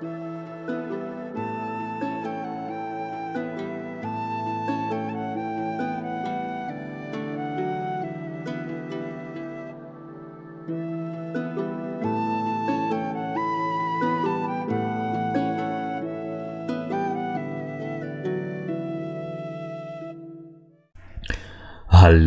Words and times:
Hallo 0.00 0.06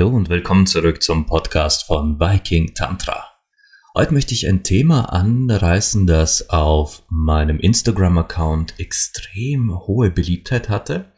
und 0.09 0.29
willkommen 0.29 0.67
zurück 0.67 1.01
zum 1.01 1.25
Podcast 1.25 1.87
von 1.87 2.19
Viking 2.19 2.75
Tantra. 2.75 3.32
Heute 3.95 4.15
möchte 4.15 4.33
ich 4.33 4.47
ein 4.47 4.63
Thema 4.63 5.13
anreißen, 5.13 6.07
das 6.07 6.49
auf 6.49 7.03
meinem 7.09 7.59
Instagram-Account 7.59 8.79
extrem 8.79 9.71
hohe 9.85 10.09
Beliebtheit 10.09 10.67
hatte 10.67 11.11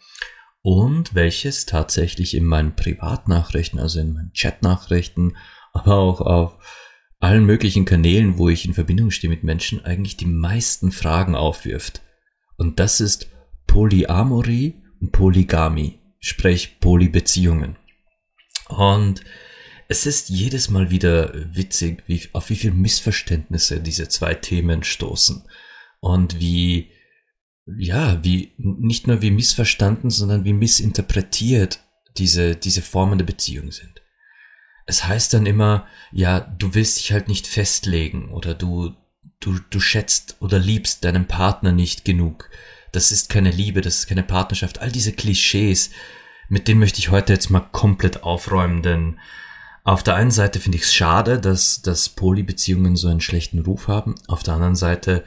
und 0.62 1.16
welches 1.16 1.66
tatsächlich 1.66 2.36
in 2.36 2.44
meinen 2.44 2.76
Privatnachrichten, 2.76 3.80
also 3.80 4.02
in 4.02 4.12
meinen 4.12 4.34
Chatnachrichten, 4.34 5.38
aber 5.72 5.96
auch 5.96 6.20
auf 6.20 6.58
allen 7.22 7.46
möglichen 7.46 7.86
Kanälen, 7.86 8.38
wo 8.38 8.50
ich 8.50 8.66
in 8.66 8.74
Verbindung 8.74 9.10
stehe 9.10 9.32
mit 9.32 9.46
Menschen, 9.46 9.86
eigentlich 9.86 10.18
die 10.18 10.26
meisten 10.26 10.92
Fragen 10.92 11.34
aufwirft. 11.34 12.02
Und 12.58 12.82
das 12.82 13.00
ist 13.00 13.30
Polyamorie 13.68 14.84
und 15.00 15.14
Polygamie, 15.14 16.02
sprich 16.20 16.82
Polybeziehungen. 16.82 17.78
Und 18.68 19.22
es 19.88 20.06
ist 20.06 20.30
jedes 20.30 20.70
Mal 20.70 20.90
wieder 20.90 21.32
witzig, 21.56 22.04
wie, 22.08 22.28
auf 22.34 22.50
wie 22.50 22.56
viele 22.56 22.74
Missverständnisse 22.74 23.80
diese 23.80 24.08
zwei 24.10 24.34
Themen 24.34 24.84
stoßen. 24.84 25.44
Und 26.00 26.40
wie, 26.40 26.92
ja, 27.78 28.24
wie, 28.24 28.54
nicht 28.58 29.08
nur 29.08 29.22
wie 29.22 29.32
missverstanden, 29.32 30.10
sondern 30.10 30.44
wie 30.44 30.54
missinterpretiert 30.54 31.80
diese, 32.18 32.55
diese 32.55 32.82
Formen 32.82 33.18
der 33.18 33.26
Beziehung 33.26 33.72
sind. 33.72 34.02
Es 34.88 35.05
heißt 35.05 35.34
dann 35.34 35.46
immer, 35.46 35.88
ja, 36.12 36.40
du 36.40 36.74
willst 36.76 36.99
dich 36.99 37.12
halt 37.12 37.27
nicht 37.27 37.48
festlegen 37.48 38.30
oder 38.32 38.54
du, 38.54 38.94
du, 39.40 39.60
du 39.70 39.80
schätzt 39.80 40.38
oder 40.40 40.60
liebst 40.60 41.04
deinen 41.04 41.26
Partner 41.26 41.72
nicht 41.72 42.05
genug. 42.05 42.49
Das 42.92 43.12
ist 43.12 43.30
keine 43.30 43.52
Liebe, 43.52 43.82
das 43.82 43.99
ist 43.99 44.08
keine 44.08 44.24
Partnerschaft. 44.24 44.80
All 44.80 44.92
diese 44.92 45.12
Klischees, 45.12 45.92
mit 46.49 46.68
dem 46.68 46.80
möchte 46.80 46.99
ich 46.99 47.10
heute 47.10 47.34
jetzt 47.34 47.49
mal 47.49 47.68
komplett 47.72 48.24
aufräumen, 48.24 48.84
denn 48.84 49.20
auf 49.86 50.02
der 50.02 50.16
einen 50.16 50.32
Seite 50.32 50.60
finde 50.60 50.80
ich 50.80 50.84
es 50.84 50.96
schade, 50.96 51.40
dass, 51.40 51.84
dass 51.84 52.10
Polybeziehungen 52.10 52.96
so 52.96 53.08
einen 53.08 53.22
schlechten 53.22 53.60
Ruf 53.60 53.88
haben. 53.88 54.16
Auf 54.27 54.42
der 54.42 54.55
anderen 54.55 54.76
Seite 54.76 55.24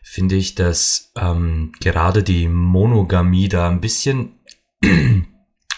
finde 0.00 0.36
ich, 0.36 0.54
dass 0.54 1.10
ähm, 1.16 1.72
gerade 1.80 2.22
die 2.22 2.46
Monogamie 2.46 3.48
da 3.48 3.68
ein 3.68 3.80
bisschen, 3.80 4.38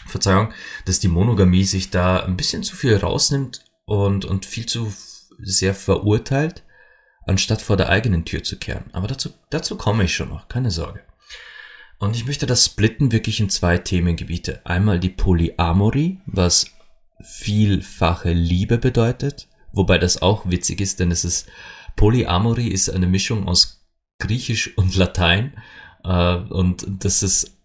Verzeihung, 0.06 0.52
dass 0.84 1.00
die 1.00 1.08
Monogamie 1.08 1.64
sich 1.64 1.88
da 1.88 2.20
ein 2.20 2.36
bisschen 2.36 2.62
zu 2.62 2.76
viel 2.76 2.96
rausnimmt 2.96 3.64
und, 3.86 4.26
und 4.26 4.44
viel 4.44 4.66
zu 4.66 4.92
sehr 5.38 5.74
verurteilt, 5.74 6.64
anstatt 7.26 7.62
vor 7.62 7.78
der 7.78 7.88
eigenen 7.88 8.26
Tür 8.26 8.42
zu 8.42 8.58
kehren. 8.58 8.90
Aber 8.92 9.06
dazu, 9.06 9.30
dazu 9.48 9.76
komme 9.76 10.04
ich 10.04 10.14
schon 10.14 10.28
noch, 10.28 10.48
keine 10.48 10.70
Sorge. 10.70 11.00
Und 11.98 12.14
ich 12.14 12.26
möchte 12.26 12.44
das 12.44 12.66
splitten 12.66 13.10
wirklich 13.10 13.40
in 13.40 13.48
zwei 13.48 13.78
Themengebiete. 13.78 14.60
Einmal 14.64 15.00
die 15.00 15.08
Polyamorie, 15.08 16.20
was 16.26 16.77
vielfache 17.20 18.32
Liebe 18.32 18.78
bedeutet, 18.78 19.48
wobei 19.72 19.98
das 19.98 20.22
auch 20.22 20.48
witzig 20.48 20.80
ist, 20.80 21.00
denn 21.00 21.10
es 21.10 21.24
ist 21.24 21.48
Polyamorie 21.96 22.68
ist 22.68 22.88
eine 22.88 23.06
Mischung 23.06 23.48
aus 23.48 23.86
Griechisch 24.20 24.76
und 24.76 24.94
Latein 24.96 25.52
äh, 26.04 26.36
und 26.36 26.86
das 27.04 27.22
ist 27.22 27.56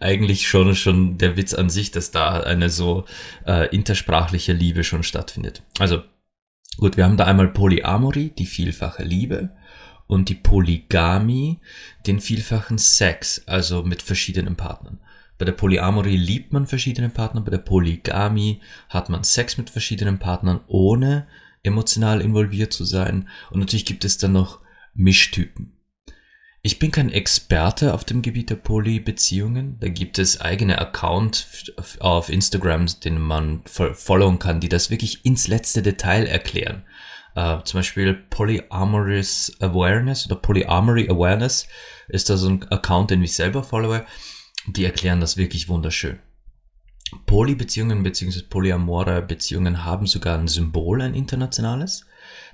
eigentlich 0.00 0.48
schon 0.48 0.74
schon 0.74 1.18
der 1.18 1.36
Witz 1.36 1.54
an 1.54 1.70
sich, 1.70 1.90
dass 1.90 2.10
da 2.10 2.40
eine 2.40 2.70
so 2.70 3.04
äh, 3.46 3.74
intersprachliche 3.74 4.52
Liebe 4.52 4.84
schon 4.84 5.02
stattfindet. 5.02 5.62
Also 5.78 6.02
gut, 6.78 6.96
wir 6.96 7.04
haben 7.04 7.16
da 7.16 7.24
einmal 7.24 7.48
Polyamorie, 7.48 8.30
die 8.30 8.46
vielfache 8.46 9.02
Liebe 9.02 9.50
und 10.06 10.28
die 10.28 10.34
Polygamie 10.34 11.60
den 12.06 12.20
vielfachen 12.20 12.78
Sex, 12.78 13.42
also 13.46 13.82
mit 13.82 14.02
verschiedenen 14.02 14.56
Partnern. 14.56 15.00
Bei 15.44 15.50
der 15.50 15.58
Polyamorie 15.58 16.16
liebt 16.16 16.54
man 16.54 16.66
verschiedene 16.66 17.10
Partner, 17.10 17.42
bei 17.42 17.50
der 17.50 17.58
Polygamie 17.58 18.62
hat 18.88 19.10
man 19.10 19.24
Sex 19.24 19.58
mit 19.58 19.68
verschiedenen 19.68 20.18
Partnern, 20.18 20.60
ohne 20.68 21.26
emotional 21.62 22.22
involviert 22.22 22.72
zu 22.72 22.84
sein. 22.84 23.28
Und 23.50 23.60
natürlich 23.60 23.84
gibt 23.84 24.06
es 24.06 24.16
dann 24.16 24.32
noch 24.32 24.60
Mischtypen. 24.94 25.76
Ich 26.62 26.78
bin 26.78 26.92
kein 26.92 27.10
Experte 27.10 27.92
auf 27.92 28.04
dem 28.04 28.22
Gebiet 28.22 28.48
der 28.48 28.54
Polybeziehungen. 28.54 29.76
Da 29.80 29.88
gibt 29.88 30.18
es 30.18 30.40
eigene 30.40 30.78
Accounts 30.78 31.70
auf 32.00 32.30
Instagram, 32.30 32.86
den 33.04 33.20
man 33.20 33.60
followen 33.66 34.38
kann, 34.38 34.60
die 34.60 34.70
das 34.70 34.88
wirklich 34.88 35.26
ins 35.26 35.46
letzte 35.46 35.82
Detail 35.82 36.24
erklären. 36.24 36.84
Uh, 37.36 37.60
zum 37.64 37.80
Beispiel 37.80 38.14
Polyamorous 38.14 39.52
Awareness 39.60 40.24
oder 40.24 40.36
Polyamory 40.36 41.10
Awareness 41.10 41.68
ist 42.08 42.30
da 42.30 42.38
so 42.38 42.48
ein 42.48 42.62
Account, 42.70 43.10
den 43.10 43.22
ich 43.22 43.36
selber 43.36 43.62
followe. 43.62 44.06
Die 44.66 44.84
erklären 44.84 45.20
das 45.20 45.36
wirklich 45.36 45.68
wunderschön. 45.68 46.18
Polybeziehungen 47.26 48.02
bzw. 48.02 48.42
polyamore 48.42 49.22
Beziehungen 49.22 49.84
haben 49.84 50.06
sogar 50.06 50.38
ein 50.38 50.48
Symbol, 50.48 51.02
ein 51.02 51.14
internationales. 51.14 52.06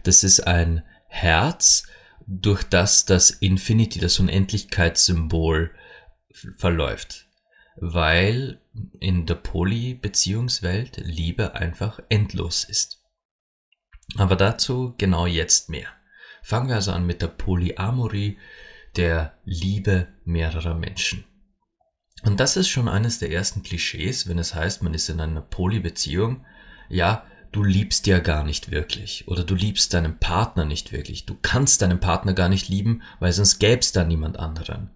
Das 0.02 0.24
ist 0.24 0.40
ein 0.46 0.82
Herz, 1.06 1.84
durch 2.26 2.62
das 2.64 3.06
das 3.06 3.30
Infinity, 3.30 3.98
das 3.98 4.18
Unendlichkeitssymbol 4.20 5.70
verläuft. 6.56 7.26
Weil 7.76 8.60
in 8.98 9.26
der 9.26 9.36
Polybeziehungswelt 9.36 10.98
Liebe 10.98 11.54
einfach 11.54 12.00
endlos 12.08 12.64
ist. 12.64 13.02
Aber 14.16 14.36
dazu 14.36 14.94
genau 14.98 15.26
jetzt 15.26 15.70
mehr. 15.70 15.88
Fangen 16.42 16.68
wir 16.68 16.76
also 16.76 16.92
an 16.92 17.06
mit 17.06 17.22
der 17.22 17.28
Polyamorie, 17.28 18.38
der 18.96 19.38
Liebe 19.44 20.08
mehrerer 20.24 20.74
Menschen. 20.74 21.24
Und 22.22 22.40
das 22.40 22.56
ist 22.56 22.68
schon 22.68 22.88
eines 22.88 23.18
der 23.18 23.30
ersten 23.30 23.62
Klischees, 23.62 24.28
wenn 24.28 24.38
es 24.38 24.54
heißt, 24.54 24.82
man 24.82 24.94
ist 24.94 25.08
in 25.08 25.20
einer 25.20 25.40
Polybeziehung. 25.40 26.44
Ja, 26.88 27.24
du 27.52 27.64
liebst 27.64 28.06
ja 28.06 28.18
gar 28.18 28.44
nicht 28.44 28.70
wirklich 28.70 29.26
oder 29.26 29.42
du 29.42 29.54
liebst 29.54 29.94
deinen 29.94 30.18
Partner 30.18 30.64
nicht 30.64 30.92
wirklich. 30.92 31.26
Du 31.26 31.36
kannst 31.40 31.82
deinen 31.82 32.00
Partner 32.00 32.34
gar 32.34 32.48
nicht 32.48 32.68
lieben, 32.68 33.02
weil 33.18 33.32
sonst 33.32 33.58
gäbe 33.58 33.80
es 33.80 33.92
da 33.92 34.04
niemand 34.04 34.38
anderen. 34.38 34.90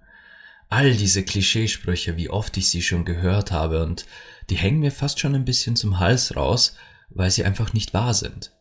All 0.68 0.92
diese 0.94 1.24
Klischeesprüche, 1.24 2.16
wie 2.16 2.30
oft 2.30 2.56
ich 2.56 2.68
sie 2.68 2.82
schon 2.82 3.04
gehört 3.04 3.52
habe 3.52 3.82
und 3.84 4.06
die 4.50 4.56
hängen 4.56 4.80
mir 4.80 4.92
fast 4.92 5.20
schon 5.20 5.34
ein 5.34 5.44
bisschen 5.44 5.76
zum 5.76 5.98
Hals 5.98 6.36
raus, 6.36 6.76
weil 7.10 7.30
sie 7.30 7.44
einfach 7.44 7.72
nicht 7.72 7.94
wahr 7.94 8.12
sind. 8.12 8.52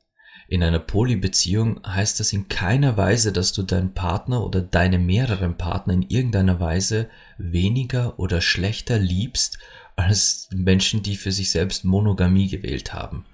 In 0.47 0.61
einer 0.61 0.79
Polybeziehung 0.79 1.79
heißt 1.85 2.19
das 2.19 2.33
in 2.33 2.49
keiner 2.49 2.97
Weise, 2.97 3.31
dass 3.31 3.53
du 3.53 3.63
deinen 3.63 3.93
Partner 3.93 4.43
oder 4.43 4.61
deine 4.61 4.99
mehreren 4.99 5.57
Partner 5.57 5.93
in 5.93 6.03
irgendeiner 6.03 6.59
Weise 6.59 7.09
weniger 7.37 8.19
oder 8.19 8.41
schlechter 8.41 8.99
liebst 8.99 9.57
als 9.95 10.49
Menschen, 10.53 11.03
die 11.03 11.15
für 11.15 11.31
sich 11.31 11.51
selbst 11.51 11.85
Monogamie 11.85 12.49
gewählt 12.49 12.93
haben. 12.93 13.25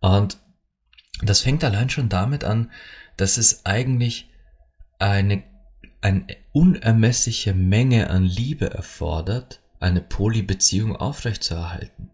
Und 0.00 0.38
das 1.22 1.40
fängt 1.40 1.62
allein 1.64 1.90
schon 1.90 2.08
damit 2.08 2.44
an, 2.44 2.70
dass 3.16 3.36
es 3.36 3.66
eigentlich 3.66 4.30
eine, 4.98 5.44
eine 6.00 6.24
unermessliche 6.52 7.54
Menge 7.54 8.10
an 8.10 8.24
Liebe 8.24 8.70
erfordert, 8.70 9.60
eine 9.78 10.00
Polybeziehung 10.00 10.96
aufrechtzuerhalten. 10.96 12.10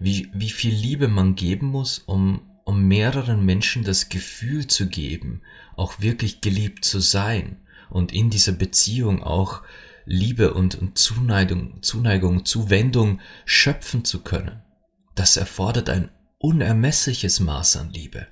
Wie, 0.00 0.30
wie 0.32 0.50
viel 0.50 0.74
Liebe 0.74 1.08
man 1.08 1.34
geben 1.34 1.66
muss, 1.66 1.98
um 1.98 2.42
um 2.64 2.86
mehreren 2.88 3.44
Menschen 3.44 3.84
das 3.84 4.08
Gefühl 4.08 4.66
zu 4.66 4.88
geben, 4.88 5.42
auch 5.76 6.00
wirklich 6.00 6.40
geliebt 6.40 6.84
zu 6.84 7.00
sein 7.00 7.60
und 7.90 8.12
in 8.12 8.30
dieser 8.30 8.52
Beziehung 8.52 9.22
auch 9.22 9.62
Liebe 10.06 10.52
und, 10.52 10.98
Zuneigung, 10.98 11.82
Zuneigung, 11.82 12.44
Zuwendung 12.44 13.20
schöpfen 13.44 14.04
zu 14.04 14.22
können. 14.22 14.62
Das 15.14 15.36
erfordert 15.36 15.88
ein 15.88 16.10
unermessliches 16.38 17.40
Maß 17.40 17.76
an 17.76 17.90
Liebe. 17.90 18.26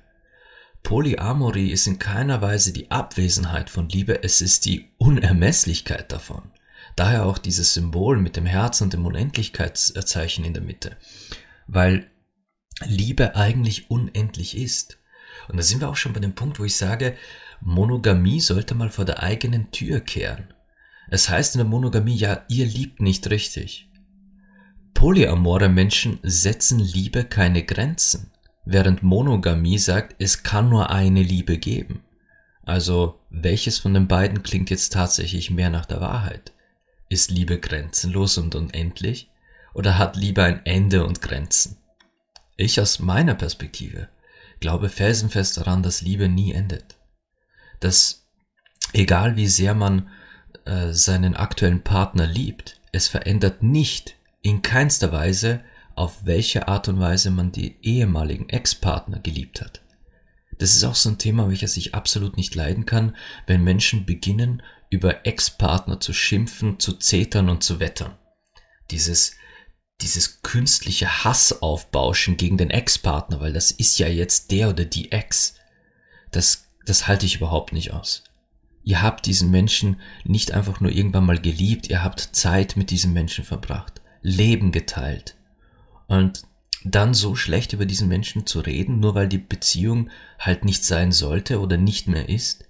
Polyamorie 0.83 1.71
ist 1.71 1.87
in 1.87 1.97
keiner 1.97 2.41
Weise 2.41 2.73
die 2.73 2.91
Abwesenheit 2.91 3.69
von 3.69 3.87
Liebe, 3.87 4.21
es 4.21 4.41
ist 4.41 4.65
die 4.65 4.91
Unermesslichkeit 4.97 6.11
davon. 6.11 6.51
Daher 6.95 7.25
auch 7.25 7.37
dieses 7.37 7.73
Symbol 7.73 8.19
mit 8.19 8.35
dem 8.35 8.45
Herz 8.45 8.81
und 8.81 8.93
dem 8.93 9.05
Unendlichkeitszeichen 9.05 10.45
in 10.45 10.53
der 10.53 10.61
Mitte. 10.61 10.97
Weil 11.67 12.11
Liebe 12.85 13.35
eigentlich 13.35 13.89
unendlich 13.89 14.57
ist. 14.57 14.97
Und 15.47 15.57
da 15.57 15.63
sind 15.63 15.81
wir 15.81 15.89
auch 15.89 15.95
schon 15.95 16.13
bei 16.13 16.19
dem 16.19 16.35
Punkt, 16.35 16.59
wo 16.59 16.63
ich 16.63 16.75
sage, 16.75 17.15
Monogamie 17.61 18.39
sollte 18.39 18.75
mal 18.75 18.89
vor 18.89 19.05
der 19.05 19.23
eigenen 19.23 19.71
Tür 19.71 19.99
kehren. 19.99 20.53
Es 21.09 21.29
heißt 21.29 21.55
in 21.55 21.59
der 21.59 21.67
Monogamie, 21.67 22.15
ja, 22.15 22.43
ihr 22.47 22.65
liebt 22.65 23.01
nicht 23.01 23.29
richtig. 23.29 23.89
Polyamore 24.93 25.69
Menschen 25.69 26.19
setzen 26.23 26.79
Liebe 26.79 27.25
keine 27.25 27.63
Grenzen, 27.63 28.31
während 28.65 29.03
Monogamie 29.03 29.77
sagt, 29.77 30.15
es 30.19 30.43
kann 30.43 30.69
nur 30.69 30.89
eine 30.89 31.21
Liebe 31.21 31.57
geben. 31.57 32.03
Also, 32.65 33.19
welches 33.29 33.79
von 33.79 33.93
den 33.93 34.07
beiden 34.07 34.43
klingt 34.43 34.69
jetzt 34.69 34.93
tatsächlich 34.93 35.51
mehr 35.51 35.69
nach 35.69 35.85
der 35.85 35.99
Wahrheit? 35.99 36.53
Ist 37.09 37.31
Liebe 37.31 37.59
grenzenlos 37.59 38.37
und 38.37 38.55
unendlich? 38.55 39.29
Oder 39.73 39.97
hat 39.97 40.15
Liebe 40.15 40.43
ein 40.43 40.65
Ende 40.65 41.05
und 41.05 41.21
Grenzen? 41.21 41.77
Ich 42.55 42.79
aus 42.79 42.99
meiner 42.99 43.35
Perspektive 43.35 44.09
glaube 44.59 44.89
felsenfest 44.89 45.57
daran, 45.57 45.83
dass 45.83 46.01
Liebe 46.01 46.29
nie 46.29 46.53
endet. 46.53 46.95
Dass 47.79 48.25
egal 48.93 49.35
wie 49.35 49.47
sehr 49.47 49.73
man 49.75 50.09
äh, 50.65 50.93
seinen 50.93 51.35
aktuellen 51.35 51.83
Partner 51.83 52.25
liebt, 52.25 52.79
es 52.91 53.07
verändert 53.07 53.63
nicht 53.63 54.15
in 54.41 54.61
keinster 54.61 55.11
Weise, 55.11 55.61
auf 55.95 56.25
welche 56.25 56.67
Art 56.67 56.87
und 56.87 56.99
Weise 56.99 57.31
man 57.31 57.51
die 57.51 57.77
ehemaligen 57.81 58.49
Ex-Partner 58.49 59.19
geliebt 59.19 59.61
hat. 59.61 59.81
Das 60.59 60.75
ist 60.75 60.83
auch 60.83 60.95
so 60.95 61.09
ein 61.09 61.17
Thema, 61.17 61.49
welches 61.49 61.77
ich 61.77 61.95
absolut 61.95 62.37
nicht 62.37 62.55
leiden 62.55 62.85
kann, 62.85 63.15
wenn 63.47 63.63
Menschen 63.63 64.05
beginnen, 64.05 64.61
über 64.89 65.25
Ex-Partner 65.25 65.99
zu 65.99 66.13
schimpfen, 66.13 66.79
zu 66.79 66.93
zetern 66.93 67.49
und 67.49 67.63
zu 67.63 67.79
wettern. 67.79 68.15
Dieses, 68.91 69.35
dieses 70.03 70.41
künstliche 70.41 71.23
Hassaufbauschen 71.23 72.37
gegen 72.37 72.57
den 72.57 72.69
Ex-Partner, 72.69 73.39
weil 73.39 73.53
das 73.53 73.71
ist 73.71 73.97
ja 73.97 74.07
jetzt 74.07 74.51
der 74.51 74.69
oder 74.69 74.85
die 74.85 75.11
Ex. 75.11 75.55
Das, 76.31 76.67
das 76.85 77.07
halte 77.07 77.25
ich 77.25 77.37
überhaupt 77.37 77.73
nicht 77.73 77.91
aus. 77.91 78.23
Ihr 78.83 79.01
habt 79.01 79.25
diesen 79.25 79.49
Menschen 79.49 80.01
nicht 80.25 80.51
einfach 80.51 80.81
nur 80.81 80.91
irgendwann 80.91 81.25
mal 81.25 81.39
geliebt, 81.39 81.89
ihr 81.89 82.03
habt 82.03 82.19
Zeit 82.19 82.75
mit 82.75 82.91
diesem 82.91 83.13
Menschen 83.13 83.45
verbracht, 83.45 84.01
Leben 84.21 84.71
geteilt. 84.71 85.35
Und 86.07 86.43
dann 86.83 87.13
so 87.13 87.35
schlecht 87.35 87.71
über 87.71 87.85
diesen 87.85 88.09
Menschen 88.09 88.45
zu 88.45 88.59
reden, 88.59 88.99
nur 88.99 89.15
weil 89.15 89.29
die 89.29 89.37
Beziehung 89.37 90.09
halt 90.37 90.65
nicht 90.65 90.83
sein 90.83 91.13
sollte 91.13 91.61
oder 91.61 91.77
nicht 91.77 92.07
mehr 92.07 92.27
ist, 92.27 92.65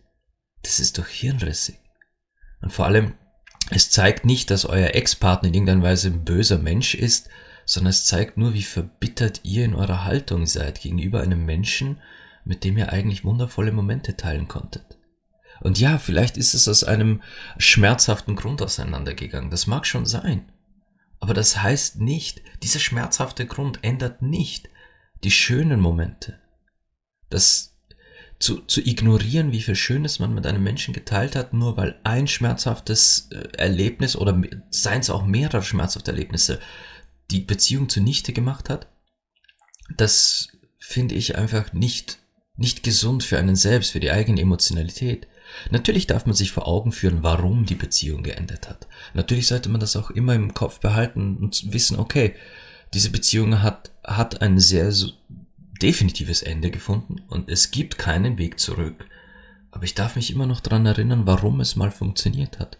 das 0.61 0.79
ist 0.79 0.99
doch 0.99 1.07
hirnrissig. 1.07 1.79
Und 2.61 2.71
vor 2.71 2.85
allem, 2.85 3.15
es 3.69 3.89
zeigt 3.89 4.25
nicht, 4.25 4.49
dass 4.51 4.65
euer 4.65 4.93
Ex-Partner 4.93 5.47
in 5.47 5.53
irgendeiner 5.53 5.83
Weise 5.83 6.09
ein 6.09 6.25
böser 6.25 6.57
Mensch 6.57 6.95
ist, 6.95 7.29
sondern 7.65 7.91
es 7.91 8.05
zeigt 8.05 8.37
nur, 8.37 8.53
wie 8.53 8.63
verbittert 8.63 9.41
ihr 9.43 9.65
in 9.65 9.73
eurer 9.73 10.03
Haltung 10.03 10.45
seid 10.45 10.81
gegenüber 10.81 11.21
einem 11.21 11.45
Menschen, 11.45 11.99
mit 12.45 12.63
dem 12.63 12.77
ihr 12.77 12.91
eigentlich 12.91 13.23
wundervolle 13.23 13.71
Momente 13.71 14.17
teilen 14.17 14.47
konntet. 14.47 14.97
Und 15.61 15.79
ja, 15.79 15.97
vielleicht 15.97 16.35
ist 16.35 16.53
es 16.53 16.67
aus 16.67 16.83
einem 16.83 17.21
schmerzhaften 17.57 18.35
Grund 18.35 18.61
auseinandergegangen. 18.61 19.49
Das 19.49 19.65
mag 19.67 19.85
schon 19.85 20.05
sein. 20.05 20.51
Aber 21.19 21.33
das 21.33 21.61
heißt 21.61 22.01
nicht, 22.01 22.41
dieser 22.63 22.79
schmerzhafte 22.79 23.45
Grund 23.45 23.79
ändert 23.81 24.21
nicht 24.21 24.67
die 25.23 25.31
schönen 25.31 25.79
Momente. 25.79 26.37
Das 27.29 27.72
zu, 28.43 28.57
zu 28.57 28.81
ignorieren, 28.81 29.53
wie 29.53 29.61
viel 29.61 29.77
Schönes 29.77 30.19
man 30.19 30.33
mit 30.33 30.45
einem 30.45 30.61
Menschen 30.61 30.93
geteilt 30.93 31.37
hat, 31.37 31.53
nur 31.53 31.77
weil 31.77 31.97
ein 32.03 32.27
schmerzhaftes 32.27 33.29
äh, 33.31 33.47
Erlebnis 33.57 34.17
oder 34.17 34.37
seien 34.69 34.99
es 34.99 35.09
auch 35.09 35.25
mehrere 35.25 35.63
schmerzhafte 35.63 36.11
Erlebnisse 36.11 36.59
die 37.31 37.39
Beziehung 37.39 37.87
zunichte 37.87 38.33
gemacht 38.33 38.69
hat, 38.69 38.87
das 39.95 40.49
finde 40.77 41.15
ich 41.15 41.37
einfach 41.37 41.71
nicht, 41.71 42.19
nicht 42.57 42.83
gesund 42.83 43.23
für 43.23 43.39
einen 43.39 43.55
selbst, 43.55 43.91
für 43.91 44.01
die 44.01 44.11
eigene 44.11 44.41
Emotionalität. 44.41 45.25
Natürlich 45.71 46.05
darf 46.05 46.25
man 46.25 46.35
sich 46.35 46.51
vor 46.51 46.67
Augen 46.67 46.91
führen, 46.91 47.23
warum 47.23 47.65
die 47.65 47.75
Beziehung 47.75 48.23
geendet 48.23 48.67
hat. 48.67 48.89
Natürlich 49.13 49.47
sollte 49.47 49.69
man 49.69 49.79
das 49.79 49.95
auch 49.95 50.09
immer 50.11 50.35
im 50.35 50.53
Kopf 50.53 50.81
behalten 50.81 51.37
und 51.37 51.71
wissen, 51.71 51.97
okay, 51.97 52.35
diese 52.93 53.09
Beziehung 53.09 53.61
hat, 53.61 53.91
hat 54.03 54.41
ein 54.41 54.59
sehr 54.59 54.91
definitives 55.83 56.41
Ende 56.41 56.71
gefunden 56.71 57.21
und 57.27 57.49
es 57.49 57.69
gibt 57.69 57.97
keinen 57.97 58.37
Weg 58.37 58.59
zurück. 58.59 59.05
Aber 59.71 59.83
ich 59.83 59.95
darf 59.95 60.15
mich 60.15 60.31
immer 60.31 60.45
noch 60.45 60.59
daran 60.59 60.85
erinnern, 60.85 61.25
warum 61.25 61.59
es 61.59 61.75
mal 61.75 61.91
funktioniert 61.91 62.59
hat. 62.59 62.79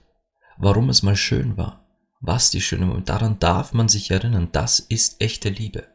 Warum 0.58 0.90
es 0.90 1.04
mal 1.04 1.16
schön 1.16 1.58
war. 1.58 1.86
Was 2.22 2.52
die 2.52 2.62
schöne 2.62 2.86
Moment. 2.86 3.10
Daran 3.10 3.40
darf 3.40 3.74
man 3.74 3.90
sich 3.90 4.10
erinnern. 4.12 4.50
Das 4.52 4.80
ist 4.80 5.22
echte 5.22 5.50
Liebe. 5.50 5.88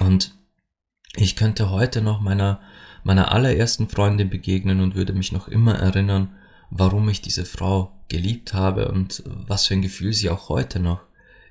Und 0.00 0.36
ich 1.16 1.36
könnte 1.36 1.70
heute 1.70 2.02
noch 2.02 2.20
meiner 2.20 2.60
meiner 3.04 3.30
allerersten 3.32 3.88
Freundin 3.88 4.30
begegnen 4.30 4.80
und 4.80 4.94
würde 4.94 5.12
mich 5.12 5.30
noch 5.30 5.46
immer 5.46 5.74
erinnern, 5.74 6.34
warum 6.70 7.08
ich 7.08 7.20
diese 7.20 7.44
Frau 7.44 8.04
geliebt 8.08 8.54
habe 8.54 8.90
und 8.90 9.22
was 9.26 9.66
für 9.66 9.74
ein 9.74 9.82
Gefühl 9.82 10.12
sie 10.12 10.30
auch 10.30 10.48
heute 10.48 10.80
noch 10.80 11.02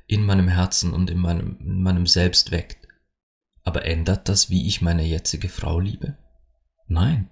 in 0.07 0.25
meinem 0.25 0.48
Herzen 0.48 0.92
und 0.92 1.10
in 1.10 1.19
meinem, 1.19 1.57
in 1.60 1.81
meinem 1.81 2.07
Selbst 2.07 2.51
weckt. 2.51 2.82
Aber 3.63 3.86
ändert 3.86 4.30
das, 4.30 4.50
wie 4.50 4.68
ich 4.68 4.81
meine 4.81 5.04
jetzige 5.04 5.50
Frau 5.50 5.80
liebe? 5.80 6.18
Nein. 6.88 7.30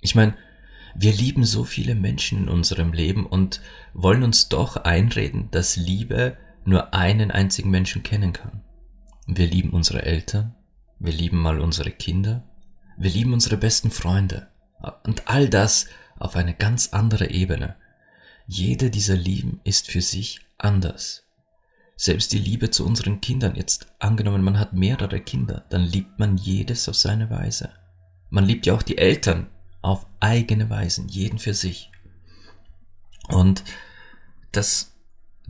Ich 0.00 0.14
meine, 0.14 0.36
wir 0.94 1.12
lieben 1.12 1.44
so 1.44 1.64
viele 1.64 1.94
Menschen 1.94 2.38
in 2.38 2.48
unserem 2.48 2.92
Leben 2.92 3.26
und 3.26 3.60
wollen 3.92 4.22
uns 4.22 4.48
doch 4.48 4.76
einreden, 4.76 5.50
dass 5.50 5.76
Liebe 5.76 6.36
nur 6.64 6.94
einen 6.94 7.30
einzigen 7.30 7.70
Menschen 7.70 8.02
kennen 8.02 8.32
kann. 8.32 8.62
Wir 9.26 9.46
lieben 9.46 9.70
unsere 9.70 10.02
Eltern, 10.02 10.54
wir 10.98 11.12
lieben 11.12 11.38
mal 11.38 11.60
unsere 11.60 11.90
Kinder, 11.90 12.44
wir 12.96 13.10
lieben 13.10 13.32
unsere 13.32 13.56
besten 13.56 13.90
Freunde. 13.90 14.48
Und 15.04 15.28
all 15.28 15.48
das 15.48 15.86
auf 16.18 16.36
eine 16.36 16.54
ganz 16.54 16.88
andere 16.92 17.30
Ebene. 17.30 17.76
Jede 18.46 18.90
dieser 18.90 19.16
Lieben 19.16 19.60
ist 19.64 19.90
für 19.90 20.02
sich 20.02 20.40
anders. 20.58 21.23
Selbst 21.96 22.32
die 22.32 22.38
Liebe 22.38 22.70
zu 22.70 22.84
unseren 22.84 23.20
Kindern, 23.20 23.54
jetzt 23.54 23.86
angenommen, 23.98 24.42
man 24.42 24.58
hat 24.58 24.72
mehrere 24.72 25.20
Kinder, 25.20 25.64
dann 25.70 25.82
liebt 25.82 26.18
man 26.18 26.36
jedes 26.36 26.88
auf 26.88 26.96
seine 26.96 27.30
Weise. 27.30 27.70
Man 28.30 28.44
liebt 28.44 28.66
ja 28.66 28.74
auch 28.74 28.82
die 28.82 28.98
Eltern 28.98 29.46
auf 29.80 30.06
eigene 30.18 30.68
Weisen, 30.70 31.08
jeden 31.08 31.38
für 31.38 31.54
sich. 31.54 31.92
Und 33.28 33.64
das 34.50 34.96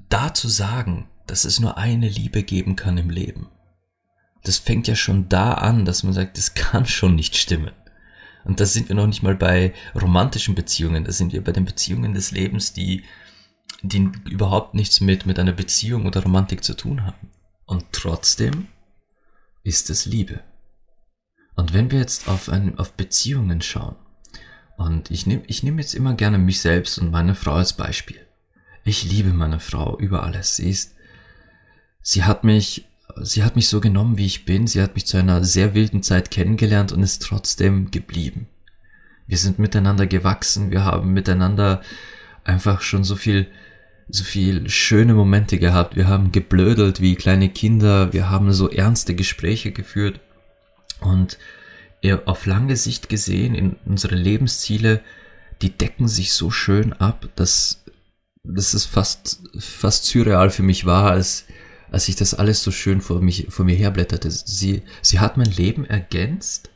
da 0.08 0.35
zu 0.35 0.49
sagen, 0.49 1.08
dass 1.26 1.44
es 1.44 1.61
nur 1.61 1.79
eine 1.79 2.08
Liebe 2.08 2.43
geben 2.43 2.76
kann 2.76 2.99
im 2.99 3.11
Leben, 3.11 3.49
das 4.43 4.58
fängt 4.58 4.87
ja 4.87 4.94
schon 4.94 5.29
da 5.29 5.55
an, 5.55 5.85
dass 5.85 6.02
man 6.02 6.12
sagt, 6.12 6.37
das 6.37 6.55
kann 6.55 6.87
schon 6.87 7.14
nicht 7.14 7.37
stimmen. 7.37 7.73
Und 8.44 8.61
da 8.61 8.67
sind 8.67 8.88
wir 8.88 8.96
noch 8.96 9.06
nicht 9.06 9.23
mal 9.23 9.35
bei 9.35 9.73
romantischen 9.94 10.55
Beziehungen, 10.55 11.05
da 11.05 11.12
sind 11.12 11.32
wir 11.32 11.43
bei 11.43 11.52
den 11.52 11.64
Beziehungen 11.64 12.12
des 12.12 12.31
Lebens, 12.31 12.75
die, 12.75 13.05
die 13.88 14.10
überhaupt 14.31 14.75
nichts 14.75 15.00
mit, 15.00 15.26
mit 15.26 15.38
einer 15.38 15.52
Beziehung 15.52 16.06
oder 16.06 16.22
Romantik 16.22 16.64
zu 16.64 16.75
tun 16.75 17.04
haben. 17.04 17.31
Und 17.66 17.84
trotzdem 17.92 18.69
ist 19.62 19.90
es 19.90 20.06
Liebe. 20.06 20.40
Und 21.54 21.72
wenn 21.72 21.90
wir 21.90 21.98
jetzt 21.98 22.28
auf, 22.28 22.48
ein, 22.48 22.78
auf 22.78 22.92
Beziehungen 22.92 23.62
schauen, 23.62 23.96
und 24.76 25.10
ich 25.10 25.26
nehme 25.26 25.42
ich 25.46 25.62
nehm 25.62 25.78
jetzt 25.78 25.94
immer 25.94 26.14
gerne 26.14 26.38
mich 26.38 26.60
selbst 26.60 26.98
und 26.98 27.12
meine 27.12 27.34
Frau 27.34 27.52
als 27.52 27.75
Beispiel. 27.75 28.20
Ich 28.84 29.05
liebe 29.05 29.32
meine 29.32 29.60
Frau 29.60 29.96
über 29.98 30.24
alles. 30.24 30.56
Sie 30.56 30.69
ist, 30.69 30.94
sie 32.03 32.24
hat 32.24 32.43
mich 32.43 32.86
sie 33.22 33.44
hat 33.44 33.56
mich 33.56 33.69
so 33.69 33.81
genommen, 33.81 34.19
wie 34.19 34.26
ich 34.26 34.44
bin. 34.44 34.67
Sie 34.67 34.82
hat 34.82 34.94
mich 34.94 35.06
zu 35.06 35.17
einer 35.17 35.44
sehr 35.44 35.74
wilden 35.74 36.03
Zeit 36.03 36.31
kennengelernt 36.31 36.93
und 36.93 37.03
ist 37.03 37.22
trotzdem 37.22 37.91
geblieben. 37.91 38.48
Wir 39.26 39.38
sind 39.38 39.58
miteinander 39.58 40.06
gewachsen. 40.06 40.70
Wir 40.70 40.84
haben 40.84 41.12
miteinander 41.12 41.82
einfach 42.43 42.82
schon 42.82 43.05
so 43.05 43.17
viel, 43.17 43.46
so 44.08 44.25
viel 44.25 44.69
schöne 44.69 45.15
Momente 45.15 45.58
gehabt. 45.58 45.96
Wir 45.96 46.08
haben 46.08 46.32
geblödelt 46.32 47.01
wie 47.01 47.15
kleine 47.15 47.49
Kinder. 47.49 48.13
Wir 48.13 48.31
haben 48.31 48.53
so 48.53 48.70
ernste 48.70 49.15
Gespräche 49.15 49.73
geführt. 49.73 50.20
Und 51.01 51.39
auf 52.27 52.44
lange 52.44 52.77
Sicht 52.77 53.08
gesehen, 53.08 53.55
in 53.55 53.77
unsere 53.87 54.15
Lebensziele, 54.15 55.01
die 55.63 55.70
decken 55.70 56.06
sich 56.06 56.34
so 56.34 56.51
schön 56.51 56.93
ab, 56.93 57.29
dass, 57.34 57.84
dass 58.43 58.75
es 58.75 58.84
fast, 58.84 59.41
fast 59.58 60.05
surreal 60.05 60.51
für 60.51 60.63
mich 60.63 60.84
war, 60.84 61.11
als 61.11 61.46
als 61.94 62.08
ich 62.08 62.17
das 62.17 62.34
alles 62.34 62.61
so 62.61 62.73
schön 62.73 63.01
vor, 63.01 63.20
mich, 63.20 63.46
vor 63.51 63.65
mir 63.65 63.77
herblätterte. 63.77 64.29
Sie, 64.29 64.82
sie 65.01 65.20
hat 65.20 65.37
mein 65.37 65.51
Leben 65.51 65.84
ergänzt, 65.84 66.70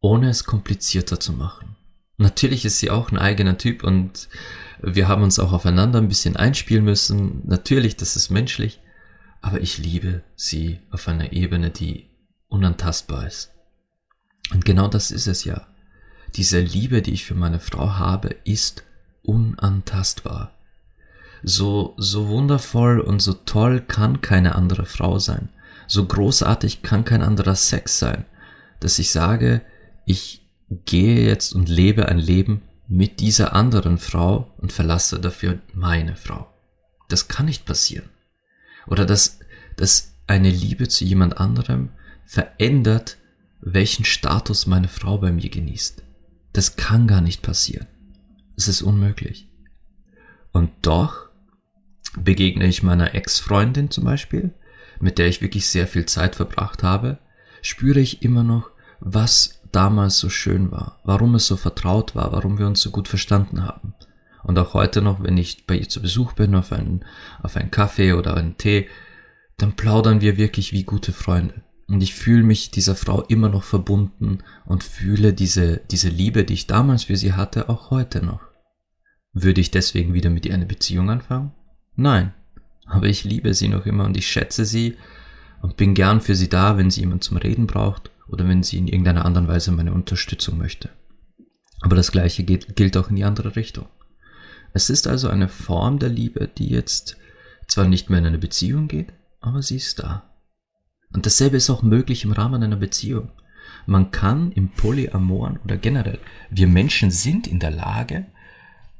ohne 0.00 0.28
es 0.28 0.44
komplizierter 0.44 1.18
zu 1.18 1.32
machen. 1.32 1.76
Natürlich 2.18 2.66
ist 2.66 2.78
sie 2.80 2.90
auch 2.90 3.10
ein 3.10 3.18
eigener 3.18 3.56
Typ 3.56 3.82
und 3.82 4.28
wir 4.82 5.08
haben 5.08 5.22
uns 5.22 5.38
auch 5.38 5.52
aufeinander 5.52 5.98
ein 5.98 6.08
bisschen 6.08 6.36
einspielen 6.36 6.84
müssen. 6.84 7.42
Natürlich, 7.46 7.96
das 7.96 8.16
ist 8.16 8.30
menschlich, 8.30 8.80
aber 9.40 9.60
ich 9.60 9.78
liebe 9.78 10.22
sie 10.36 10.80
auf 10.90 11.08
einer 11.08 11.32
Ebene, 11.32 11.70
die 11.70 12.08
unantastbar 12.48 13.26
ist. 13.26 13.50
Und 14.52 14.64
genau 14.64 14.88
das 14.88 15.10
ist 15.10 15.26
es 15.26 15.44
ja. 15.44 15.66
Diese 16.36 16.60
Liebe, 16.60 17.02
die 17.02 17.12
ich 17.12 17.24
für 17.24 17.34
meine 17.34 17.60
Frau 17.60 17.94
habe, 17.94 18.36
ist 18.44 18.84
unantastbar. 19.22 20.52
So, 21.42 21.94
so 21.96 22.28
wundervoll 22.28 23.00
und 23.00 23.20
so 23.20 23.32
toll 23.32 23.80
kann 23.80 24.20
keine 24.20 24.54
andere 24.54 24.84
Frau 24.86 25.18
sein. 25.18 25.48
So 25.86 26.04
großartig 26.06 26.82
kann 26.82 27.04
kein 27.04 27.22
anderer 27.22 27.54
Sex 27.54 27.98
sein, 27.98 28.24
dass 28.78 28.98
ich 28.98 29.10
sage, 29.10 29.62
ich 30.06 30.46
gehe 30.84 31.26
jetzt 31.26 31.52
und 31.52 31.68
lebe 31.68 32.08
ein 32.08 32.18
Leben 32.18 32.62
mit 32.90 33.20
dieser 33.20 33.54
anderen 33.54 33.98
Frau 33.98 34.52
und 34.58 34.72
verlasse 34.72 35.20
dafür 35.20 35.60
meine 35.72 36.16
Frau. 36.16 36.52
Das 37.08 37.28
kann 37.28 37.46
nicht 37.46 37.64
passieren. 37.64 38.10
Oder 38.88 39.06
dass, 39.06 39.38
dass 39.76 40.16
eine 40.26 40.50
Liebe 40.50 40.88
zu 40.88 41.04
jemand 41.04 41.38
anderem 41.38 41.90
verändert, 42.26 43.16
welchen 43.60 44.04
Status 44.04 44.66
meine 44.66 44.88
Frau 44.88 45.18
bei 45.18 45.30
mir 45.30 45.48
genießt. 45.48 46.02
Das 46.52 46.74
kann 46.74 47.06
gar 47.06 47.20
nicht 47.20 47.42
passieren. 47.42 47.86
Es 48.56 48.66
ist 48.66 48.82
unmöglich. 48.82 49.48
Und 50.50 50.70
doch 50.82 51.28
begegne 52.18 52.66
ich 52.66 52.82
meiner 52.82 53.14
Ex-Freundin 53.14 53.92
zum 53.92 54.02
Beispiel, 54.02 54.52
mit 54.98 55.18
der 55.18 55.28
ich 55.28 55.42
wirklich 55.42 55.68
sehr 55.68 55.86
viel 55.86 56.06
Zeit 56.06 56.34
verbracht 56.34 56.82
habe, 56.82 57.20
spüre 57.62 58.00
ich 58.00 58.22
immer 58.22 58.42
noch, 58.42 58.70
was 58.98 59.59
damals 59.72 60.18
so 60.18 60.28
schön 60.28 60.70
war, 60.70 61.00
warum 61.04 61.34
es 61.34 61.46
so 61.46 61.56
vertraut 61.56 62.14
war, 62.14 62.32
warum 62.32 62.58
wir 62.58 62.66
uns 62.66 62.80
so 62.80 62.90
gut 62.90 63.08
verstanden 63.08 63.64
haben. 63.64 63.94
Und 64.42 64.58
auch 64.58 64.74
heute 64.74 65.02
noch, 65.02 65.22
wenn 65.22 65.36
ich 65.36 65.66
bei 65.66 65.76
ihr 65.76 65.88
zu 65.88 66.00
Besuch 66.00 66.32
bin, 66.32 66.54
auf 66.54 66.72
einen, 66.72 67.04
auf 67.42 67.56
einen 67.56 67.70
Kaffee 67.70 68.14
oder 68.14 68.36
einen 68.36 68.56
Tee, 68.56 68.88
dann 69.58 69.74
plaudern 69.74 70.20
wir 70.20 70.36
wirklich 70.38 70.72
wie 70.72 70.84
gute 70.84 71.12
Freunde. 71.12 71.62
Und 71.88 72.02
ich 72.02 72.14
fühle 72.14 72.42
mich 72.42 72.70
dieser 72.70 72.94
Frau 72.94 73.22
immer 73.22 73.48
noch 73.48 73.64
verbunden 73.64 74.38
und 74.64 74.84
fühle 74.84 75.32
diese, 75.32 75.80
diese 75.90 76.08
Liebe, 76.08 76.44
die 76.44 76.54
ich 76.54 76.66
damals 76.66 77.04
für 77.04 77.16
sie 77.16 77.34
hatte, 77.34 77.68
auch 77.68 77.90
heute 77.90 78.24
noch. 78.24 78.40
Würde 79.32 79.60
ich 79.60 79.70
deswegen 79.70 80.14
wieder 80.14 80.30
mit 80.30 80.46
ihr 80.46 80.54
eine 80.54 80.66
Beziehung 80.66 81.10
anfangen? 81.10 81.52
Nein. 81.96 82.32
Aber 82.86 83.06
ich 83.06 83.24
liebe 83.24 83.54
sie 83.54 83.68
noch 83.68 83.86
immer 83.86 84.04
und 84.04 84.16
ich 84.16 84.28
schätze 84.28 84.64
sie 84.64 84.96
und 85.62 85.76
bin 85.76 85.94
gern 85.94 86.20
für 86.20 86.34
sie 86.34 86.48
da, 86.48 86.76
wenn 86.76 86.90
sie 86.90 87.00
jemand 87.00 87.22
zum 87.22 87.36
Reden 87.36 87.66
braucht 87.66 88.09
oder 88.30 88.48
wenn 88.48 88.62
sie 88.62 88.78
in 88.78 88.88
irgendeiner 88.88 89.24
anderen 89.24 89.48
Weise 89.48 89.72
meine 89.72 89.92
Unterstützung 89.92 90.58
möchte. 90.58 90.90
Aber 91.80 91.96
das 91.96 92.12
gleiche 92.12 92.44
gilt, 92.44 92.76
gilt 92.76 92.96
auch 92.96 93.10
in 93.10 93.16
die 93.16 93.24
andere 93.24 93.56
Richtung. 93.56 93.86
Es 94.72 94.90
ist 94.90 95.06
also 95.06 95.28
eine 95.28 95.48
Form 95.48 95.98
der 95.98 96.10
Liebe, 96.10 96.48
die 96.48 96.68
jetzt 96.68 97.16
zwar 97.66 97.86
nicht 97.86 98.10
mehr 98.10 98.20
in 98.20 98.26
eine 98.26 98.38
Beziehung 98.38 98.88
geht, 98.88 99.12
aber 99.40 99.62
sie 99.62 99.76
ist 99.76 99.98
da. 99.98 100.30
Und 101.12 101.26
dasselbe 101.26 101.56
ist 101.56 101.70
auch 101.70 101.82
möglich 101.82 102.24
im 102.24 102.32
Rahmen 102.32 102.62
einer 102.62 102.76
Beziehung. 102.76 103.30
Man 103.86 104.10
kann 104.10 104.52
im 104.52 104.68
Polyamoren 104.70 105.58
oder 105.64 105.76
generell, 105.76 106.18
wir 106.50 106.68
Menschen 106.68 107.10
sind 107.10 107.46
in 107.46 107.58
der 107.58 107.70
Lage, 107.70 108.26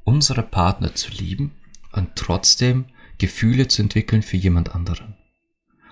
unsere 0.05 0.43
Partner 0.43 0.95
zu 0.95 1.11
lieben 1.11 1.53
und 1.93 2.17
trotzdem 2.17 2.87
Gefühle 3.19 3.69
zu 3.69 3.83
entwickeln 3.83 4.23
für 4.23 4.37
jemand 4.37 4.75
anderen. 4.75 5.15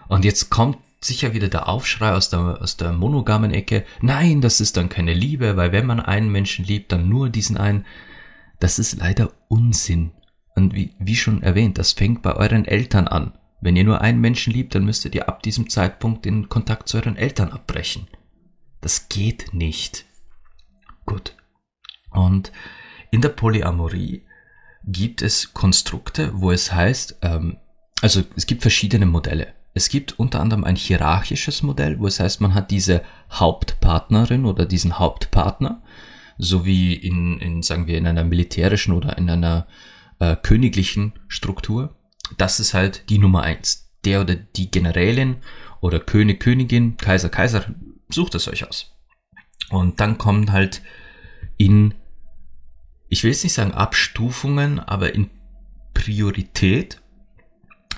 Und 0.09 0.25
jetzt 0.25 0.51
kommt 0.51 0.79
sicher 1.01 1.35
wieder 1.35 1.49
der 1.49 1.69
Aufschrei 1.69 2.13
aus 2.13 2.31
der, 2.31 2.61
aus 2.61 2.77
der 2.77 2.93
monogamen 2.93 3.53
Ecke. 3.53 3.85
Nein, 4.01 4.41
das 4.41 4.61
ist 4.61 4.77
dann 4.77 4.89
keine 4.89 5.15
Liebe, 5.15 5.57
weil 5.57 5.73
wenn 5.73 5.87
man 5.87 6.01
einen 6.01 6.31
Menschen 6.31 6.65
liebt, 6.65 6.93
dann 6.93 7.09
nur 7.09 7.31
diesen 7.31 7.57
einen. 7.57 7.87
Das 8.61 8.79
ist 8.79 8.99
leider 8.99 9.33
Unsinn. 9.49 10.13
Und 10.55 10.75
wie, 10.75 10.95
wie 10.99 11.17
schon 11.17 11.43
erwähnt, 11.43 11.79
das 11.79 11.93
fängt 11.93 12.23
bei 12.23 12.35
euren 12.35 12.65
Eltern 12.65 13.07
an. 13.07 13.39
Wenn 13.61 13.77
ihr 13.77 13.85
nur 13.85 14.01
einen 14.01 14.21
Menschen 14.21 14.53
liebt, 14.53 14.75
dann 14.75 14.85
müsstet 14.85 15.15
ihr 15.15 15.29
ab 15.29 15.43
diesem 15.43 15.69
Zeitpunkt 15.69 16.25
den 16.25 16.49
Kontakt 16.49 16.89
zu 16.89 16.97
euren 16.97 17.17
Eltern 17.17 17.51
abbrechen. 17.51 18.09
Das 18.81 19.09
geht 19.09 19.53
nicht. 19.53 20.05
Gut. 21.07 21.37
Und 22.11 22.53
in 23.11 23.21
der 23.21 23.31
Polyamorie 23.31 24.25
gibt 24.85 25.23
es 25.23 25.55
Konstrukte, 25.55 26.31
wo 26.35 26.51
es 26.51 26.73
heißt, 26.73 27.19
ähm, 27.23 27.59
also 28.01 28.23
es 28.37 28.47
gibt 28.47 28.63
verschiedene 28.63 29.07
Modelle. 29.07 29.55
Es 29.79 29.89
gibt 29.89 30.19
unter 30.19 30.41
anderem 30.41 30.65
ein 30.65 30.77
hierarchisches 30.77 31.63
Modell, 31.63 32.01
wo 32.01 32.07
es 32.07 32.19
heißt, 32.21 32.41
man 32.41 32.55
hat 32.55 32.71
diese 32.71 33.03
Hauptpartnerin 33.31 34.45
oder 34.45 34.67
diesen 34.67 34.99
Hauptpartner, 34.99 35.83
so 36.37 36.67
wie 36.67 36.95
in, 36.95 37.39
in 37.39 37.63
sagen 37.63 37.87
wir, 37.87 37.97
in 37.97 38.07
einer 38.07 38.25
militärischen 38.25 38.93
oder 38.93 39.17
in 39.19 39.31
einer 39.31 39.69
äh, 40.19 40.35
königlichen 40.35 41.13
Struktur 41.29 41.95
das 42.37 42.61
ist 42.61 42.75
halt 42.75 43.09
die 43.09 43.19
Nummer 43.19 43.43
eins. 43.43 43.91
Der 44.05 44.21
oder 44.21 44.35
die 44.35 44.71
Generälin 44.71 45.37
oder 45.81 46.01
König, 46.01 46.41
Königin, 46.41 46.97
Kaiser, 46.97 47.29
Kaiserin, 47.29 47.95
sucht 48.09 48.35
es 48.35 48.49
euch 48.49 48.67
aus. 48.67 48.95
Und 49.71 50.01
dann 50.01 50.19
kommen 50.19 50.53
halt 50.53 50.83
in, 51.57 51.95
ich 53.09 53.23
will 53.23 53.31
jetzt 53.31 53.45
nicht 53.45 53.55
sagen 53.55 53.73
Abstufungen, 53.73 54.79
aber 54.79 55.15
in 55.15 55.31
Priorität 55.95 57.01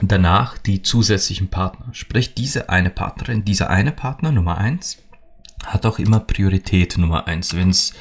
danach 0.08 0.58
die 0.58 0.82
zusätzlichen 0.82 1.48
Partner. 1.48 1.92
Sprich, 1.92 2.34
diese 2.34 2.68
eine 2.68 2.90
Partnerin, 2.90 3.44
dieser 3.44 3.70
eine 3.70 3.92
Partner 3.92 4.32
Nummer 4.32 4.58
eins 4.58 4.98
hat 5.64 5.84
auch 5.84 5.98
immer 5.98 6.20
Priorität 6.20 6.96
Nummer 6.96 7.26
eins, 7.26 7.54
wenn 7.54 7.70
es 7.70 7.94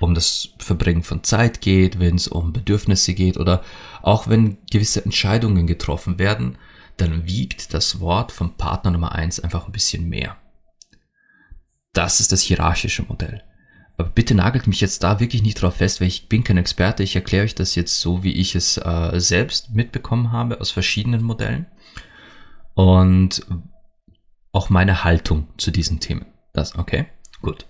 um 0.00 0.14
das 0.14 0.48
Verbringen 0.58 1.02
von 1.02 1.22
Zeit 1.22 1.60
geht, 1.60 2.00
wenn 2.00 2.16
es 2.16 2.26
um 2.26 2.52
Bedürfnisse 2.52 3.14
geht 3.14 3.36
oder 3.36 3.62
auch 4.02 4.28
wenn 4.28 4.58
gewisse 4.70 5.04
Entscheidungen 5.04 5.66
getroffen 5.66 6.18
werden, 6.18 6.58
dann 6.96 7.26
wiegt 7.26 7.72
das 7.74 8.00
Wort 8.00 8.32
vom 8.32 8.56
Partner 8.56 8.90
Nummer 8.90 9.12
eins 9.12 9.40
einfach 9.40 9.66
ein 9.66 9.72
bisschen 9.72 10.08
mehr. 10.08 10.36
Das 11.92 12.20
ist 12.20 12.32
das 12.32 12.42
hierarchische 12.42 13.02
Modell. 13.02 13.44
Bitte 14.14 14.34
nagelt 14.34 14.66
mich 14.66 14.80
jetzt 14.80 15.02
da 15.02 15.20
wirklich 15.20 15.42
nicht 15.42 15.60
drauf 15.60 15.76
fest, 15.76 16.00
weil 16.00 16.08
ich 16.08 16.28
bin 16.28 16.44
kein 16.44 16.58
Experte. 16.58 17.02
Ich 17.02 17.16
erkläre 17.16 17.44
euch 17.44 17.54
das 17.54 17.74
jetzt 17.74 18.00
so, 18.00 18.22
wie 18.22 18.32
ich 18.32 18.54
es 18.54 18.76
äh, 18.78 19.20
selbst 19.20 19.74
mitbekommen 19.74 20.32
habe 20.32 20.60
aus 20.60 20.70
verschiedenen 20.70 21.22
Modellen. 21.22 21.66
Und 22.74 23.46
auch 24.52 24.70
meine 24.70 25.04
Haltung 25.04 25.48
zu 25.56 25.70
diesen 25.70 26.00
Themen. 26.00 26.26
Das, 26.52 26.76
okay? 26.76 27.06
Gut. 27.40 27.66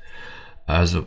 Also 0.67 1.07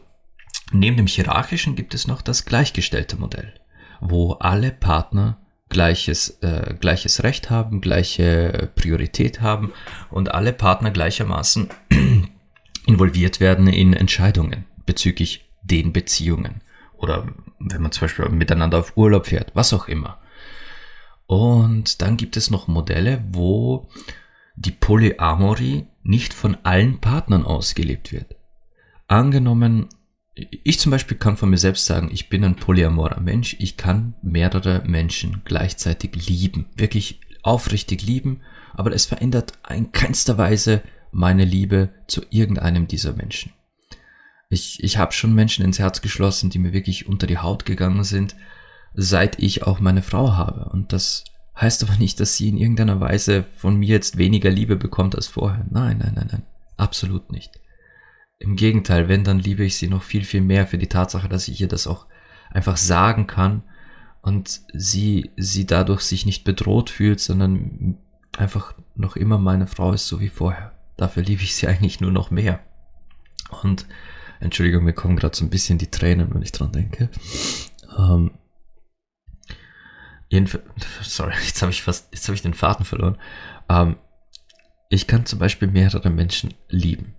Neben 0.71 0.97
dem 0.97 1.07
hierarchischen 1.07 1.75
gibt 1.75 1.93
es 1.93 2.07
noch 2.07 2.21
das 2.21 2.45
gleichgestellte 2.45 3.17
Modell, 3.17 3.53
wo 4.01 4.33
alle 4.33 4.71
Partner 4.71 5.37
gleiches, 5.69 6.39
äh, 6.41 6.73
gleiches 6.79 7.23
Recht 7.23 7.49
haben, 7.49 7.81
gleiche 7.81 8.71
Priorität 8.75 9.41
haben 9.41 9.73
und 10.09 10.33
alle 10.33 10.53
Partner 10.53 10.91
gleichermaßen 10.91 11.69
involviert 12.85 13.39
werden 13.39 13.67
in 13.67 13.93
Entscheidungen 13.93 14.65
bezüglich 14.85 15.49
den 15.63 15.93
Beziehungen 15.93 16.61
oder 16.97 17.27
wenn 17.59 17.81
man 17.81 17.91
zum 17.91 18.01
Beispiel 18.01 18.29
miteinander 18.29 18.79
auf 18.79 18.95
Urlaub 18.97 19.27
fährt, 19.27 19.51
was 19.53 19.73
auch 19.73 19.87
immer. 19.87 20.19
Und 21.27 22.01
dann 22.01 22.17
gibt 22.17 22.37
es 22.37 22.51
noch 22.51 22.67
Modelle, 22.67 23.23
wo 23.31 23.89
die 24.55 24.71
Polyamorie 24.71 25.87
nicht 26.03 26.33
von 26.33 26.57
allen 26.63 26.99
Partnern 26.99 27.45
ausgelebt 27.45 28.11
wird. 28.11 28.35
Angenommen, 29.07 29.89
ich 30.35 30.79
zum 30.79 30.91
Beispiel 30.91 31.17
kann 31.17 31.37
von 31.37 31.49
mir 31.49 31.57
selbst 31.57 31.85
sagen, 31.85 32.09
ich 32.11 32.29
bin 32.29 32.43
ein 32.43 32.55
polyamorer 32.55 33.21
Mensch. 33.21 33.55
Ich 33.59 33.77
kann 33.77 34.15
mehrere 34.21 34.83
Menschen 34.85 35.41
gleichzeitig 35.45 36.27
lieben. 36.27 36.67
Wirklich 36.75 37.21
aufrichtig 37.41 38.03
lieben. 38.03 38.41
Aber 38.73 38.91
es 38.91 39.05
verändert 39.05 39.53
in 39.69 39.91
keinster 39.91 40.37
Weise 40.37 40.81
meine 41.11 41.45
Liebe 41.45 41.89
zu 42.07 42.21
irgendeinem 42.29 42.87
dieser 42.87 43.13
Menschen. 43.13 43.53
Ich, 44.49 44.83
ich 44.83 44.97
habe 44.97 45.11
schon 45.11 45.33
Menschen 45.33 45.65
ins 45.65 45.79
Herz 45.79 46.01
geschlossen, 46.01 46.49
die 46.49 46.59
mir 46.59 46.73
wirklich 46.73 47.07
unter 47.07 47.27
die 47.27 47.39
Haut 47.39 47.65
gegangen 47.65 48.03
sind, 48.03 48.35
seit 48.93 49.39
ich 49.39 49.63
auch 49.63 49.79
meine 49.79 50.01
Frau 50.01 50.33
habe. 50.33 50.69
Und 50.69 50.93
das 50.93 51.23
heißt 51.59 51.83
aber 51.83 51.95
nicht, 51.95 52.19
dass 52.19 52.37
sie 52.37 52.49
in 52.49 52.57
irgendeiner 52.57 52.99
Weise 52.99 53.45
von 53.57 53.77
mir 53.77 53.89
jetzt 53.89 54.17
weniger 54.17 54.49
Liebe 54.49 54.75
bekommt 54.75 55.15
als 55.15 55.27
vorher. 55.27 55.65
Nein, 55.69 55.97
nein, 55.99 56.13
nein, 56.15 56.27
nein. 56.31 56.43
Absolut 56.77 57.31
nicht. 57.31 57.59
Im 58.37 58.55
Gegenteil, 58.55 59.07
wenn, 59.07 59.23
dann 59.23 59.39
liebe 59.39 59.63
ich 59.63 59.77
sie 59.77 59.87
noch 59.87 60.03
viel, 60.03 60.25
viel 60.25 60.41
mehr 60.41 60.67
für 60.67 60.77
die 60.77 60.87
Tatsache, 60.87 61.29
dass 61.29 61.47
ich 61.47 61.61
ihr 61.61 61.69
das 61.69 61.87
auch 61.87 62.05
einfach 62.51 62.77
sagen 62.77 63.27
kann 63.27 63.63
und 64.21 64.61
sie, 64.73 65.31
sie 65.37 65.65
dadurch 65.65 66.01
sich 66.01 66.25
nicht 66.25 66.43
bedroht 66.43 66.89
fühlt, 66.89 67.19
sondern 67.19 67.97
einfach 68.37 68.73
noch 68.95 69.15
immer 69.15 69.37
meine 69.37 69.67
Frau 69.67 69.93
ist, 69.93 70.07
so 70.07 70.19
wie 70.19 70.29
vorher. 70.29 70.73
Dafür 70.97 71.23
liebe 71.23 71.43
ich 71.43 71.55
sie 71.55 71.67
eigentlich 71.67 72.01
nur 72.01 72.11
noch 72.11 72.31
mehr. 72.31 72.59
Und 73.63 73.85
Entschuldigung, 74.39 74.83
mir 74.83 74.93
kommen 74.93 75.15
gerade 75.15 75.35
so 75.35 75.45
ein 75.45 75.49
bisschen 75.49 75.77
die 75.77 75.91
Tränen, 75.91 76.33
wenn 76.33 76.41
ich 76.41 76.51
dran 76.51 76.71
denke. 76.71 77.09
Ähm, 77.97 78.31
sorry, 81.01 81.33
jetzt 81.45 81.61
habe 81.61 81.71
ich 81.71 81.83
fast, 81.83 82.07
jetzt 82.11 82.27
habe 82.27 82.35
ich 82.35 82.41
den 82.41 82.53
Faden 82.53 82.85
verloren. 82.85 83.17
Ähm, 83.69 83.97
ich 84.89 85.07
kann 85.07 85.25
zum 85.25 85.39
Beispiel 85.39 85.67
mehrere 85.67 86.09
Menschen 86.09 86.53
lieben. 86.69 87.15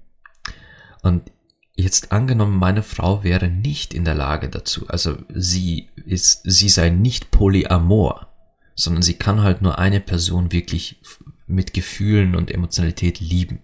Und 1.03 1.31
jetzt 1.75 2.13
angenommen, 2.13 2.57
meine 2.57 2.83
Frau 2.83 3.23
wäre 3.23 3.49
nicht 3.49 3.95
in 3.95 4.05
der 4.05 4.15
Lage 4.15 4.49
dazu, 4.49 4.89
also 4.89 5.19
sie 5.29 5.91
ist, 6.07 6.43
sie 6.45 6.69
sei 6.69 6.91
nicht 6.91 7.31
polyamor, 7.31 8.33
sondern 8.75 9.03
sie 9.03 9.15
kann 9.15 9.43
halt 9.43 9.63
nur 9.63 9.79
eine 9.79 10.01
Person 10.01 10.53
wirklich 10.53 11.01
mit 11.47 11.75
Gefühlen 11.75 12.35
und 12.35 12.51
Emotionalität 12.51 13.21
lieben. 13.21 13.61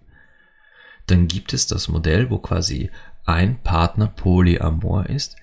Dann 1.07 1.27
gibt 1.27 1.53
es 1.53 1.67
das 1.67 1.89
Modell, 1.89 2.31
wo 2.31 2.39
quasi 2.39 2.91
ein 3.25 3.63
Partner 3.63 4.09
polyamor 4.09 5.07
ist 5.07 5.37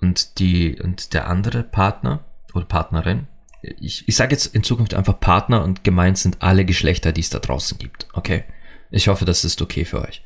und 0.00 0.38
die 0.38 0.80
und 0.80 1.14
der 1.14 1.28
andere 1.28 1.62
Partner 1.62 2.24
oder 2.54 2.66
Partnerin 2.66 3.26
ich, 3.62 4.06
ich 4.08 4.16
sage 4.16 4.32
jetzt 4.32 4.46
in 4.54 4.62
Zukunft 4.62 4.94
einfach 4.94 5.18
Partner 5.20 5.62
und 5.62 5.84
gemeint 5.84 6.18
sind 6.18 6.42
alle 6.42 6.64
Geschlechter, 6.64 7.12
die 7.12 7.20
es 7.20 7.30
da 7.30 7.38
draußen 7.38 7.78
gibt. 7.78 8.08
Okay? 8.12 8.44
Ich 8.90 9.08
hoffe, 9.08 9.24
das 9.24 9.44
ist 9.44 9.62
okay 9.62 9.84
für 9.84 10.02
euch. 10.02 10.24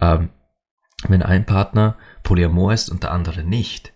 Ähm, 0.00 0.30
wenn 1.08 1.22
ein 1.22 1.44
Partner 1.44 1.96
Polyamor 2.22 2.72
ist 2.72 2.88
und 2.88 3.02
der 3.02 3.10
andere 3.10 3.42
nicht, 3.42 3.92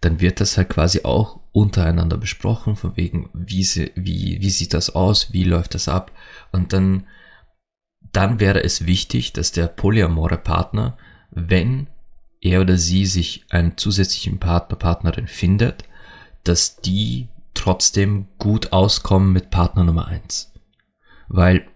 dann 0.00 0.20
wird 0.20 0.40
das 0.40 0.56
halt 0.56 0.68
quasi 0.68 1.02
auch 1.04 1.40
untereinander 1.52 2.16
besprochen, 2.16 2.74
von 2.74 2.96
wegen, 2.96 3.30
wie, 3.32 3.64
sie, 3.64 3.92
wie, 3.94 4.38
wie 4.40 4.50
sieht 4.50 4.74
das 4.74 4.90
aus, 4.90 5.32
wie 5.32 5.44
läuft 5.44 5.74
das 5.74 5.88
ab. 5.88 6.10
Und 6.52 6.72
dann, 6.72 7.06
dann 8.12 8.40
wäre 8.40 8.64
es 8.64 8.86
wichtig, 8.86 9.32
dass 9.32 9.52
der 9.52 9.68
polyamore 9.68 10.38
Partner, 10.38 10.96
wenn 11.30 11.88
er 12.40 12.60
oder 12.60 12.78
sie 12.78 13.06
sich 13.06 13.44
einen 13.50 13.76
zusätzlichen 13.76 14.38
Partner, 14.38 14.76
Partnerin 14.76 15.26
findet, 15.26 15.84
dass 16.44 16.76
die 16.80 17.28
trotzdem 17.54 18.28
gut 18.38 18.72
auskommen 18.72 19.32
mit 19.32 19.50
Partner 19.50 19.84
Nummer 19.84 20.06
eins, 20.06 20.52
Weil 21.28 21.66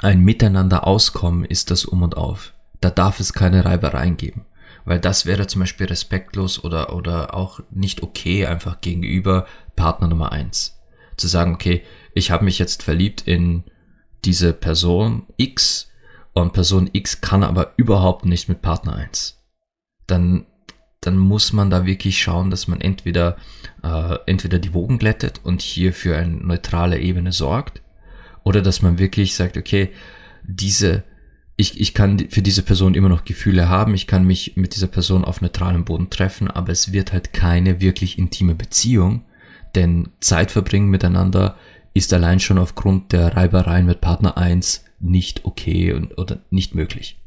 ein 0.00 0.20
Miteinander 0.20 0.86
auskommen 0.86 1.44
ist 1.44 1.70
das 1.70 1.84
Um 1.84 2.02
und 2.02 2.16
Auf. 2.16 2.54
Da 2.80 2.90
darf 2.90 3.20
es 3.20 3.32
keine 3.32 3.64
Reibereien 3.64 4.16
geben. 4.16 4.46
Weil 4.84 5.00
das 5.00 5.24
wäre 5.24 5.46
zum 5.46 5.60
Beispiel 5.60 5.86
respektlos 5.86 6.62
oder, 6.62 6.94
oder 6.94 7.34
auch 7.34 7.60
nicht 7.70 8.02
okay 8.02 8.46
einfach 8.46 8.80
gegenüber 8.82 9.46
Partner 9.76 10.08
Nummer 10.08 10.32
eins 10.32 10.78
Zu 11.16 11.26
sagen, 11.26 11.54
okay, 11.54 11.82
ich 12.12 12.30
habe 12.30 12.44
mich 12.44 12.58
jetzt 12.58 12.82
verliebt 12.82 13.22
in 13.22 13.64
diese 14.24 14.52
Person 14.52 15.26
X 15.36 15.90
und 16.34 16.52
Person 16.52 16.90
X 16.92 17.20
kann 17.20 17.42
aber 17.42 17.72
überhaupt 17.76 18.26
nicht 18.26 18.48
mit 18.48 18.60
Partner 18.60 18.96
1. 18.96 19.40
Dann, 20.06 20.46
dann 21.00 21.16
muss 21.16 21.52
man 21.52 21.70
da 21.70 21.86
wirklich 21.86 22.20
schauen, 22.20 22.50
dass 22.50 22.68
man 22.68 22.80
entweder, 22.80 23.36
äh, 23.82 24.16
entweder 24.26 24.58
die 24.58 24.74
Wogen 24.74 24.98
glättet 24.98 25.40
und 25.44 25.62
hier 25.62 25.92
für 25.92 26.16
eine 26.16 26.36
neutrale 26.36 26.98
Ebene 26.98 27.32
sorgt. 27.32 27.80
Oder 28.42 28.60
dass 28.60 28.82
man 28.82 28.98
wirklich 28.98 29.36
sagt, 29.36 29.56
okay, 29.56 29.90
diese, 30.42 31.04
ich, 31.56 31.80
ich 31.80 31.94
kann 31.94 32.18
für 32.28 32.42
diese 32.42 32.62
Person 32.62 32.94
immer 32.94 33.08
noch 33.08 33.24
Gefühle 33.24 33.68
haben, 33.68 33.94
ich 33.94 34.08
kann 34.08 34.26
mich 34.26 34.56
mit 34.56 34.74
dieser 34.74 34.88
Person 34.88 35.24
auf 35.24 35.40
neutralem 35.40 35.84
Boden 35.84 36.10
treffen, 36.10 36.50
aber 36.50 36.72
es 36.72 36.92
wird 36.92 37.12
halt 37.12 37.32
keine 37.32 37.80
wirklich 37.80 38.18
intime 38.18 38.54
Beziehung, 38.54 39.24
denn 39.76 40.10
Zeit 40.20 40.50
verbringen 40.50 40.90
miteinander 40.90 41.56
ist 41.94 42.12
allein 42.12 42.40
schon 42.40 42.58
aufgrund 42.58 43.12
der 43.12 43.36
Reibereien 43.36 43.86
mit 43.86 44.00
Partner 44.00 44.36
1 44.36 44.84
nicht 45.04 45.44
okay 45.44 45.92
und, 45.92 46.18
oder 46.18 46.38
nicht 46.50 46.74
möglich. 46.74 47.18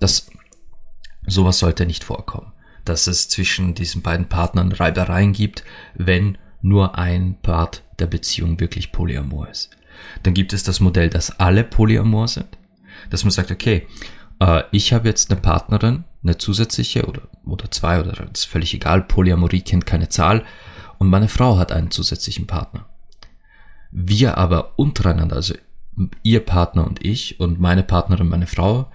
Das, 0.00 0.30
sowas 1.26 1.58
sollte 1.58 1.86
nicht 1.86 2.04
vorkommen, 2.04 2.52
dass 2.84 3.06
es 3.06 3.28
zwischen 3.28 3.74
diesen 3.74 4.02
beiden 4.02 4.28
Partnern 4.28 4.72
Reibereien 4.72 5.32
gibt, 5.32 5.64
wenn 5.94 6.38
nur 6.62 6.96
ein 6.98 7.36
Part 7.42 7.82
der 7.98 8.06
Beziehung 8.06 8.60
wirklich 8.60 8.92
polyamor 8.92 9.48
ist. 9.48 9.70
Dann 10.22 10.34
gibt 10.34 10.52
es 10.52 10.62
das 10.62 10.80
Modell, 10.80 11.10
dass 11.10 11.38
alle 11.38 11.64
polyamor 11.64 12.28
sind, 12.28 12.58
dass 13.10 13.24
man 13.24 13.30
sagt, 13.30 13.50
okay, 13.50 13.86
äh, 14.40 14.62
ich 14.72 14.92
habe 14.92 15.08
jetzt 15.08 15.30
eine 15.30 15.40
Partnerin, 15.40 16.04
eine 16.22 16.38
zusätzliche 16.38 17.06
oder, 17.06 17.22
oder 17.44 17.70
zwei 17.70 18.00
oder 18.00 18.12
das 18.12 18.40
ist 18.40 18.44
völlig 18.44 18.74
egal, 18.74 19.02
Polyamorie 19.02 19.60
kennt 19.60 19.86
keine 19.86 20.08
Zahl 20.08 20.44
und 20.98 21.08
meine 21.08 21.28
Frau 21.28 21.58
hat 21.58 21.72
einen 21.72 21.90
zusätzlichen 21.90 22.46
Partner. 22.46 22.86
Wir 23.90 24.38
aber 24.38 24.78
untereinander, 24.78 25.36
also 25.36 25.54
ihr 26.22 26.40
Partner 26.40 26.86
und 26.86 27.04
ich 27.04 27.40
und 27.40 27.60
meine 27.60 27.82
Partnerin, 27.82 28.28
meine 28.28 28.46
Frau, 28.46 28.90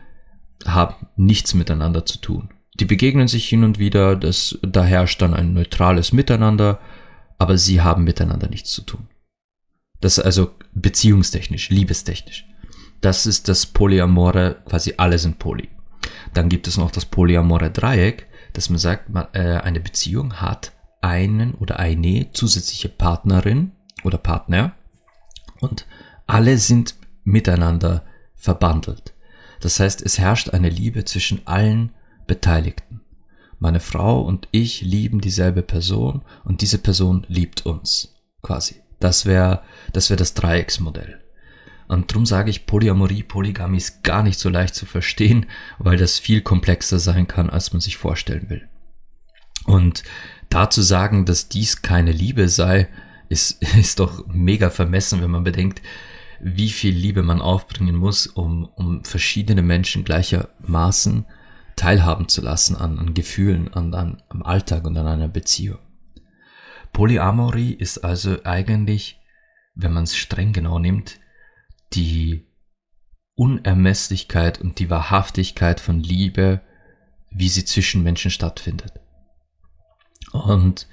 haben 0.65 1.07
nichts 1.15 1.53
miteinander 1.53 2.05
zu 2.05 2.19
tun. 2.19 2.49
Die 2.79 2.85
begegnen 2.85 3.27
sich 3.27 3.47
hin 3.47 3.63
und 3.63 3.79
wieder, 3.79 4.15
das, 4.15 4.57
da 4.61 4.83
herrscht 4.83 5.21
dann 5.21 5.33
ein 5.33 5.53
neutrales 5.53 6.13
Miteinander, 6.13 6.79
aber 7.37 7.57
sie 7.57 7.81
haben 7.81 8.03
miteinander 8.03 8.49
nichts 8.49 8.71
zu 8.71 8.81
tun. 8.81 9.07
Das 10.01 10.17
ist 10.17 10.23
also 10.23 10.51
beziehungstechnisch, 10.73 11.69
liebestechnisch. 11.69 12.45
Das 13.01 13.25
ist 13.25 13.47
das 13.47 13.65
Polyamore, 13.65 14.61
quasi 14.65 14.93
alle 14.97 15.19
sind 15.19 15.39
Poly. 15.39 15.69
Dann 16.33 16.49
gibt 16.49 16.67
es 16.67 16.77
noch 16.77 16.91
das 16.91 17.05
Polyamore 17.05 17.71
Dreieck, 17.71 18.27
dass 18.53 18.69
man 18.69 18.79
sagt, 18.79 19.09
äh, 19.33 19.39
eine 19.39 19.79
Beziehung 19.79 20.35
hat 20.35 20.73
einen 21.01 21.53
oder 21.55 21.79
eine 21.79 22.31
zusätzliche 22.33 22.89
Partnerin 22.89 23.71
oder 24.03 24.17
Partner 24.17 24.73
und 25.61 25.85
alle 26.29 26.57
sind 26.59 26.95
miteinander 27.23 28.05
verbandelt. 28.35 29.13
Das 29.61 29.79
heißt, 29.79 30.01
es 30.01 30.19
herrscht 30.19 30.49
eine 30.51 30.69
Liebe 30.69 31.03
zwischen 31.03 31.45
allen 31.47 31.91
Beteiligten. 32.27 33.01
Meine 33.57 33.79
Frau 33.79 34.21
und 34.21 34.47
ich 34.51 34.81
lieben 34.81 35.21
dieselbe 35.21 35.63
Person 35.63 36.21
und 36.45 36.61
diese 36.61 36.77
Person 36.77 37.25
liebt 37.27 37.65
uns, 37.65 38.15
quasi. 38.41 38.81
Das 38.99 39.25
wäre 39.25 39.63
das, 39.91 40.09
wär 40.09 40.17
das 40.17 40.33
Dreiecksmodell. 40.33 41.19
Und 41.87 42.11
darum 42.11 42.27
sage 42.27 42.51
ich, 42.51 42.67
Polyamorie, 42.67 43.23
Polygamie 43.23 43.77
ist 43.77 44.03
gar 44.03 44.21
nicht 44.21 44.39
so 44.39 44.49
leicht 44.49 44.75
zu 44.75 44.85
verstehen, 44.85 45.47
weil 45.79 45.97
das 45.97 46.19
viel 46.19 46.41
komplexer 46.41 46.99
sein 46.99 47.27
kann, 47.27 47.49
als 47.49 47.73
man 47.73 47.81
sich 47.81 47.97
vorstellen 47.97 48.49
will. 48.49 48.69
Und 49.65 50.03
dazu 50.49 50.83
sagen, 50.83 51.25
dass 51.25 51.49
dies 51.49 51.81
keine 51.81 52.11
Liebe 52.11 52.47
sei, 52.49 52.87
ist, 53.29 53.63
ist 53.77 53.99
doch 53.99 54.27
mega 54.27 54.69
vermessen, 54.69 55.21
wenn 55.21 55.31
man 55.31 55.43
bedenkt, 55.43 55.81
wie 56.41 56.69
viel 56.69 56.93
Liebe 56.93 57.23
man 57.23 57.41
aufbringen 57.41 57.95
muss, 57.95 58.27
um, 58.27 58.65
um 58.75 59.03
verschiedene 59.03 59.61
Menschen 59.61 60.03
gleichermaßen 60.03 61.25
teilhaben 61.75 62.27
zu 62.27 62.41
lassen 62.41 62.75
an, 62.75 62.99
an 62.99 63.13
Gefühlen, 63.13 63.73
an, 63.73 63.93
an, 63.93 64.21
am 64.29 64.43
Alltag 64.43 64.85
und 64.85 64.97
an 64.97 65.07
einer 65.07 65.27
Beziehung. 65.27 65.79
Polyamorie 66.91 67.73
ist 67.73 67.99
also 67.99 68.43
eigentlich, 68.43 69.19
wenn 69.75 69.93
man 69.93 70.03
es 70.03 70.17
streng 70.17 70.53
genau 70.53 70.79
nimmt, 70.79 71.19
die 71.93 72.47
Unermesslichkeit 73.35 74.59
und 74.59 74.79
die 74.79 74.89
Wahrhaftigkeit 74.89 75.79
von 75.79 76.01
Liebe, 76.01 76.61
wie 77.31 77.47
sie 77.47 77.63
zwischen 77.63 78.03
Menschen 78.03 78.31
stattfindet. 78.31 78.99
Und 80.33 80.87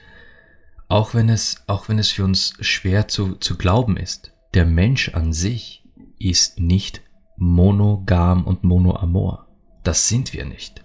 auch 0.89 1.15
wenn 1.15 1.29
es, 1.29 1.65
auch 1.67 1.89
wenn 1.89 1.99
es 1.99 2.13
für 2.13 2.25
uns 2.25 2.55
schwer 2.61 3.09
zu, 3.09 3.35
zu 3.37 3.57
glauben 3.57 3.97
ist, 3.97 4.33
der 4.57 4.65
Mensch 4.65 5.11
an 5.11 5.35
sich 5.35 5.85
ist 6.19 6.59
nicht 6.61 7.03
monogam 7.37 8.47
und 8.47 8.65
monoamor. 8.65 9.49
Das 9.83 10.09
sind 10.09 10.33
wir 10.33 10.47
nicht. 10.47 10.83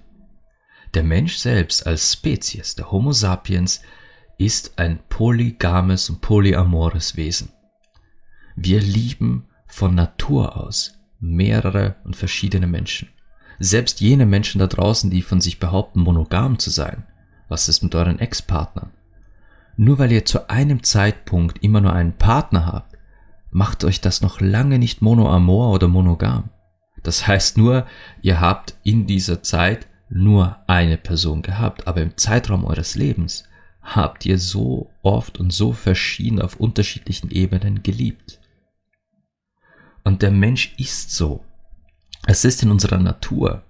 Der 0.94 1.04
Mensch 1.04 1.38
selbst 1.38 1.88
als 1.88 2.12
Spezies, 2.12 2.76
der 2.76 2.92
Homo 2.92 3.14
sapiens, 3.14 3.82
ist 4.38 4.78
ein 4.78 5.00
polygames 5.08 6.10
und 6.10 6.20
polyamores 6.20 7.16
Wesen. 7.16 7.54
Wir 8.58 8.82
lieben 8.82 9.48
von 9.68 9.96
Natur 9.96 10.58
aus 10.58 11.00
mehrere 11.22 11.96
und 12.04 12.18
verschiedene 12.18 12.68
Menschen. 12.68 13.08
Selbst 13.58 14.02
jene 14.02 14.26
Menschen 14.26 14.60
da 14.60 14.68
draußen, 14.68 15.10
die 15.10 15.22
von 15.22 15.40
sich 15.40 15.60
behaupten, 15.60 16.02
monogam 16.02 16.60
zu 16.60 16.72
sein. 16.72 17.06
Was 17.48 17.70
ist 17.70 17.84
mit 17.84 17.96
euren 17.96 18.20
Ex-Partnern? 18.20 18.92
Nur 19.78 19.98
weil 19.98 20.12
ihr 20.12 20.26
zu 20.26 20.50
einem 20.50 20.84
Zeitpunkt 20.84 21.64
immer 21.64 21.80
nur 21.80 21.94
einen 21.94 22.18
Partner 22.18 22.66
habt, 22.66 22.91
macht 23.52 23.84
euch 23.84 24.02
das 24.02 24.22
noch 24.22 24.42
lange 24.42 24.80
nicht 24.80 25.02
monoamor 25.02 25.72
oder 25.72 25.88
monogam. 25.88 26.50
Das 27.04 27.28
heißt 27.28 27.58
nur, 27.58 27.86
ihr 28.22 28.40
habt 28.40 28.76
in 28.84 29.06
dieser 29.06 29.44
Zeit 29.44 29.88
nur 30.10 30.58
eine 30.68 30.98
Person 30.98 31.42
gehabt, 31.42 31.88
aber 31.88 32.02
im 32.02 32.18
Zeitraum 32.18 32.66
eures 32.66 32.96
Lebens 32.96 33.46
habt 33.82 34.26
ihr 34.26 34.38
so 34.38 34.90
oft 35.02 35.40
und 35.40 35.52
so 35.52 35.74
verschieden 35.74 36.42
auf 36.42 36.58
unterschiedlichen 36.58 37.32
Ebenen 37.32 37.84
geliebt. 37.84 38.40
Und 40.04 40.22
der 40.22 40.32
Mensch 40.32 40.74
ist 40.78 41.12
so. 41.12 41.44
Es 42.28 42.46
ist 42.46 42.62
in 42.64 42.72
unserer 42.72 43.00
Natur 43.00 43.64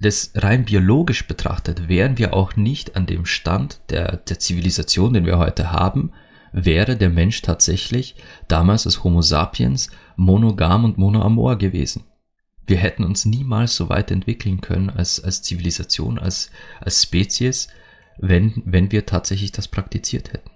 das 0.00 0.32
rein 0.34 0.64
biologisch 0.64 1.26
betrachtet, 1.26 1.88
wären 1.88 2.18
wir 2.18 2.34
auch 2.34 2.56
nicht 2.56 2.96
an 2.96 3.06
dem 3.06 3.24
Stand 3.24 3.80
der, 3.90 4.18
der 4.18 4.38
Zivilisation, 4.38 5.14
den 5.14 5.24
wir 5.24 5.38
heute 5.38 5.72
haben, 5.72 6.12
wäre 6.54 6.96
der 6.96 7.10
Mensch 7.10 7.42
tatsächlich 7.42 8.14
damals 8.46 8.86
als 8.86 9.02
Homo 9.02 9.22
sapiens 9.22 9.90
monogam 10.16 10.84
und 10.84 10.98
monoamor 10.98 11.58
gewesen. 11.58 12.04
Wir 12.66 12.76
hätten 12.78 13.04
uns 13.04 13.24
niemals 13.24 13.74
so 13.74 13.88
weit 13.88 14.10
entwickeln 14.10 14.60
können 14.60 14.88
als, 14.88 15.22
als 15.22 15.42
Zivilisation, 15.42 16.18
als, 16.18 16.50
als 16.80 17.02
Spezies, 17.02 17.68
wenn, 18.18 18.62
wenn 18.64 18.92
wir 18.92 19.04
tatsächlich 19.04 19.50
das 19.52 19.68
praktiziert 19.68 20.32
hätten. 20.32 20.50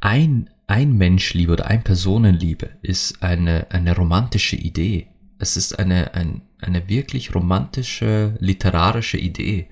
Ein, 0.00 0.50
ein 0.66 0.92
Menschliebe 0.92 1.52
oder 1.52 1.68
ein 1.68 1.84
Personenliebe 1.84 2.70
ist 2.82 3.22
eine, 3.22 3.70
eine 3.70 3.94
romantische 3.94 4.56
Idee. 4.56 5.06
Es 5.38 5.56
ist 5.56 5.78
eine, 5.78 6.14
ein, 6.14 6.42
eine 6.60 6.88
wirklich 6.88 7.34
romantische, 7.34 8.36
literarische 8.40 9.16
Idee, 9.16 9.68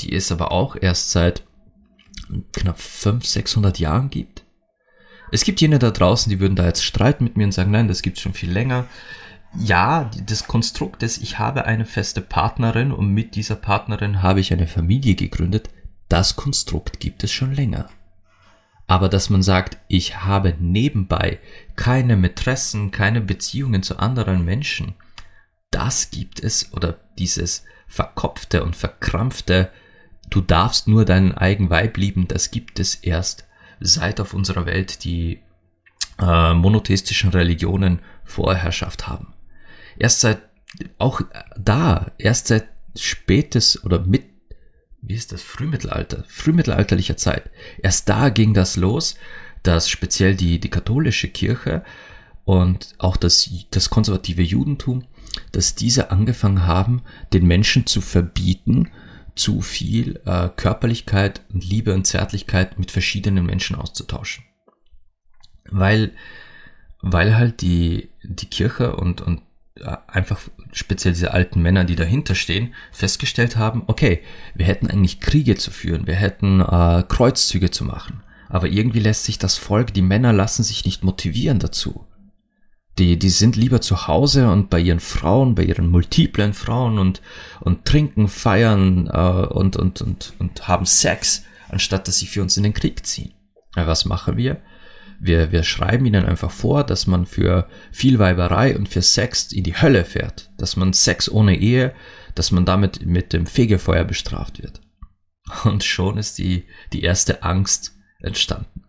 die 0.00 0.14
es 0.14 0.32
aber 0.32 0.52
auch 0.52 0.74
erst 0.80 1.10
seit 1.10 1.44
knapp 2.52 2.80
500, 2.80 3.26
600 3.26 3.78
Jahren 3.78 4.10
gibt. 4.10 4.37
Es 5.30 5.44
gibt 5.44 5.60
jene 5.60 5.78
da 5.78 5.90
draußen, 5.90 6.30
die 6.30 6.40
würden 6.40 6.56
da 6.56 6.66
jetzt 6.66 6.84
streiten 6.84 7.24
mit 7.24 7.36
mir 7.36 7.44
und 7.44 7.52
sagen, 7.52 7.70
nein, 7.70 7.88
das 7.88 8.02
gibt 8.02 8.16
es 8.16 8.22
schon 8.22 8.34
viel 8.34 8.50
länger. 8.50 8.86
Ja, 9.56 10.10
das 10.26 10.46
Konstrukt 10.46 11.02
des, 11.02 11.18
ich 11.18 11.38
habe 11.38 11.64
eine 11.64 11.86
feste 11.86 12.20
Partnerin 12.20 12.92
und 12.92 13.12
mit 13.12 13.34
dieser 13.34 13.56
Partnerin 13.56 14.22
habe 14.22 14.40
ich 14.40 14.52
eine 14.52 14.66
Familie 14.66 15.14
gegründet, 15.14 15.70
das 16.08 16.36
Konstrukt 16.36 17.00
gibt 17.00 17.24
es 17.24 17.32
schon 17.32 17.54
länger. 17.54 17.88
Aber 18.86 19.08
dass 19.08 19.28
man 19.28 19.42
sagt, 19.42 19.78
ich 19.88 20.20
habe 20.24 20.54
nebenbei 20.58 21.38
keine 21.76 22.16
Mätressen, 22.16 22.90
keine 22.90 23.20
Beziehungen 23.20 23.82
zu 23.82 23.98
anderen 23.98 24.44
Menschen, 24.44 24.94
das 25.70 26.10
gibt 26.10 26.42
es 26.42 26.72
oder 26.72 26.98
dieses 27.18 27.64
verkopfte 27.86 28.64
und 28.64 28.76
verkrampfte, 28.76 29.70
du 30.30 30.40
darfst 30.40 30.88
nur 30.88 31.04
deinen 31.04 31.32
eigenen 31.32 31.70
Weib 31.70 31.96
lieben, 31.96 32.28
das 32.28 32.50
gibt 32.50 32.80
es 32.80 32.94
erst 32.94 33.47
seit 33.80 34.20
auf 34.20 34.34
unserer 34.34 34.66
Welt 34.66 35.04
die 35.04 35.40
äh, 36.20 36.54
monotheistischen 36.54 37.30
Religionen 37.30 38.00
Vorherrschaft 38.24 39.08
haben. 39.08 39.34
Erst 39.98 40.20
seit, 40.20 40.40
auch 40.98 41.20
da, 41.56 42.12
erst 42.18 42.48
seit 42.48 42.68
spätes 42.94 43.84
oder 43.84 44.00
mit 44.00 44.24
wie 45.00 45.14
ist 45.14 45.32
das, 45.32 45.42
Frühmittelalter, 45.42 46.24
frühmittelalterlicher 46.28 47.16
Zeit. 47.16 47.50
Erst 47.82 48.08
da 48.08 48.28
ging 48.28 48.54
das 48.54 48.76
los, 48.76 49.16
dass 49.62 49.88
speziell 49.88 50.34
die, 50.34 50.58
die 50.60 50.70
katholische 50.70 51.28
Kirche 51.28 51.82
und 52.44 52.94
auch 52.98 53.16
das, 53.16 53.50
das 53.70 53.90
konservative 53.90 54.42
Judentum, 54.42 55.04
dass 55.52 55.74
diese 55.74 56.10
angefangen 56.10 56.66
haben, 56.66 57.02
den 57.32 57.46
Menschen 57.46 57.86
zu 57.86 58.00
verbieten, 58.00 58.90
zu 59.38 59.60
viel 59.60 60.20
äh, 60.24 60.48
Körperlichkeit 60.56 61.42
und 61.52 61.64
Liebe 61.64 61.94
und 61.94 62.06
Zärtlichkeit 62.06 62.78
mit 62.78 62.90
verschiedenen 62.90 63.46
Menschen 63.46 63.76
auszutauschen. 63.76 64.44
Weil, 65.70 66.12
weil 67.00 67.36
halt 67.36 67.60
die, 67.60 68.10
die 68.24 68.46
Kirche 68.46 68.96
und, 68.96 69.20
und 69.20 69.42
äh, 69.76 69.96
einfach 70.08 70.40
speziell 70.72 71.14
diese 71.14 71.32
alten 71.32 71.62
Männer, 71.62 71.84
die 71.84 71.96
dahinter 71.96 72.34
stehen, 72.34 72.74
festgestellt 72.90 73.56
haben, 73.56 73.84
okay, 73.86 74.22
wir 74.54 74.66
hätten 74.66 74.90
eigentlich 74.90 75.20
Kriege 75.20 75.56
zu 75.56 75.70
führen, 75.70 76.06
wir 76.06 76.16
hätten 76.16 76.60
äh, 76.60 77.04
Kreuzzüge 77.08 77.70
zu 77.70 77.84
machen, 77.84 78.22
aber 78.48 78.66
irgendwie 78.66 79.00
lässt 79.00 79.24
sich 79.24 79.38
das 79.38 79.56
Volk, 79.56 79.94
die 79.94 80.02
Männer 80.02 80.32
lassen 80.32 80.64
sich 80.64 80.84
nicht 80.84 81.04
motivieren 81.04 81.60
dazu. 81.60 82.07
Die, 82.98 83.16
die 83.16 83.30
sind 83.30 83.54
lieber 83.54 83.80
zu 83.80 84.08
Hause 84.08 84.50
und 84.50 84.70
bei 84.70 84.80
ihren 84.80 84.98
Frauen, 84.98 85.54
bei 85.54 85.62
ihren 85.62 85.86
multiplen 85.86 86.52
Frauen 86.52 86.98
und, 86.98 87.22
und 87.60 87.84
trinken, 87.84 88.26
feiern 88.26 89.06
äh, 89.06 89.46
und, 89.46 89.76
und, 89.76 90.02
und, 90.02 90.34
und 90.38 90.66
haben 90.66 90.84
Sex, 90.84 91.44
anstatt 91.68 92.08
dass 92.08 92.18
sie 92.18 92.26
für 92.26 92.42
uns 92.42 92.56
in 92.56 92.64
den 92.64 92.74
Krieg 92.74 93.06
ziehen. 93.06 93.34
Was 93.74 94.04
machen 94.04 94.36
wir? 94.36 94.60
Wir, 95.20 95.52
wir 95.52 95.62
schreiben 95.62 96.06
ihnen 96.06 96.24
einfach 96.24 96.50
vor, 96.50 96.84
dass 96.84 97.06
man 97.06 97.26
für 97.26 97.68
viel 97.92 98.18
Weiberei 98.18 98.76
und 98.76 98.88
für 98.88 99.02
Sex 99.02 99.52
in 99.52 99.64
die 99.64 99.80
Hölle 99.80 100.04
fährt, 100.04 100.50
dass 100.58 100.76
man 100.76 100.92
Sex 100.92 101.30
ohne 101.30 101.56
Ehe, 101.56 101.94
dass 102.34 102.50
man 102.50 102.64
damit 102.64 103.04
mit 103.04 103.32
dem 103.32 103.46
Fegefeuer 103.46 104.04
bestraft 104.04 104.60
wird. 104.62 104.80
Und 105.64 105.84
schon 105.84 106.18
ist 106.18 106.38
die, 106.38 106.66
die 106.92 107.02
erste 107.02 107.42
Angst 107.42 107.94
entstanden. 108.20 108.84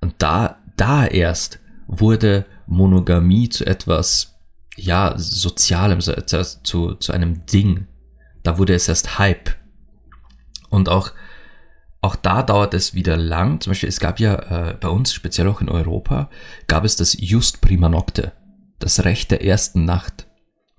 Und 0.00 0.14
da, 0.18 0.62
da 0.76 1.06
erst 1.06 1.60
wurde 1.90 2.46
Monogamie 2.66 3.48
zu 3.48 3.66
etwas, 3.66 4.38
ja, 4.76 5.14
Sozialem, 5.16 6.00
zu, 6.00 6.94
zu, 6.94 7.12
einem 7.12 7.44
Ding. 7.46 7.88
Da 8.42 8.58
wurde 8.58 8.74
es 8.74 8.88
erst 8.88 9.18
Hype. 9.18 9.50
Und 10.70 10.88
auch, 10.88 11.10
auch 12.00 12.16
da 12.16 12.42
dauert 12.42 12.74
es 12.74 12.94
wieder 12.94 13.16
lang. 13.16 13.60
Zum 13.60 13.72
Beispiel, 13.72 13.88
es 13.88 14.00
gab 14.00 14.20
ja 14.20 14.70
äh, 14.70 14.74
bei 14.80 14.88
uns, 14.88 15.12
speziell 15.12 15.48
auch 15.48 15.60
in 15.60 15.68
Europa, 15.68 16.30
gab 16.68 16.84
es 16.84 16.96
das 16.96 17.16
Just 17.18 17.60
Prima 17.60 17.88
Nocte, 17.88 18.32
das 18.78 19.04
Recht 19.04 19.32
der 19.32 19.44
ersten 19.44 19.84
Nacht. 19.84 20.26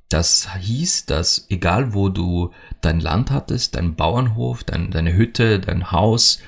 Das 0.07 0.55
hieß, 0.55 1.05
dass 1.05 1.45
egal 1.49 1.93
wo 1.93 2.09
du 2.09 2.51
dein 2.81 2.99
Land 2.99 3.31
hattest, 3.31 3.75
dein 3.75 3.95
Bauernhof, 3.95 4.63
dein, 4.63 4.91
deine 4.91 5.13
Hütte, 5.13 5.59
dein 5.59 5.91
Haus, 5.91 6.39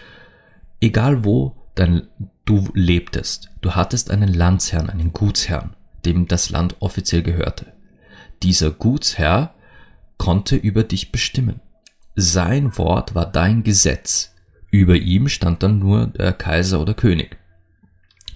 egal 0.82 1.24
wo 1.24 1.63
dein, 1.76 2.08
du 2.46 2.70
lebtest, 2.74 3.50
du 3.62 3.72
hattest 3.76 4.12
einen 4.12 4.34
Landsherrn, 4.34 4.90
einen 4.90 5.14
Gutsherrn, 5.14 5.76
dem 6.06 6.28
das 6.28 6.50
Land 6.50 6.78
offiziell 6.80 7.24
gehörte. 7.24 7.74
Dieser 8.42 8.72
Gutsherr 8.72 9.54
konnte 10.18 10.56
über 10.56 10.84
dich 10.84 11.12
bestimmen. 11.12 11.62
Sein 12.16 12.78
Wort 12.78 13.16
war 13.16 13.26
dein 13.26 13.64
Gesetz. 13.64 14.36
Über 14.70 14.96
ihm 14.96 15.28
stand 15.30 15.64
dann 15.64 15.80
nur 15.80 16.08
der 16.08 16.34
Kaiser 16.34 16.80
oder 16.80 16.94
König. 16.94 17.38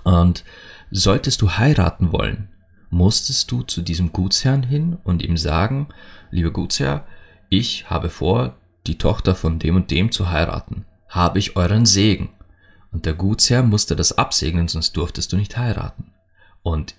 Und 0.04 0.44
solltest 0.92 1.42
du 1.42 1.52
heiraten 1.52 2.12
wollen, 2.12 2.50
musstest 2.90 3.52
du 3.52 3.64
zu 3.64 3.82
diesem 3.82 4.14
Gutsherrn 4.14 4.64
hin 4.64 4.98
und 5.04 5.22
ihm 5.22 5.38
sagen, 5.38 5.90
lieber 6.32 6.52
Gutsherr, 6.52 7.06
ich 7.50 7.90
habe 7.90 8.10
vor, 8.10 8.58
die 8.88 8.98
Tochter 8.98 9.36
von 9.36 9.60
dem 9.60 9.76
und 9.76 9.92
dem 9.92 10.12
zu 10.12 10.30
heiraten. 10.30 10.86
Habe 11.10 11.40
ich 11.40 11.56
euren 11.56 11.86
Segen? 11.86 12.30
Und 12.98 13.06
der 13.06 13.14
Gutsherr 13.14 13.62
musste 13.62 13.96
das 13.96 14.18
absegnen, 14.18 14.68
sonst 14.68 14.98
durftest 14.98 15.32
du 15.32 15.38
nicht 15.38 15.56
heiraten. 15.56 16.14
Und 16.64 16.96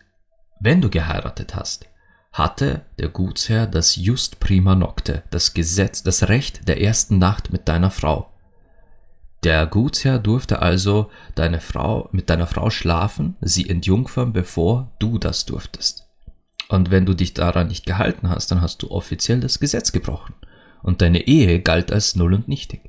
wenn 0.60 0.80
du 0.80 0.90
geheiratet 0.90 1.56
hast, 1.56 1.86
hatte 2.32 2.82
der 3.00 3.08
Gutsherr 3.08 3.66
das 3.66 3.96
Just 3.96 4.38
Prima 4.38 4.76
Nocte, 4.76 5.24
das 5.30 5.54
Gesetz, 5.54 6.04
das 6.04 6.28
Recht 6.28 6.68
der 6.68 6.80
ersten 6.80 7.18
Nacht 7.18 7.52
mit 7.52 7.66
deiner 7.66 7.90
Frau. 7.90 8.30
Der 9.42 9.66
Gutsherr 9.66 10.20
durfte 10.20 10.62
also 10.62 11.10
deine 11.34 11.60
Frau, 11.60 12.08
mit 12.12 12.30
deiner 12.30 12.46
Frau 12.46 12.70
schlafen, 12.70 13.36
sie 13.40 13.68
entjungfern, 13.68 14.32
bevor 14.32 14.92
du 15.00 15.18
das 15.18 15.46
durftest. 15.46 16.06
Und 16.68 16.92
wenn 16.92 17.06
du 17.06 17.14
dich 17.14 17.34
daran 17.34 17.66
nicht 17.66 17.86
gehalten 17.86 18.30
hast, 18.30 18.52
dann 18.52 18.60
hast 18.60 18.82
du 18.82 18.92
offiziell 18.92 19.40
das 19.40 19.58
Gesetz 19.58 19.90
gebrochen. 19.90 20.36
Und 20.80 21.02
deine 21.02 21.26
Ehe 21.26 21.58
galt 21.58 21.90
als 21.90 22.14
null 22.14 22.34
und 22.34 22.46
nichtig. 22.46 22.87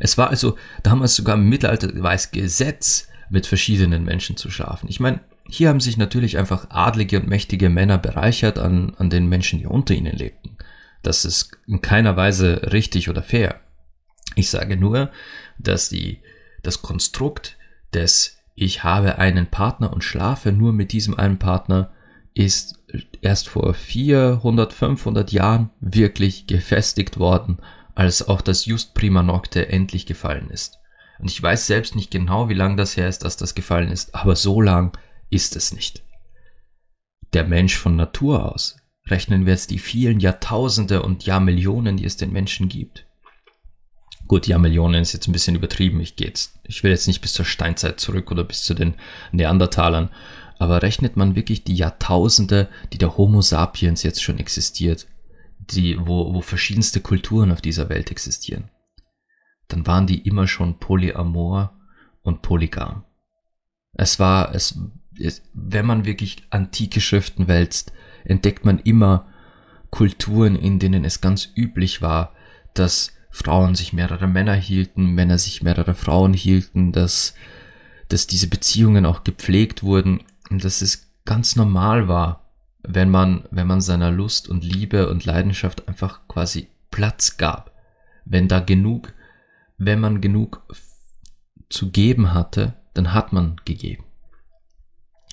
Es 0.00 0.18
war 0.18 0.30
also 0.30 0.56
damals 0.82 1.14
sogar 1.14 1.36
im 1.36 1.48
Mittelalter 1.48 2.02
war 2.02 2.14
es 2.14 2.30
Gesetz, 2.30 3.08
mit 3.30 3.46
verschiedenen 3.46 4.04
Menschen 4.04 4.36
zu 4.36 4.50
schlafen. 4.50 4.88
Ich 4.88 5.00
meine, 5.00 5.20
hier 5.48 5.68
haben 5.68 5.80
sich 5.80 5.96
natürlich 5.96 6.36
einfach 6.36 6.68
adlige 6.70 7.20
und 7.20 7.28
mächtige 7.28 7.70
Männer 7.70 7.96
bereichert 7.96 8.58
an, 8.58 8.94
an 8.98 9.08
den 9.08 9.28
Menschen, 9.28 9.60
die 9.60 9.66
unter 9.66 9.94
ihnen 9.94 10.16
lebten. 10.16 10.56
Das 11.02 11.24
ist 11.24 11.52
in 11.66 11.80
keiner 11.80 12.16
Weise 12.16 12.72
richtig 12.72 13.08
oder 13.08 13.22
fair. 13.22 13.60
Ich 14.34 14.50
sage 14.50 14.76
nur, 14.76 15.10
dass 15.58 15.88
die, 15.88 16.20
das 16.62 16.82
Konstrukt 16.82 17.56
des 17.94 18.36
ich 18.54 18.84
habe 18.84 19.16
einen 19.18 19.46
Partner 19.46 19.92
und 19.92 20.04
schlafe 20.04 20.52
nur 20.52 20.72
mit 20.72 20.92
diesem 20.92 21.18
einen 21.18 21.38
Partner 21.38 21.92
ist 22.34 22.78
erst 23.22 23.48
vor 23.48 23.72
400, 23.72 24.72
500 24.72 25.32
Jahren 25.32 25.70
wirklich 25.80 26.46
gefestigt 26.46 27.18
worden 27.18 27.58
als 28.00 28.26
auch 28.26 28.40
das 28.40 28.64
Just 28.64 28.94
Prima 28.94 29.22
Nocte 29.22 29.68
endlich 29.68 30.06
gefallen 30.06 30.48
ist. 30.48 30.78
Und 31.18 31.30
ich 31.30 31.42
weiß 31.42 31.66
selbst 31.66 31.96
nicht 31.96 32.10
genau, 32.10 32.48
wie 32.48 32.54
lang 32.54 32.78
das 32.78 32.96
her 32.96 33.06
ist, 33.06 33.24
dass 33.24 33.36
das 33.36 33.54
gefallen 33.54 33.90
ist, 33.90 34.14
aber 34.14 34.36
so 34.36 34.62
lang 34.62 34.96
ist 35.28 35.54
es 35.54 35.74
nicht. 35.74 36.02
Der 37.34 37.44
Mensch 37.44 37.76
von 37.76 37.96
Natur 37.96 38.50
aus, 38.50 38.78
rechnen 39.06 39.44
wir 39.44 39.52
jetzt 39.52 39.70
die 39.70 39.78
vielen 39.78 40.18
Jahrtausende 40.18 41.02
und 41.02 41.26
Jahrmillionen, 41.26 41.98
die 41.98 42.06
es 42.06 42.16
den 42.16 42.32
Menschen 42.32 42.70
gibt. 42.70 43.04
Gut, 44.26 44.46
Jahrmillionen 44.46 45.02
ist 45.02 45.12
jetzt 45.12 45.28
ein 45.28 45.32
bisschen 45.32 45.56
übertrieben. 45.56 46.00
Ich 46.00 46.14
jetzt, 46.20 46.58
ich 46.64 46.82
will 46.82 46.92
jetzt 46.92 47.06
nicht 47.06 47.20
bis 47.20 47.34
zur 47.34 47.44
Steinzeit 47.44 48.00
zurück 48.00 48.30
oder 48.30 48.44
bis 48.44 48.62
zu 48.62 48.72
den 48.72 48.94
Neandertalern, 49.30 50.08
aber 50.58 50.80
rechnet 50.80 51.18
man 51.18 51.36
wirklich 51.36 51.64
die 51.64 51.74
Jahrtausende, 51.76 52.70
die 52.94 52.98
der 52.98 53.18
Homo 53.18 53.42
sapiens 53.42 54.02
jetzt 54.02 54.22
schon 54.22 54.38
existiert, 54.38 55.06
die, 55.72 55.98
wo, 55.98 56.34
wo 56.34 56.40
verschiedenste 56.40 57.00
Kulturen 57.00 57.52
auf 57.52 57.60
dieser 57.60 57.88
Welt 57.88 58.10
existieren, 58.10 58.70
dann 59.68 59.86
waren 59.86 60.06
die 60.06 60.26
immer 60.26 60.46
schon 60.46 60.78
polyamor 60.78 61.78
und 62.22 62.42
polygam. 62.42 63.04
Es 63.92 64.18
war, 64.18 64.54
es, 64.54 64.78
es, 65.18 65.42
wenn 65.54 65.86
man 65.86 66.04
wirklich 66.04 66.44
antike 66.50 67.00
Schriften 67.00 67.48
wälzt, 67.48 67.92
entdeckt 68.24 68.64
man 68.64 68.78
immer 68.80 69.26
Kulturen, 69.90 70.56
in 70.56 70.78
denen 70.78 71.04
es 71.04 71.20
ganz 71.20 71.48
üblich 71.56 72.02
war, 72.02 72.34
dass 72.74 73.12
Frauen 73.30 73.74
sich 73.74 73.92
mehrere 73.92 74.26
Männer 74.26 74.54
hielten, 74.54 75.14
Männer 75.14 75.38
sich 75.38 75.62
mehrere 75.62 75.94
Frauen 75.94 76.32
hielten, 76.32 76.92
dass, 76.92 77.34
dass 78.08 78.26
diese 78.26 78.48
Beziehungen 78.48 79.06
auch 79.06 79.24
gepflegt 79.24 79.82
wurden 79.82 80.22
und 80.50 80.64
dass 80.64 80.82
es 80.82 81.12
ganz 81.24 81.56
normal 81.56 82.08
war, 82.08 82.49
wenn 82.82 83.10
man, 83.10 83.44
wenn 83.50 83.66
man 83.66 83.80
seiner 83.80 84.10
Lust 84.10 84.48
und 84.48 84.64
Liebe 84.64 85.08
und 85.08 85.24
Leidenschaft 85.24 85.88
einfach 85.88 86.26
quasi 86.28 86.68
Platz 86.90 87.36
gab. 87.36 87.72
Wenn 88.24 88.48
da 88.48 88.60
genug, 88.60 89.12
wenn 89.78 90.00
man 90.00 90.20
genug 90.20 90.62
zu 91.68 91.90
geben 91.90 92.34
hatte, 92.34 92.74
dann 92.94 93.12
hat 93.12 93.32
man 93.32 93.56
gegeben. 93.64 94.04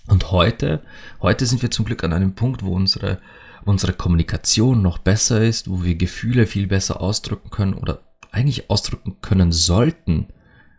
Und 0.08 0.32
heute, 0.32 0.84
heute 1.22 1.46
sind 1.46 1.62
wir 1.62 1.72
zum 1.72 1.86
Glück 1.86 2.04
an 2.04 2.14
einem 2.14 2.34
Punkt, 2.34 2.64
wo 2.64 2.74
unsere, 2.74 3.20
unsere 3.66 3.94
Kommunikation 3.94 4.82
noch 4.82 5.00
besser 5.00 5.44
ist, 5.44 5.70
wo 5.70 5.84
wir 5.84 5.96
Gefühle 5.96 6.48
viel 6.48 6.68
besser 6.68 7.02
ausdrücken 7.02 7.50
können 7.50 7.74
oder 7.74 8.02
eigentlich 8.32 8.70
ausdrücken 8.70 9.18
können 9.22 9.52
sollten, 9.52 10.28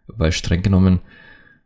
weil 0.07 0.33
streng 0.33 0.63
genommen 0.63 1.01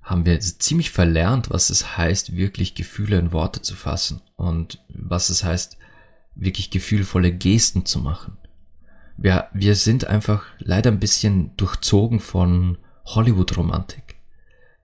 haben 0.02 0.26
wir 0.26 0.38
ziemlich 0.40 0.90
verlernt, 0.90 1.50
was 1.50 1.70
es 1.70 1.96
heißt, 1.96 2.36
wirklich 2.36 2.74
Gefühle 2.74 3.18
in 3.18 3.32
Worte 3.32 3.62
zu 3.62 3.74
fassen 3.74 4.20
und 4.36 4.82
was 4.88 5.30
es 5.30 5.44
heißt, 5.44 5.78
wirklich 6.34 6.70
gefühlvolle 6.70 7.32
Gesten 7.32 7.86
zu 7.86 8.00
machen. 8.00 8.36
Wir, 9.16 9.48
wir 9.52 9.76
sind 9.76 10.06
einfach 10.06 10.44
leider 10.58 10.90
ein 10.90 10.98
bisschen 10.98 11.56
durchzogen 11.56 12.18
von 12.18 12.78
Hollywood-Romantik. 13.04 14.16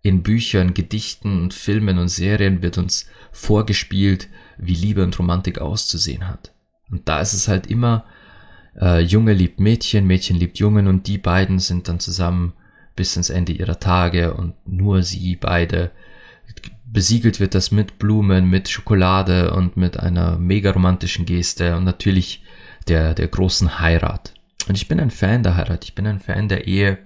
In 0.03 0.23
Büchern, 0.23 0.75
Gedichten 0.75 1.43
und 1.43 1.55
Filmen 1.55 1.99
und 1.99 2.09
Serien 2.09 2.63
wird 2.63 2.79
uns 2.79 3.07
vorgespielt, 3.33 4.29
wie 4.57 4.75
Liebe 4.75 5.03
und 5.03 5.19
Romantik 5.19 5.59
auszusehen 5.59 6.29
hat. 6.29 6.53
Und 6.91 7.09
da 7.09 7.21
ist 7.21 7.33
es 7.33 7.49
halt 7.49 7.67
immer, 7.67 8.05
äh, 8.81 9.01
Junge 9.01 9.33
liebt 9.33 9.59
Mädchen, 9.59 10.07
Mädchen 10.07 10.37
liebt 10.37 10.59
Jungen 10.59 10.87
und 10.87 11.07
die 11.09 11.19
beiden 11.19 11.59
sind 11.59 11.89
dann 11.89 11.99
zusammen 11.99 12.53
bis 12.99 13.17
ins 13.17 13.31
Ende 13.31 13.53
ihrer 13.53 13.79
Tage 13.79 14.35
und 14.35 14.55
nur 14.67 15.05
sie 15.05 15.37
beide. 15.37 15.93
Besiegelt 16.85 17.39
wird 17.39 17.55
das 17.55 17.71
mit 17.71 18.01
Blumen, 18.01 18.51
mit 18.51 18.69
Schokolade 18.69 19.55
und 19.55 19.77
mit 19.77 20.01
einer 20.01 20.37
mega 20.37 20.73
romantischen 20.73 21.25
Geste 21.25 21.77
und 21.77 21.85
natürlich 21.85 22.43
der, 22.89 23.15
der 23.15 23.29
großen 23.29 23.79
Heirat. 23.79 24.35
Und 24.69 24.77
ich 24.77 24.89
bin 24.89 24.99
ein 24.99 25.13
Fan 25.13 25.45
der 25.45 25.57
Heirat, 25.57 25.85
ich 25.85 25.95
bin 25.95 26.09
ein 26.09 26.19
Fan 26.19 26.49
der 26.49 26.67
Ehe, 26.67 26.99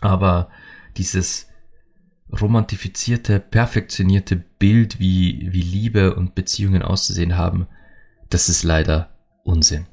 aber 0.00 0.48
dieses 0.96 1.48
romantifizierte, 2.32 3.40
perfektionierte 3.40 4.36
Bild, 4.36 4.98
wie, 5.00 5.52
wie 5.52 5.60
Liebe 5.60 6.14
und 6.14 6.34
Beziehungen 6.34 6.80
auszusehen 6.80 7.36
haben, 7.36 7.66
das 8.30 8.48
ist 8.48 8.62
leider 8.62 9.10
Unsinn. 9.42 9.86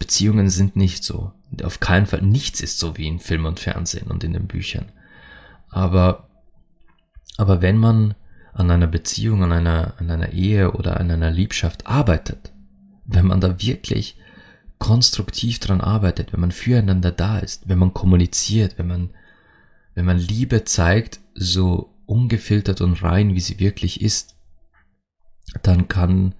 Beziehungen 0.00 0.50
sind 0.50 0.74
nicht 0.74 1.04
so. 1.04 1.32
Auf 1.62 1.80
keinen 1.80 2.06
Fall 2.06 2.22
nichts 2.22 2.60
ist 2.60 2.78
so 2.78 2.96
wie 2.96 3.06
in 3.06 3.18
Film 3.18 3.44
und 3.44 3.60
Fernsehen 3.60 4.10
und 4.10 4.24
in 4.24 4.32
den 4.32 4.46
Büchern. 4.46 4.90
Aber, 5.70 6.28
aber 7.36 7.60
wenn 7.62 7.76
man 7.76 8.14
an 8.52 8.70
einer 8.70 8.86
Beziehung, 8.86 9.42
an 9.42 9.52
einer, 9.52 9.94
an 9.98 10.10
einer 10.10 10.32
Ehe 10.32 10.72
oder 10.72 10.98
an 11.00 11.10
einer 11.10 11.30
Liebschaft 11.30 11.86
arbeitet, 11.86 12.52
wenn 13.04 13.26
man 13.26 13.40
da 13.40 13.60
wirklich 13.60 14.16
konstruktiv 14.78 15.58
dran 15.58 15.80
arbeitet, 15.80 16.32
wenn 16.32 16.40
man 16.40 16.52
füreinander 16.52 17.12
da 17.12 17.38
ist, 17.38 17.68
wenn 17.68 17.78
man 17.78 17.94
kommuniziert, 17.94 18.78
wenn 18.78 18.88
man, 18.88 19.10
wenn 19.94 20.04
man 20.04 20.18
Liebe 20.18 20.64
zeigt, 20.64 21.20
so 21.34 21.94
ungefiltert 22.06 22.80
und 22.80 23.02
rein, 23.02 23.34
wie 23.34 23.40
sie 23.40 23.58
wirklich 23.58 24.02
ist, 24.02 24.36
dann 25.62 25.88
kann, 25.88 26.34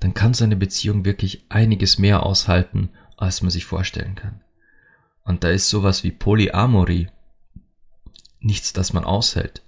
dann 0.00 0.14
kann 0.14 0.34
seine 0.34 0.56
Beziehung 0.56 1.04
wirklich 1.04 1.44
einiges 1.48 1.98
mehr 1.98 2.24
aushalten, 2.24 2.90
als 3.16 3.42
man 3.42 3.50
sich 3.50 3.64
vorstellen 3.64 4.14
kann. 4.14 4.40
Und 5.24 5.44
da 5.44 5.50
ist 5.50 5.68
sowas 5.68 6.02
wie 6.04 6.10
Polyamorie 6.10 7.08
nichts, 8.40 8.72
das 8.72 8.92
man 8.92 9.04
aushält. 9.04 9.62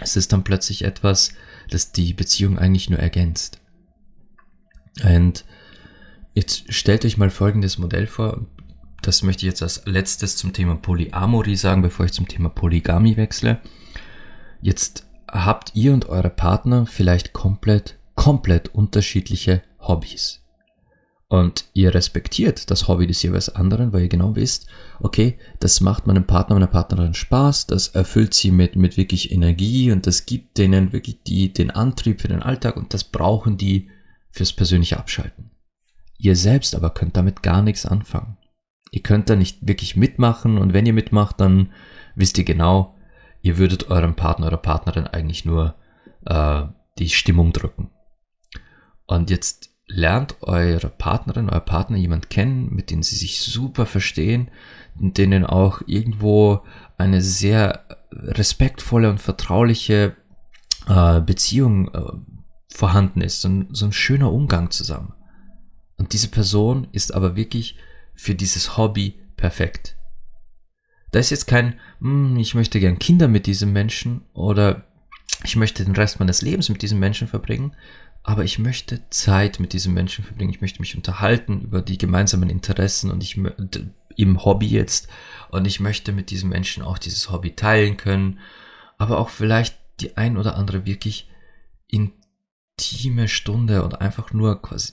Es 0.00 0.16
ist 0.16 0.32
dann 0.32 0.44
plötzlich 0.44 0.84
etwas, 0.84 1.32
das 1.70 1.92
die 1.92 2.12
Beziehung 2.14 2.58
eigentlich 2.58 2.90
nur 2.90 2.98
ergänzt. 2.98 3.60
Und 5.04 5.44
jetzt 6.34 6.72
stellt 6.72 7.04
euch 7.04 7.16
mal 7.16 7.30
folgendes 7.30 7.78
Modell 7.78 8.06
vor. 8.06 8.44
Das 9.02 9.22
möchte 9.22 9.46
ich 9.46 9.50
jetzt 9.50 9.62
als 9.62 9.82
letztes 9.86 10.36
zum 10.36 10.52
Thema 10.52 10.76
Polyamorie 10.76 11.56
sagen, 11.56 11.82
bevor 11.82 12.06
ich 12.06 12.12
zum 12.12 12.28
Thema 12.28 12.48
Polygamie 12.48 13.16
wechsle. 13.16 13.60
Jetzt 14.60 15.06
habt 15.28 15.74
ihr 15.74 15.92
und 15.92 16.08
eure 16.08 16.30
Partner 16.30 16.86
vielleicht 16.86 17.32
komplett, 17.32 17.98
komplett 18.14 18.68
unterschiedliche 18.74 19.62
Hobbys. 19.80 20.41
Und 21.32 21.64
ihr 21.72 21.94
respektiert 21.94 22.70
das 22.70 22.88
Hobby 22.88 23.06
des 23.06 23.22
jeweils 23.22 23.48
anderen, 23.48 23.94
weil 23.94 24.02
ihr 24.02 24.08
genau 24.10 24.36
wisst, 24.36 24.66
okay, 25.00 25.38
das 25.60 25.80
macht 25.80 26.06
meinem 26.06 26.26
Partner, 26.26 26.56
meiner 26.56 26.66
Partnerin 26.66 27.14
Spaß, 27.14 27.68
das 27.68 27.88
erfüllt 27.88 28.34
sie 28.34 28.50
mit, 28.50 28.76
mit 28.76 28.98
wirklich 28.98 29.32
Energie 29.32 29.90
und 29.92 30.06
das 30.06 30.26
gibt 30.26 30.58
denen 30.58 30.92
wirklich 30.92 31.22
die, 31.22 31.50
den 31.50 31.70
Antrieb 31.70 32.20
für 32.20 32.28
den 32.28 32.42
Alltag 32.42 32.76
und 32.76 32.92
das 32.92 33.04
brauchen 33.04 33.56
die 33.56 33.88
fürs 34.30 34.52
persönliche 34.52 34.98
Abschalten. 34.98 35.52
Ihr 36.18 36.36
selbst 36.36 36.74
aber 36.74 36.90
könnt 36.90 37.16
damit 37.16 37.42
gar 37.42 37.62
nichts 37.62 37.86
anfangen. 37.86 38.36
Ihr 38.90 39.02
könnt 39.02 39.30
da 39.30 39.34
nicht 39.34 39.66
wirklich 39.66 39.96
mitmachen 39.96 40.58
und 40.58 40.74
wenn 40.74 40.84
ihr 40.84 40.92
mitmacht, 40.92 41.40
dann 41.40 41.72
wisst 42.14 42.36
ihr 42.36 42.44
genau, 42.44 42.94
ihr 43.40 43.56
würdet 43.56 43.88
eurem 43.88 44.16
Partner 44.16 44.48
oder 44.48 44.58
Partnerin 44.58 45.06
eigentlich 45.06 45.46
nur 45.46 45.76
äh, 46.26 46.64
die 46.98 47.08
Stimmung 47.08 47.54
drücken. 47.54 47.88
Und 49.06 49.30
jetzt 49.30 49.71
lernt 49.94 50.36
eure 50.42 50.88
Partnerin, 50.88 51.50
euer 51.50 51.60
Partner 51.60 51.96
jemand 51.96 52.30
kennen, 52.30 52.74
mit 52.74 52.90
dem 52.90 53.02
sie 53.02 53.16
sich 53.16 53.40
super 53.40 53.86
verstehen, 53.86 54.50
denen 54.94 55.44
auch 55.44 55.82
irgendwo 55.86 56.62
eine 56.98 57.20
sehr 57.20 57.84
respektvolle 58.10 59.10
und 59.10 59.20
vertrauliche 59.20 60.16
äh, 60.86 61.20
Beziehung 61.20 61.92
äh, 61.94 62.12
vorhanden 62.68 63.20
ist, 63.20 63.40
so 63.40 63.48
ein, 63.48 63.68
so 63.70 63.86
ein 63.86 63.92
schöner 63.92 64.32
Umgang 64.32 64.70
zusammen. 64.70 65.14
Und 65.98 66.12
diese 66.12 66.28
Person 66.28 66.88
ist 66.92 67.14
aber 67.14 67.36
wirklich 67.36 67.76
für 68.14 68.34
dieses 68.34 68.76
Hobby 68.76 69.20
perfekt. 69.36 69.96
Da 71.10 71.18
ist 71.18 71.30
jetzt 71.30 71.46
kein, 71.46 71.78
hm, 72.00 72.36
ich 72.36 72.54
möchte 72.54 72.80
gern 72.80 72.98
Kinder 72.98 73.28
mit 73.28 73.46
diesem 73.46 73.72
Menschen 73.72 74.22
oder 74.32 74.86
ich 75.44 75.56
möchte 75.56 75.84
den 75.84 75.94
Rest 75.96 76.20
meines 76.20 76.42
Lebens 76.42 76.68
mit 76.68 76.82
diesem 76.82 76.98
Menschen 76.98 77.28
verbringen, 77.28 77.74
aber 78.24 78.44
ich 78.44 78.58
möchte 78.58 79.08
Zeit 79.10 79.58
mit 79.58 79.72
diesem 79.72 79.94
Menschen 79.94 80.24
verbringen. 80.24 80.50
Ich 80.50 80.60
möchte 80.60 80.80
mich 80.80 80.96
unterhalten 80.96 81.60
über 81.62 81.82
die 81.82 81.98
gemeinsamen 81.98 82.50
Interessen 82.50 83.10
und 83.10 83.22
ich 83.22 83.38
im 84.16 84.44
Hobby 84.44 84.66
jetzt 84.66 85.08
und 85.50 85.66
ich 85.66 85.80
möchte 85.80 86.12
mit 86.12 86.30
diesem 86.30 86.50
Menschen 86.50 86.82
auch 86.82 86.98
dieses 86.98 87.30
Hobby 87.30 87.54
teilen 87.54 87.96
können, 87.96 88.38
aber 88.98 89.18
auch 89.18 89.28
vielleicht 89.28 89.76
die 90.00 90.16
ein 90.16 90.36
oder 90.36 90.56
andere 90.56 90.86
wirklich 90.86 91.28
intime 91.88 93.28
Stunde 93.28 93.82
und 93.82 94.00
einfach 94.00 94.32
nur 94.32 94.60
quasi 94.62 94.92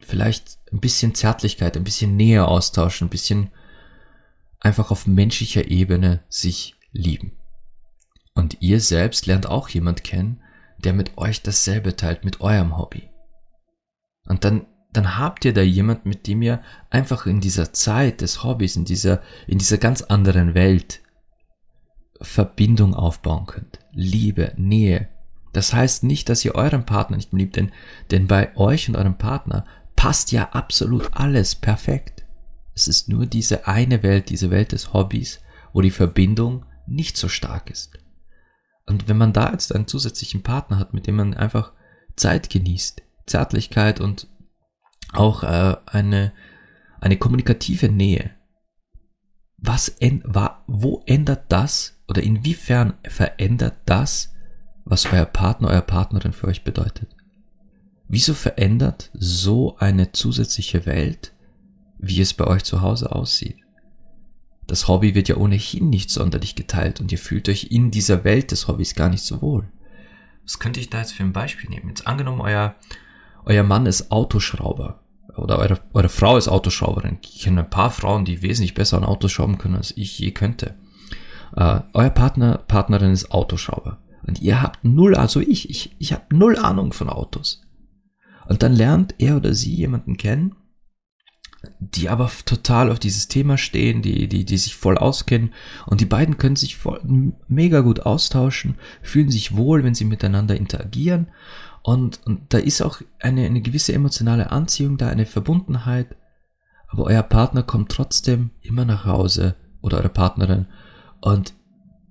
vielleicht 0.00 0.58
ein 0.72 0.80
bisschen 0.80 1.14
Zärtlichkeit, 1.14 1.76
ein 1.76 1.84
bisschen 1.84 2.16
Nähe 2.16 2.46
austauschen, 2.46 3.06
ein 3.06 3.10
bisschen 3.10 3.50
einfach 4.60 4.90
auf 4.90 5.06
menschlicher 5.06 5.68
Ebene 5.68 6.22
sich 6.28 6.76
lieben. 6.92 7.32
Und 8.34 8.58
ihr 8.60 8.80
selbst 8.80 9.26
lernt 9.26 9.46
auch 9.46 9.68
jemand 9.68 10.04
kennen, 10.04 10.42
der 10.78 10.92
mit 10.92 11.18
euch 11.18 11.42
dasselbe 11.42 11.96
teilt, 11.96 12.24
mit 12.24 12.40
eurem 12.40 12.76
Hobby. 12.76 13.10
Und 14.26 14.44
dann, 14.44 14.66
dann 14.92 15.18
habt 15.18 15.44
ihr 15.44 15.52
da 15.52 15.62
jemand, 15.62 16.06
mit 16.06 16.26
dem 16.26 16.42
ihr 16.42 16.60
einfach 16.90 17.26
in 17.26 17.40
dieser 17.40 17.72
Zeit 17.72 18.20
des 18.20 18.42
Hobbys, 18.44 18.76
in 18.76 18.84
dieser, 18.84 19.22
in 19.46 19.58
dieser 19.58 19.78
ganz 19.78 20.02
anderen 20.02 20.54
Welt 20.54 21.00
Verbindung 22.20 22.94
aufbauen 22.94 23.46
könnt. 23.46 23.78
Liebe, 23.92 24.52
Nähe. 24.56 25.08
Das 25.52 25.72
heißt 25.72 26.04
nicht, 26.04 26.28
dass 26.28 26.44
ihr 26.44 26.54
euren 26.54 26.84
Partner 26.84 27.16
nicht 27.16 27.32
liebt, 27.32 27.56
denn, 27.56 27.72
denn 28.10 28.26
bei 28.26 28.54
euch 28.56 28.88
und 28.88 28.96
eurem 28.96 29.18
Partner 29.18 29.64
passt 29.94 30.32
ja 30.32 30.50
absolut 30.50 31.10
alles 31.12 31.54
perfekt. 31.54 32.24
Es 32.74 32.88
ist 32.88 33.08
nur 33.08 33.26
diese 33.26 33.66
eine 33.66 34.02
Welt, 34.02 34.28
diese 34.28 34.50
Welt 34.50 34.72
des 34.72 34.92
Hobbys, 34.92 35.40
wo 35.72 35.80
die 35.80 35.90
Verbindung 35.90 36.66
nicht 36.86 37.16
so 37.16 37.28
stark 37.28 37.70
ist. 37.70 37.98
Und 38.86 39.08
wenn 39.08 39.18
man 39.18 39.32
da 39.32 39.50
jetzt 39.50 39.74
einen 39.74 39.88
zusätzlichen 39.88 40.42
Partner 40.42 40.78
hat, 40.78 40.94
mit 40.94 41.06
dem 41.06 41.16
man 41.16 41.34
einfach 41.34 41.72
Zeit 42.14 42.50
genießt, 42.50 43.02
Zärtlichkeit 43.26 44.00
und 44.00 44.28
auch 45.12 45.42
äh, 45.42 45.76
eine, 45.86 46.32
eine 47.00 47.16
kommunikative 47.16 47.88
Nähe, 47.88 48.30
was 49.58 49.88
en, 49.88 50.22
wa, 50.24 50.62
wo 50.66 51.02
ändert 51.06 51.44
das 51.48 52.00
oder 52.08 52.22
inwiefern 52.22 52.94
verändert 53.04 53.74
das, 53.86 54.32
was 54.84 55.12
euer 55.12 55.24
Partner, 55.24 55.68
euer 55.68 55.80
Partnerin 55.80 56.32
für 56.32 56.46
euch 56.46 56.62
bedeutet? 56.62 57.16
Wieso 58.08 58.34
verändert 58.34 59.10
so 59.14 59.76
eine 59.78 60.12
zusätzliche 60.12 60.86
Welt, 60.86 61.34
wie 61.98 62.20
es 62.20 62.34
bei 62.34 62.46
euch 62.46 62.62
zu 62.62 62.82
Hause 62.82 63.10
aussieht? 63.10 63.65
Das 64.66 64.88
Hobby 64.88 65.14
wird 65.14 65.28
ja 65.28 65.36
ohnehin 65.36 65.90
nicht 65.90 66.10
sonderlich 66.10 66.54
geteilt 66.54 67.00
und 67.00 67.12
ihr 67.12 67.18
fühlt 67.18 67.48
euch 67.48 67.68
in 67.70 67.90
dieser 67.90 68.24
Welt 68.24 68.50
des 68.50 68.66
Hobbys 68.66 68.94
gar 68.94 69.08
nicht 69.08 69.22
so 69.22 69.40
wohl. 69.40 69.68
Was 70.44 70.58
könnte 70.58 70.80
ich 70.80 70.90
da 70.90 70.98
jetzt 70.98 71.12
für 71.12 71.22
ein 71.22 71.32
Beispiel 71.32 71.70
nehmen? 71.70 71.88
Jetzt 71.88 72.06
angenommen, 72.06 72.40
euer, 72.40 72.74
euer 73.44 73.62
Mann 73.62 73.86
ist 73.86 74.10
Autoschrauber 74.10 75.00
oder 75.36 75.58
eure, 75.58 75.80
eure 75.92 76.08
Frau 76.08 76.36
ist 76.36 76.48
Autoschrauberin. 76.48 77.18
Ich 77.22 77.42
kenne 77.42 77.64
ein 77.64 77.70
paar 77.70 77.90
Frauen, 77.90 78.24
die 78.24 78.42
wesentlich 78.42 78.74
besser 78.74 78.96
an 78.96 79.04
Autos 79.04 79.32
schrauben 79.32 79.58
können, 79.58 79.76
als 79.76 79.96
ich 79.96 80.18
je 80.18 80.30
könnte. 80.32 80.74
Uh, 81.56 81.80
euer 81.92 82.10
Partner, 82.10 82.58
Partnerin 82.58 83.12
ist 83.12 83.30
Autoschrauber. 83.30 83.98
Und 84.26 84.40
ihr 84.40 84.60
habt 84.60 84.84
null, 84.84 85.14
also 85.14 85.40
ich, 85.40 85.70
ich, 85.70 85.94
ich 85.98 86.12
habe 86.12 86.24
null 86.36 86.56
Ahnung 86.56 86.92
von 86.92 87.08
Autos. 87.08 87.62
Und 88.48 88.62
dann 88.62 88.74
lernt 88.74 89.14
er 89.18 89.36
oder 89.36 89.54
sie 89.54 89.74
jemanden 89.74 90.16
kennen, 90.16 90.56
die 91.78 92.08
aber 92.08 92.30
total 92.44 92.90
auf 92.90 92.98
dieses 92.98 93.28
Thema 93.28 93.58
stehen, 93.58 94.02
die, 94.02 94.28
die, 94.28 94.44
die 94.44 94.58
sich 94.58 94.76
voll 94.76 94.98
auskennen. 94.98 95.52
Und 95.86 96.00
die 96.00 96.06
beiden 96.06 96.38
können 96.38 96.56
sich 96.56 96.76
voll, 96.76 97.00
mega 97.48 97.80
gut 97.80 98.00
austauschen, 98.00 98.76
fühlen 99.02 99.30
sich 99.30 99.56
wohl, 99.56 99.84
wenn 99.84 99.94
sie 99.94 100.04
miteinander 100.04 100.56
interagieren. 100.56 101.28
Und, 101.82 102.20
und 102.24 102.52
da 102.52 102.58
ist 102.58 102.82
auch 102.82 103.00
eine, 103.20 103.46
eine 103.46 103.60
gewisse 103.60 103.92
emotionale 103.92 104.50
Anziehung 104.50 104.96
da, 104.96 105.08
eine 105.08 105.26
Verbundenheit, 105.26 106.16
aber 106.88 107.04
euer 107.04 107.22
Partner 107.22 107.62
kommt 107.62 107.92
trotzdem 107.92 108.50
immer 108.60 108.84
nach 108.84 109.04
Hause 109.04 109.54
oder 109.80 109.98
eure 109.98 110.08
Partnerin 110.08 110.66
und 111.20 111.54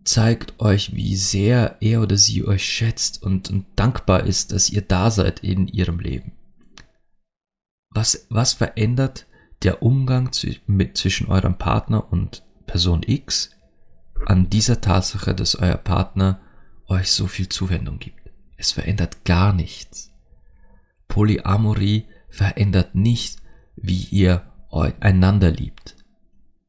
zeigt 0.05 0.59
euch, 0.59 0.95
wie 0.95 1.15
sehr 1.15 1.77
er 1.81 2.01
oder 2.01 2.15
sie 2.15 2.45
euch 2.45 2.63
schätzt 2.63 3.21
und, 3.23 3.49
und 3.49 3.65
dankbar 3.75 4.23
ist, 4.23 4.51
dass 4.51 4.69
ihr 4.69 4.81
da 4.81 5.11
seid 5.11 5.39
in 5.41 5.67
ihrem 5.67 5.99
Leben. 5.99 6.33
Was, 7.89 8.27
was 8.29 8.53
verändert 8.53 9.25
der 9.63 9.81
Umgang 9.81 10.31
mit, 10.67 10.97
zwischen 10.97 11.27
eurem 11.27 11.57
Partner 11.57 12.11
und 12.11 12.43
Person 12.65 13.03
X 13.05 13.51
an 14.25 14.49
dieser 14.49 14.81
Tatsache, 14.81 15.35
dass 15.35 15.55
euer 15.55 15.77
Partner 15.77 16.39
euch 16.87 17.11
so 17.11 17.27
viel 17.27 17.49
Zuwendung 17.49 17.99
gibt. 17.99 18.31
Es 18.57 18.71
verändert 18.71 19.25
gar 19.25 19.53
nichts. 19.53 20.11
Polyamorie 21.07 22.05
verändert 22.29 22.95
nicht, 22.95 23.39
wie 23.75 24.03
ihr 24.03 24.51
einander 24.99 25.51
liebt. 25.51 25.95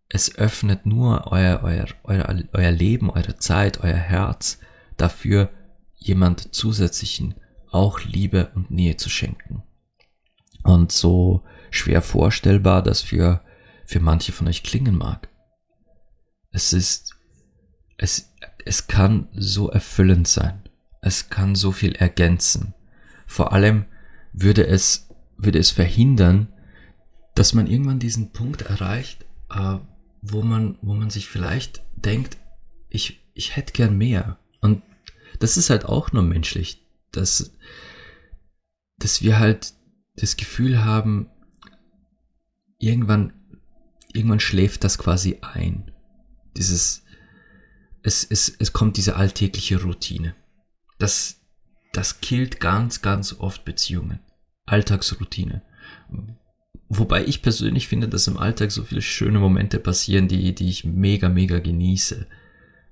Es 0.08 0.36
öffnet 0.36 0.86
nur 0.86 1.32
euer, 1.32 1.60
euer, 1.62 1.86
euer, 2.04 2.42
euer 2.52 2.70
Leben, 2.70 3.10
eure 3.10 3.36
Zeit, 3.36 3.80
euer 3.80 3.96
Herz 3.96 4.60
dafür, 4.96 5.50
jemand 5.94 6.54
zusätzlichen 6.54 7.34
auch 7.70 8.00
Liebe 8.00 8.50
und 8.54 8.70
Nähe 8.70 8.96
zu 8.96 9.10
schenken. 9.10 9.62
Und 10.62 10.92
so 10.92 11.42
schwer 11.70 12.02
vorstellbar, 12.02 12.82
dass 12.82 13.02
für 13.02 13.42
für 13.86 14.00
manche 14.00 14.32
von 14.32 14.48
euch 14.48 14.62
klingen 14.62 14.98
mag. 14.98 15.28
Es 16.50 16.72
ist, 16.72 17.14
es, 17.96 18.32
es 18.64 18.88
kann 18.88 19.28
so 19.32 19.70
erfüllend 19.70 20.28
sein. 20.28 20.68
Es 21.00 21.30
kann 21.30 21.54
so 21.54 21.70
viel 21.72 21.94
ergänzen. 21.94 22.74
Vor 23.26 23.52
allem 23.52 23.86
würde 24.32 24.66
es, 24.66 25.08
würde 25.38 25.58
es 25.58 25.70
verhindern, 25.70 26.52
dass 27.34 27.54
man 27.54 27.66
irgendwann 27.66 28.00
diesen 28.00 28.32
Punkt 28.32 28.62
erreicht, 28.62 29.24
äh, 29.50 29.76
wo 30.20 30.42
man, 30.42 30.78
wo 30.82 30.94
man 30.94 31.10
sich 31.10 31.28
vielleicht 31.28 31.84
denkt, 31.94 32.36
ich, 32.88 33.20
ich 33.34 33.54
hätte 33.54 33.72
gern 33.72 33.96
mehr. 33.96 34.38
Und 34.60 34.82
das 35.38 35.56
ist 35.56 35.70
halt 35.70 35.84
auch 35.84 36.12
nur 36.12 36.22
menschlich, 36.22 36.84
dass, 37.12 37.54
dass 38.98 39.22
wir 39.22 39.38
halt 39.38 39.74
das 40.16 40.36
Gefühl 40.36 40.82
haben, 40.82 41.30
irgendwann, 42.78 43.32
irgendwann 44.12 44.40
schläft 44.40 44.84
das 44.84 44.98
quasi 44.98 45.38
ein. 45.42 45.90
Dieses, 46.56 47.04
es, 48.02 48.24
es, 48.24 48.54
es 48.58 48.72
kommt 48.72 48.96
diese 48.96 49.16
alltägliche 49.16 49.82
Routine. 49.82 50.34
Das, 50.98 51.40
das 51.92 52.20
killt 52.20 52.60
ganz, 52.60 53.02
ganz 53.02 53.34
oft 53.34 53.64
Beziehungen. 53.64 54.20
Alltagsroutine. 54.64 55.62
Wobei 56.88 57.24
ich 57.24 57.42
persönlich 57.42 57.88
finde, 57.88 58.08
dass 58.08 58.26
im 58.26 58.36
Alltag 58.36 58.70
so 58.70 58.84
viele 58.84 59.02
schöne 59.02 59.38
Momente 59.38 59.78
passieren, 59.78 60.28
die, 60.28 60.54
die 60.54 60.68
ich 60.68 60.84
mega, 60.84 61.28
mega 61.28 61.58
genieße. 61.58 62.26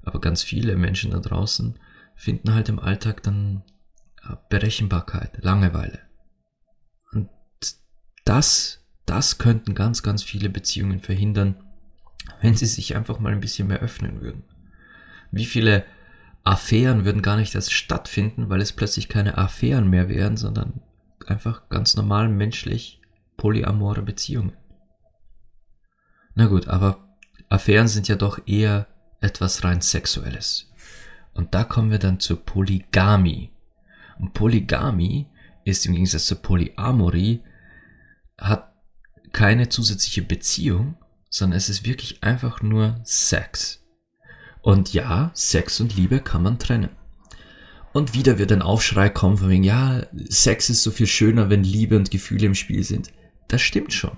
Aber 0.03 0.21
ganz 0.21 0.43
viele 0.43 0.77
Menschen 0.77 1.11
da 1.13 1.21
draußen 1.21 1.79
finden 2.17 2.55
halt 2.55 2.69
im 2.69 2.79
Alltag 2.79 3.23
dann 3.23 3.63
Berechenbarkeit, 4.49 5.43
Langeweile. 5.43 6.01
Und 7.13 7.29
das, 8.25 8.84
das 9.07 9.39
könnten 9.39 9.75
ganz, 9.75 10.03
ganz 10.03 10.23
viele 10.23 10.49
Beziehungen 10.49 11.01
verhindern, 11.01 11.57
wenn 12.41 12.57
sie 12.57 12.67
sich 12.67 12.97
einfach 12.97 13.19
mal 13.19 13.33
ein 13.33 13.41
bisschen 13.41 13.69
mehr 13.69 13.81
öffnen 13.81 14.21
würden. 14.21 14.45
Wie 15.31 15.45
viele 15.45 15.85
Affären 16.43 17.05
würden 17.05 17.23
gar 17.23 17.37
nicht 17.37 17.55
erst 17.55 17.73
stattfinden, 17.73 18.49
weil 18.51 18.61
es 18.61 18.73
plötzlich 18.73 19.09
keine 19.09 19.39
Affären 19.39 19.89
mehr 19.89 20.09
wären, 20.09 20.37
sondern 20.37 20.83
einfach 21.27 21.69
ganz 21.69 21.97
normal 21.97 22.29
menschlich 22.29 23.01
polyamore 23.37 24.03
Beziehungen. 24.03 24.53
Na 26.35 26.47
gut, 26.47 26.69
aber 26.69 27.17
Affären 27.49 27.89
sind 27.89 28.09
ja 28.09 28.17
doch 28.17 28.41
eher 28.47 28.87
etwas 29.21 29.65
rein 29.65 29.81
Sexuelles. 29.81 30.71
Und 31.33 31.55
da 31.55 31.65
kommen 31.65 31.91
wir 31.91 31.99
dann 31.99 32.21
zur 32.21 32.45
Polygamie. 32.45 33.51
Und 34.19 34.35
Polygamie 34.35 35.27
ist 35.65 35.87
im 35.87 35.95
Gegensatz 35.95 36.27
zur 36.27 36.43
Polyamorie, 36.43 37.43
hat 38.39 38.74
keine 39.35 39.69
zusätzliche 39.69 40.23
Beziehung, 40.23 40.97
sondern 41.29 41.59
es 41.59 41.69
ist 41.69 41.85
wirklich 41.85 42.23
einfach 42.23 42.63
nur 42.63 43.01
Sex. 43.05 43.85
Und 44.63 44.95
ja, 44.95 45.31
Sex 45.35 45.81
und 45.81 45.95
Liebe 45.95 46.21
kann 46.21 46.43
man 46.43 46.59
trennen. 46.59 46.91
Und 47.93 48.15
wieder 48.15 48.39
wird 48.39 48.51
ein 48.51 48.63
Aufschrei 48.63 49.11
kommen 49.11 49.37
von 49.37 49.51
wegen, 49.51 49.63
ja, 49.63 50.07
Sex 50.29 50.71
ist 50.71 50.83
so 50.83 50.91
viel 50.91 51.07
schöner, 51.07 51.51
wenn 51.51 51.63
Liebe 51.63 51.97
und 51.97 52.11
Gefühle 52.11 52.47
im 52.47 52.55
Spiel 52.55 52.83
sind. 52.83 53.13
Das 53.49 53.61
stimmt 53.61 53.93
schon. 53.93 54.17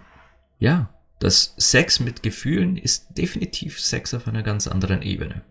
Ja, 0.59 0.95
das 1.19 1.55
Sex 1.57 1.99
mit 2.01 2.23
Gefühlen 2.23 2.77
ist 2.77 3.19
definitiv 3.19 3.81
Sex 3.81 4.15
auf 4.15 4.29
einer 4.29 4.43
ganz 4.43 4.67
anderen 4.67 5.03
Ebene. 5.03 5.43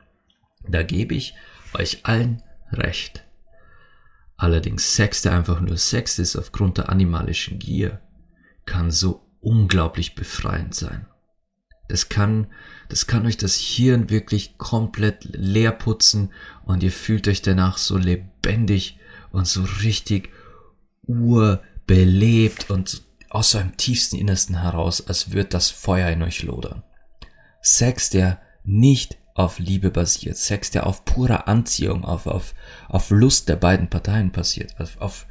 Da 0.68 0.84
gebe 0.84 1.14
ich 1.14 1.36
euch 1.74 2.00
allen 2.04 2.42
recht. 2.72 3.26
Allerdings 4.38 4.96
Sex, 4.96 5.22
der 5.22 5.34
einfach 5.34 5.60
nur 5.60 5.78
Sex 5.78 6.20
ist 6.20 6.36
aufgrund 6.36 6.78
der 6.78 6.90
animalischen 6.90 7.60
Gier, 7.60 8.02
kann 8.66 8.92
so 8.92 9.25
unglaublich 9.46 10.16
befreiend 10.16 10.74
sein. 10.76 11.06
Das 11.88 12.10
kann, 12.10 12.48
das 12.90 13.06
kann 13.06 13.28
euch 13.28 13.38
das 13.38 13.56
Hirn 13.56 14.10
wirklich 14.10 14.58
komplett 14.58 15.24
leer 15.24 15.72
putzen 15.72 16.32
und 16.66 16.82
ihr 16.82 16.92
fühlt 16.92 17.28
euch 17.28 17.44
danach 17.44 17.78
so 17.78 17.98
lebendig 17.98 18.98
und 19.32 19.48
so 19.48 19.64
richtig 19.84 20.32
urbelebt 21.04 22.72
und 22.72 23.04
aus 23.30 23.54
eurem 23.54 23.78
tiefsten 23.78 24.16
Innersten 24.16 24.62
heraus, 24.62 25.08
als 25.08 25.32
wird 25.32 25.54
das 25.54 25.70
Feuer 25.70 26.10
in 26.10 26.24
euch 26.24 26.42
lodern. 26.42 26.84
Sex, 27.62 28.10
der 28.10 28.42
nicht 28.64 29.18
auf 29.36 29.60
Liebe 29.60 29.92
basiert, 29.92 30.38
Sex, 30.38 30.72
der 30.72 30.88
auf 30.88 31.06
purer 31.06 31.48
Anziehung, 31.48 32.04
auf, 32.04 32.26
auf, 32.26 32.56
auf 32.88 33.12
Lust 33.12 33.50
der 33.50 33.58
beiden 33.58 33.90
Parteien 33.90 34.32
basiert, 34.32 34.80
auf, 34.80 35.00
auf, 35.00 35.28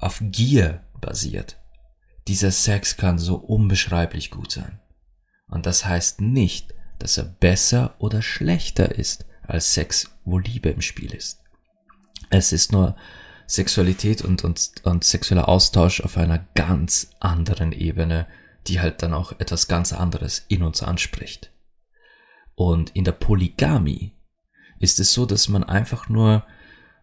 auf 0.00 0.18
Gier 0.20 0.82
basiert. 1.00 1.56
Dieser 2.28 2.50
Sex 2.50 2.96
kann 2.96 3.18
so 3.18 3.36
unbeschreiblich 3.36 4.30
gut 4.30 4.52
sein. 4.52 4.80
Und 5.48 5.66
das 5.66 5.84
heißt 5.84 6.20
nicht, 6.20 6.74
dass 6.98 7.18
er 7.18 7.24
besser 7.24 7.94
oder 7.98 8.22
schlechter 8.22 8.94
ist 8.94 9.26
als 9.42 9.74
Sex, 9.74 10.10
wo 10.24 10.38
Liebe 10.38 10.70
im 10.70 10.80
Spiel 10.80 11.12
ist. 11.12 11.42
Es 12.30 12.52
ist 12.52 12.72
nur 12.72 12.96
Sexualität 13.46 14.22
und, 14.22 14.42
und, 14.42 14.72
und 14.84 15.04
sexueller 15.04 15.48
Austausch 15.48 16.00
auf 16.00 16.16
einer 16.16 16.46
ganz 16.54 17.10
anderen 17.20 17.72
Ebene, 17.72 18.26
die 18.66 18.80
halt 18.80 19.02
dann 19.02 19.12
auch 19.12 19.32
etwas 19.38 19.68
ganz 19.68 19.92
anderes 19.92 20.44
in 20.48 20.62
uns 20.62 20.82
anspricht. 20.82 21.50
Und 22.54 22.90
in 22.90 23.04
der 23.04 23.12
Polygamie 23.12 24.12
ist 24.78 24.98
es 25.00 25.12
so, 25.12 25.26
dass 25.26 25.48
man 25.48 25.64
einfach 25.64 26.08
nur, 26.08 26.46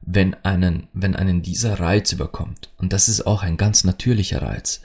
wenn 0.01 0.33
einen, 0.43 0.87
wenn 0.93 1.15
einen 1.15 1.43
dieser 1.43 1.79
Reiz 1.79 2.11
überkommt, 2.11 2.73
und 2.77 2.91
das 2.91 3.07
ist 3.07 3.27
auch 3.27 3.43
ein 3.43 3.57
ganz 3.57 3.83
natürlicher 3.83 4.41
Reiz, 4.41 4.81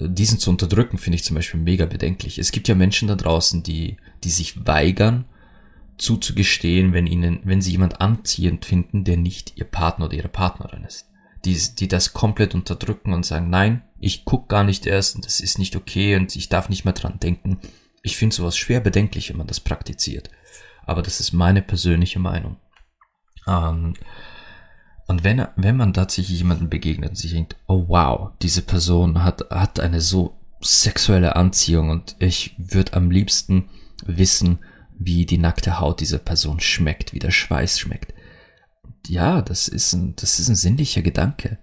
diesen 0.00 0.38
zu 0.38 0.50
unterdrücken, 0.50 0.98
finde 0.98 1.16
ich 1.16 1.24
zum 1.24 1.34
Beispiel 1.34 1.60
mega 1.60 1.86
bedenklich. 1.86 2.38
Es 2.38 2.52
gibt 2.52 2.68
ja 2.68 2.74
Menschen 2.74 3.08
da 3.08 3.16
draußen, 3.16 3.62
die, 3.62 3.96
die 4.24 4.30
sich 4.30 4.66
weigern, 4.66 5.24
zuzugestehen, 5.96 6.92
wenn 6.92 7.06
ihnen, 7.06 7.40
wenn 7.44 7.60
sie 7.60 7.72
jemand 7.72 8.00
anziehend 8.00 8.64
finden, 8.64 9.04
der 9.04 9.16
nicht 9.16 9.54
ihr 9.56 9.64
Partner 9.64 10.06
oder 10.06 10.14
ihre 10.14 10.28
Partnerin 10.28 10.84
ist. 10.84 11.06
Die, 11.44 11.56
die 11.78 11.88
das 11.88 12.12
komplett 12.12 12.54
unterdrücken 12.54 13.12
und 13.12 13.26
sagen, 13.26 13.50
nein, 13.50 13.82
ich 14.00 14.24
guck 14.24 14.48
gar 14.48 14.64
nicht 14.64 14.86
erst 14.86 15.16
und 15.16 15.24
das 15.24 15.40
ist 15.40 15.58
nicht 15.58 15.76
okay 15.76 16.16
und 16.16 16.34
ich 16.36 16.48
darf 16.48 16.68
nicht 16.68 16.84
mehr 16.84 16.94
dran 16.94 17.18
denken. 17.20 17.58
Ich 18.02 18.16
finde 18.16 18.34
sowas 18.34 18.56
schwer 18.56 18.80
bedenklich, 18.80 19.30
wenn 19.30 19.36
man 19.36 19.46
das 19.46 19.60
praktiziert. 19.60 20.30
Aber 20.84 21.02
das 21.02 21.20
ist 21.20 21.32
meine 21.32 21.62
persönliche 21.62 22.18
Meinung. 22.18 22.56
Ähm, 23.46 23.94
und 25.08 25.24
wenn, 25.24 25.44
wenn 25.56 25.76
man 25.76 25.94
tatsächlich 25.94 26.38
jemanden 26.38 26.68
begegnet 26.68 27.10
und 27.10 27.16
sich 27.16 27.32
denkt, 27.32 27.56
oh 27.66 27.86
wow, 27.88 28.30
diese 28.42 28.60
Person 28.60 29.24
hat, 29.24 29.50
hat 29.50 29.80
eine 29.80 30.02
so 30.02 30.36
sexuelle 30.60 31.34
Anziehung 31.34 31.88
und 31.88 32.14
ich 32.18 32.54
würde 32.58 32.92
am 32.92 33.10
liebsten 33.10 33.70
wissen, 34.04 34.58
wie 34.98 35.24
die 35.24 35.38
nackte 35.38 35.80
Haut 35.80 36.00
dieser 36.00 36.18
Person 36.18 36.60
schmeckt, 36.60 37.14
wie 37.14 37.20
der 37.20 37.30
Schweiß 37.30 37.78
schmeckt. 37.78 38.12
Ja, 39.06 39.40
das 39.40 39.66
ist 39.66 39.94
ein, 39.94 40.14
das 40.16 40.38
ist 40.40 40.48
ein 40.48 40.56
sinnlicher 40.56 41.00
Gedanke. 41.00 41.58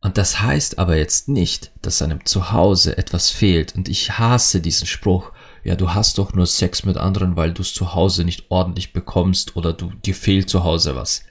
Und 0.00 0.16
das 0.16 0.40
heißt 0.40 0.78
aber 0.78 0.96
jetzt 0.96 1.28
nicht, 1.28 1.72
dass 1.82 2.00
einem 2.00 2.24
Zuhause 2.24 2.96
etwas 2.96 3.28
fehlt. 3.28 3.74
Und 3.74 3.90
ich 3.90 4.18
hasse 4.18 4.62
diesen 4.62 4.86
Spruch, 4.86 5.32
ja, 5.64 5.74
du 5.74 5.92
hast 5.92 6.16
doch 6.16 6.32
nur 6.32 6.46
Sex 6.46 6.84
mit 6.84 6.96
anderen, 6.96 7.36
weil 7.36 7.52
du 7.52 7.60
es 7.60 7.74
zu 7.74 7.92
Hause 7.94 8.24
nicht 8.24 8.50
ordentlich 8.50 8.94
bekommst 8.94 9.56
oder 9.56 9.74
du, 9.74 9.90
dir 9.90 10.14
fehlt 10.14 10.48
zu 10.48 10.64
Hause 10.64 10.96
was. 10.96 11.22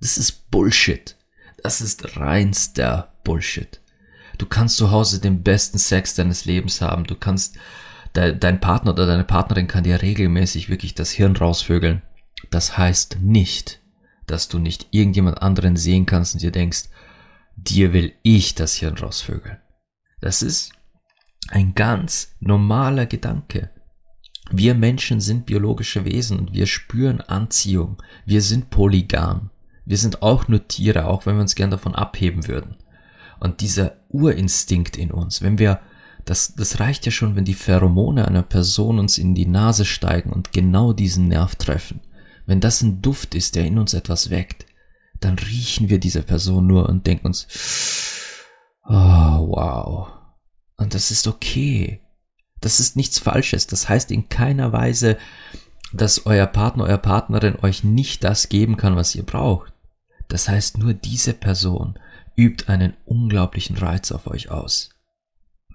Das 0.00 0.18
ist 0.18 0.50
Bullshit. 0.50 1.16
Das 1.62 1.80
ist 1.80 2.16
reinster 2.16 3.12
Bullshit. 3.24 3.80
Du 4.38 4.46
kannst 4.46 4.78
zu 4.78 4.90
Hause 4.90 5.20
den 5.20 5.42
besten 5.42 5.78
Sex 5.78 6.14
deines 6.14 6.46
Lebens 6.46 6.80
haben. 6.80 7.04
Du 7.04 7.14
kannst, 7.14 7.58
de, 8.16 8.34
dein 8.36 8.60
Partner 8.60 8.92
oder 8.92 9.06
deine 9.06 9.24
Partnerin 9.24 9.68
kann 9.68 9.84
dir 9.84 10.00
regelmäßig 10.00 10.70
wirklich 10.70 10.94
das 10.94 11.10
Hirn 11.10 11.36
rausvögeln. 11.36 12.02
Das 12.50 12.78
heißt 12.78 13.18
nicht, 13.20 13.80
dass 14.26 14.48
du 14.48 14.58
nicht 14.58 14.88
irgendjemand 14.92 15.42
anderen 15.42 15.76
sehen 15.76 16.06
kannst 16.06 16.34
und 16.34 16.42
dir 16.42 16.52
denkst, 16.52 16.84
dir 17.56 17.92
will 17.92 18.14
ich 18.22 18.54
das 18.54 18.76
Hirn 18.76 18.96
rausvögeln. 18.96 19.58
Das 20.20 20.42
ist 20.42 20.72
ein 21.48 21.74
ganz 21.74 22.36
normaler 22.40 23.06
Gedanke. 23.06 23.70
Wir 24.50 24.74
Menschen 24.74 25.20
sind 25.20 25.46
biologische 25.46 26.04
Wesen 26.04 26.38
und 26.38 26.54
wir 26.54 26.66
spüren 26.66 27.20
Anziehung. 27.20 28.02
Wir 28.24 28.42
sind 28.42 28.70
polygam. 28.70 29.50
Wir 29.84 29.98
sind 29.98 30.22
auch 30.22 30.48
nur 30.48 30.66
Tiere, 30.68 31.06
auch 31.06 31.26
wenn 31.26 31.36
wir 31.36 31.42
uns 31.42 31.54
gern 31.54 31.70
davon 31.70 31.94
abheben 31.94 32.46
würden. 32.46 32.76
Und 33.38 33.60
dieser 33.60 33.96
Urinstinkt 34.08 34.96
in 34.96 35.10
uns, 35.10 35.42
wenn 35.42 35.58
wir, 35.58 35.80
das, 36.24 36.54
das 36.54 36.80
reicht 36.80 37.06
ja 37.06 37.12
schon, 37.12 37.36
wenn 37.36 37.44
die 37.44 37.54
Pheromone 37.54 38.28
einer 38.28 38.42
Person 38.42 38.98
uns 38.98 39.18
in 39.18 39.34
die 39.34 39.46
Nase 39.46 39.84
steigen 39.84 40.30
und 40.32 40.52
genau 40.52 40.92
diesen 40.92 41.28
Nerv 41.28 41.56
treffen. 41.56 42.00
Wenn 42.46 42.60
das 42.60 42.82
ein 42.82 43.00
Duft 43.00 43.34
ist, 43.34 43.56
der 43.56 43.64
in 43.64 43.78
uns 43.78 43.94
etwas 43.94 44.28
weckt, 44.28 44.66
dann 45.20 45.38
riechen 45.38 45.88
wir 45.88 45.98
diese 45.98 46.22
Person 46.22 46.66
nur 46.66 46.88
und 46.88 47.06
denken 47.06 47.26
uns, 47.26 47.46
oh, 48.84 48.92
wow. 48.92 50.08
Und 50.76 50.94
das 50.94 51.10
ist 51.10 51.26
okay. 51.26 52.00
Das 52.60 52.80
ist 52.80 52.96
nichts 52.96 53.18
Falsches. 53.18 53.66
Das 53.66 53.88
heißt 53.88 54.10
in 54.10 54.28
keiner 54.28 54.72
Weise, 54.72 55.16
dass 55.92 56.26
euer 56.26 56.46
Partner, 56.46 56.84
euer 56.84 56.98
Partnerin 56.98 57.56
euch 57.62 57.84
nicht 57.84 58.24
das 58.24 58.48
geben 58.48 58.76
kann, 58.76 58.96
was 58.96 59.14
ihr 59.14 59.24
braucht. 59.24 59.72
Das 60.28 60.48
heißt, 60.48 60.78
nur 60.78 60.94
diese 60.94 61.34
Person 61.34 61.98
übt 62.36 62.68
einen 62.68 62.94
unglaublichen 63.04 63.76
Reiz 63.76 64.12
auf 64.12 64.26
euch 64.26 64.50
aus. 64.50 64.90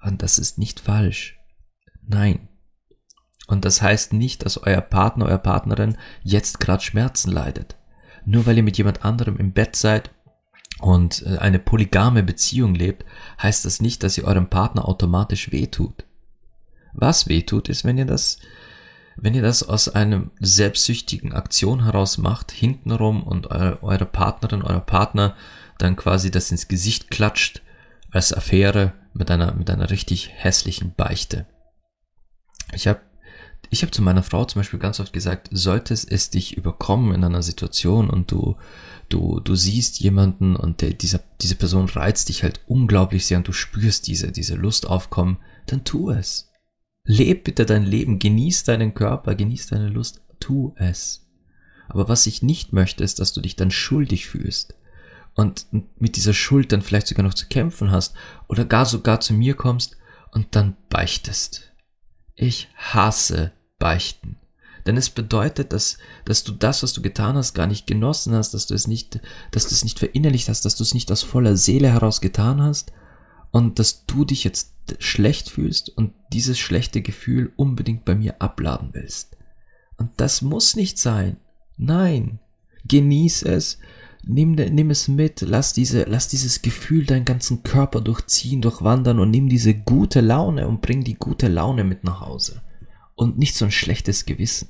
Und 0.01 0.21
das 0.21 0.39
ist 0.39 0.57
nicht 0.57 0.79
falsch. 0.79 1.37
Nein. 2.07 2.47
Und 3.47 3.65
das 3.65 3.81
heißt 3.81 4.13
nicht, 4.13 4.45
dass 4.45 4.57
euer 4.57 4.81
Partner, 4.81 5.25
euer 5.25 5.37
Partnerin 5.37 5.97
jetzt 6.23 6.59
gerade 6.59 6.83
Schmerzen 6.83 7.31
leidet. 7.31 7.75
Nur 8.25 8.45
weil 8.45 8.57
ihr 8.57 8.63
mit 8.63 8.77
jemand 8.77 9.05
anderem 9.05 9.37
im 9.37 9.51
Bett 9.51 9.75
seid 9.75 10.11
und 10.79 11.23
äh, 11.25 11.37
eine 11.37 11.59
polygame 11.59 12.23
Beziehung 12.23 12.73
lebt, 12.73 13.05
heißt 13.41 13.65
das 13.65 13.81
nicht, 13.81 14.03
dass 14.03 14.17
ihr 14.17 14.25
eurem 14.25 14.49
Partner 14.49 14.87
automatisch 14.87 15.51
wehtut. 15.51 16.05
Was 16.93 17.27
wehtut, 17.27 17.69
ist, 17.69 17.83
wenn 17.83 17.97
ihr 17.97 18.05
das, 18.05 18.39
wenn 19.17 19.33
ihr 19.33 19.41
das 19.41 19.63
aus 19.63 19.89
einem 19.89 20.31
selbstsüchtigen 20.39 21.33
Aktion 21.33 21.83
heraus 21.83 22.17
macht, 22.17 22.51
hintenrum 22.51 23.23
und 23.23 23.47
eure, 23.47 24.05
Partnerin, 24.05 24.61
euer 24.61 24.81
Partner 24.81 25.35
dann 25.77 25.95
quasi 25.95 26.31
das 26.31 26.51
ins 26.51 26.67
Gesicht 26.67 27.11
klatscht 27.11 27.61
als 28.11 28.33
Affäre 28.33 28.93
mit 29.13 29.31
einer, 29.31 29.53
mit 29.53 29.69
einer 29.69 29.89
richtig 29.89 30.31
hässlichen 30.33 30.93
Beichte. 30.95 31.45
Ich 32.73 32.87
habe 32.87 33.01
ich 33.71 33.81
hab 33.83 33.93
zu 33.93 34.01
meiner 34.01 34.23
Frau 34.23 34.45
zum 34.45 34.59
Beispiel 34.59 34.79
ganz 34.79 34.99
oft 34.99 35.11
gesagt, 35.11 35.49
sollte 35.51 35.93
es 35.93 36.29
dich 36.29 36.55
überkommen 36.55 37.15
in 37.15 37.23
einer 37.23 37.41
Situation 37.41 38.09
und 38.09 38.31
du, 38.31 38.55
du, 39.09 39.39
du 39.39 39.55
siehst 39.55 39.99
jemanden 39.99 40.55
und 40.55 40.81
der, 40.81 40.93
dieser, 40.93 41.19
diese 41.41 41.55
Person 41.55 41.89
reizt 41.89 42.29
dich 42.29 42.43
halt 42.43 42.61
unglaublich 42.67 43.25
sehr 43.25 43.39
und 43.39 43.47
du 43.47 43.53
spürst 43.53 44.07
diese, 44.07 44.31
diese 44.31 44.55
Lust 44.55 44.87
aufkommen, 44.87 45.37
dann 45.65 45.83
tu 45.83 46.11
es. 46.11 46.51
Leb 47.05 47.43
bitte 47.43 47.65
dein 47.65 47.83
Leben, 47.83 48.19
genieß 48.19 48.63
deinen 48.63 48.93
Körper, 48.93 49.35
genieß 49.35 49.67
deine 49.67 49.89
Lust, 49.89 50.21
tu 50.39 50.73
es. 50.77 51.27
Aber 51.87 52.09
was 52.09 52.25
ich 52.25 52.41
nicht 52.41 52.73
möchte, 52.73 53.03
ist, 53.03 53.19
dass 53.19 53.31
du 53.31 53.41
dich 53.41 53.55
dann 53.55 53.69
schuldig 53.71 54.27
fühlst 54.27 54.75
und 55.35 55.67
mit 55.99 56.15
dieser 56.15 56.33
Schuld 56.33 56.71
dann 56.71 56.81
vielleicht 56.81 57.07
sogar 57.07 57.23
noch 57.23 57.35
zu 57.35 57.47
kämpfen 57.47 57.91
hast 57.91 58.15
oder 58.47 58.65
gar 58.65 58.85
sogar 58.85 59.19
zu 59.19 59.33
mir 59.33 59.53
kommst 59.53 59.97
und 60.31 60.55
dann 60.55 60.75
beichtest. 60.89 61.71
Ich 62.35 62.69
hasse 62.75 63.51
Beichten. 63.77 64.37
Denn 64.87 64.97
es 64.97 65.09
bedeutet, 65.09 65.73
dass, 65.73 65.97
dass 66.25 66.43
du 66.43 66.51
das, 66.51 66.83
was 66.83 66.93
du 66.93 67.01
getan 67.01 67.35
hast, 67.35 67.53
gar 67.53 67.67
nicht 67.67 67.87
genossen 67.87 68.33
hast, 68.33 68.53
dass 68.53 68.67
du 68.67 68.73
es 68.73 68.87
nicht, 68.87 69.19
dass 69.51 69.67
du 69.67 69.73
es 69.73 69.83
nicht 69.83 69.99
verinnerlicht 69.99 70.47
hast, 70.47 70.63
dass 70.65 70.75
du 70.75 70.83
es 70.83 70.93
nicht 70.93 71.11
aus 71.11 71.23
voller 71.23 71.57
Seele 71.57 71.89
heraus 71.91 72.21
getan 72.21 72.61
hast 72.61 72.91
und 73.55 73.79
dass 73.79 74.05
du 74.05 74.25
dich 74.25 74.43
jetzt 74.43 74.73
schlecht 74.99 75.49
fühlst 75.49 75.87
und 75.87 76.11
dieses 76.33 76.59
schlechte 76.59 77.01
Gefühl 77.01 77.53
unbedingt 77.55 78.03
bei 78.03 78.13
mir 78.13 78.41
abladen 78.41 78.89
willst. 78.91 79.37
Und 79.95 80.09
das 80.17 80.41
muss 80.41 80.75
nicht 80.75 80.99
sein. 80.99 81.37
Nein. 81.77 82.39
Genieß 82.85 83.43
es, 83.43 83.79
nimm, 84.25 84.55
nimm 84.55 84.89
es 84.89 85.07
mit, 85.07 85.39
lass, 85.39 85.71
diese, 85.71 86.03
lass 86.03 86.27
dieses 86.27 86.63
Gefühl 86.63 87.05
deinen 87.05 87.23
ganzen 87.23 87.63
Körper 87.63 88.01
durchziehen, 88.01 88.61
durchwandern 88.61 89.21
und 89.21 89.31
nimm 89.31 89.47
diese 89.47 89.73
gute 89.73 90.19
Laune 90.19 90.67
und 90.67 90.81
bring 90.81 91.05
die 91.05 91.15
gute 91.15 91.47
Laune 91.47 91.85
mit 91.85 92.03
nach 92.03 92.19
Hause. 92.19 92.61
Und 93.15 93.37
nicht 93.37 93.55
so 93.55 93.63
ein 93.63 93.71
schlechtes 93.71 94.25
Gewissen. 94.25 94.67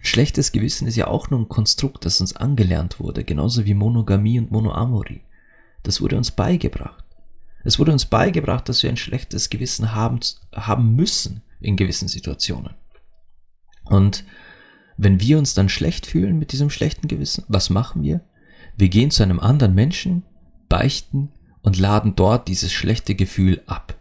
Schlechtes 0.00 0.50
Gewissen 0.50 0.88
ist 0.88 0.96
ja 0.96 1.06
auch 1.06 1.30
nur 1.30 1.38
ein 1.38 1.48
Konstrukt, 1.48 2.04
das 2.04 2.20
uns 2.20 2.34
angelernt 2.34 2.98
wurde, 2.98 3.22
genauso 3.22 3.64
wie 3.64 3.74
Monogamie 3.74 4.40
und 4.40 4.50
Monoamorie. 4.50 5.22
Das 5.84 6.00
wurde 6.00 6.16
uns 6.16 6.32
beigebracht. 6.32 7.04
Es 7.68 7.78
wurde 7.78 7.92
uns 7.92 8.06
beigebracht, 8.06 8.66
dass 8.70 8.82
wir 8.82 8.88
ein 8.88 8.96
schlechtes 8.96 9.50
Gewissen 9.50 9.94
haben, 9.94 10.20
haben 10.54 10.96
müssen 10.96 11.42
in 11.60 11.76
gewissen 11.76 12.08
Situationen. 12.08 12.72
Und 13.84 14.24
wenn 14.96 15.20
wir 15.20 15.36
uns 15.36 15.52
dann 15.52 15.68
schlecht 15.68 16.06
fühlen 16.06 16.38
mit 16.38 16.52
diesem 16.52 16.70
schlechten 16.70 17.08
Gewissen, 17.08 17.44
was 17.46 17.68
machen 17.68 18.02
wir? 18.02 18.22
Wir 18.78 18.88
gehen 18.88 19.10
zu 19.10 19.22
einem 19.22 19.38
anderen 19.38 19.74
Menschen, 19.74 20.22
beichten 20.70 21.30
und 21.60 21.78
laden 21.78 22.16
dort 22.16 22.48
dieses 22.48 22.72
schlechte 22.72 23.14
Gefühl 23.14 23.60
ab. 23.66 23.98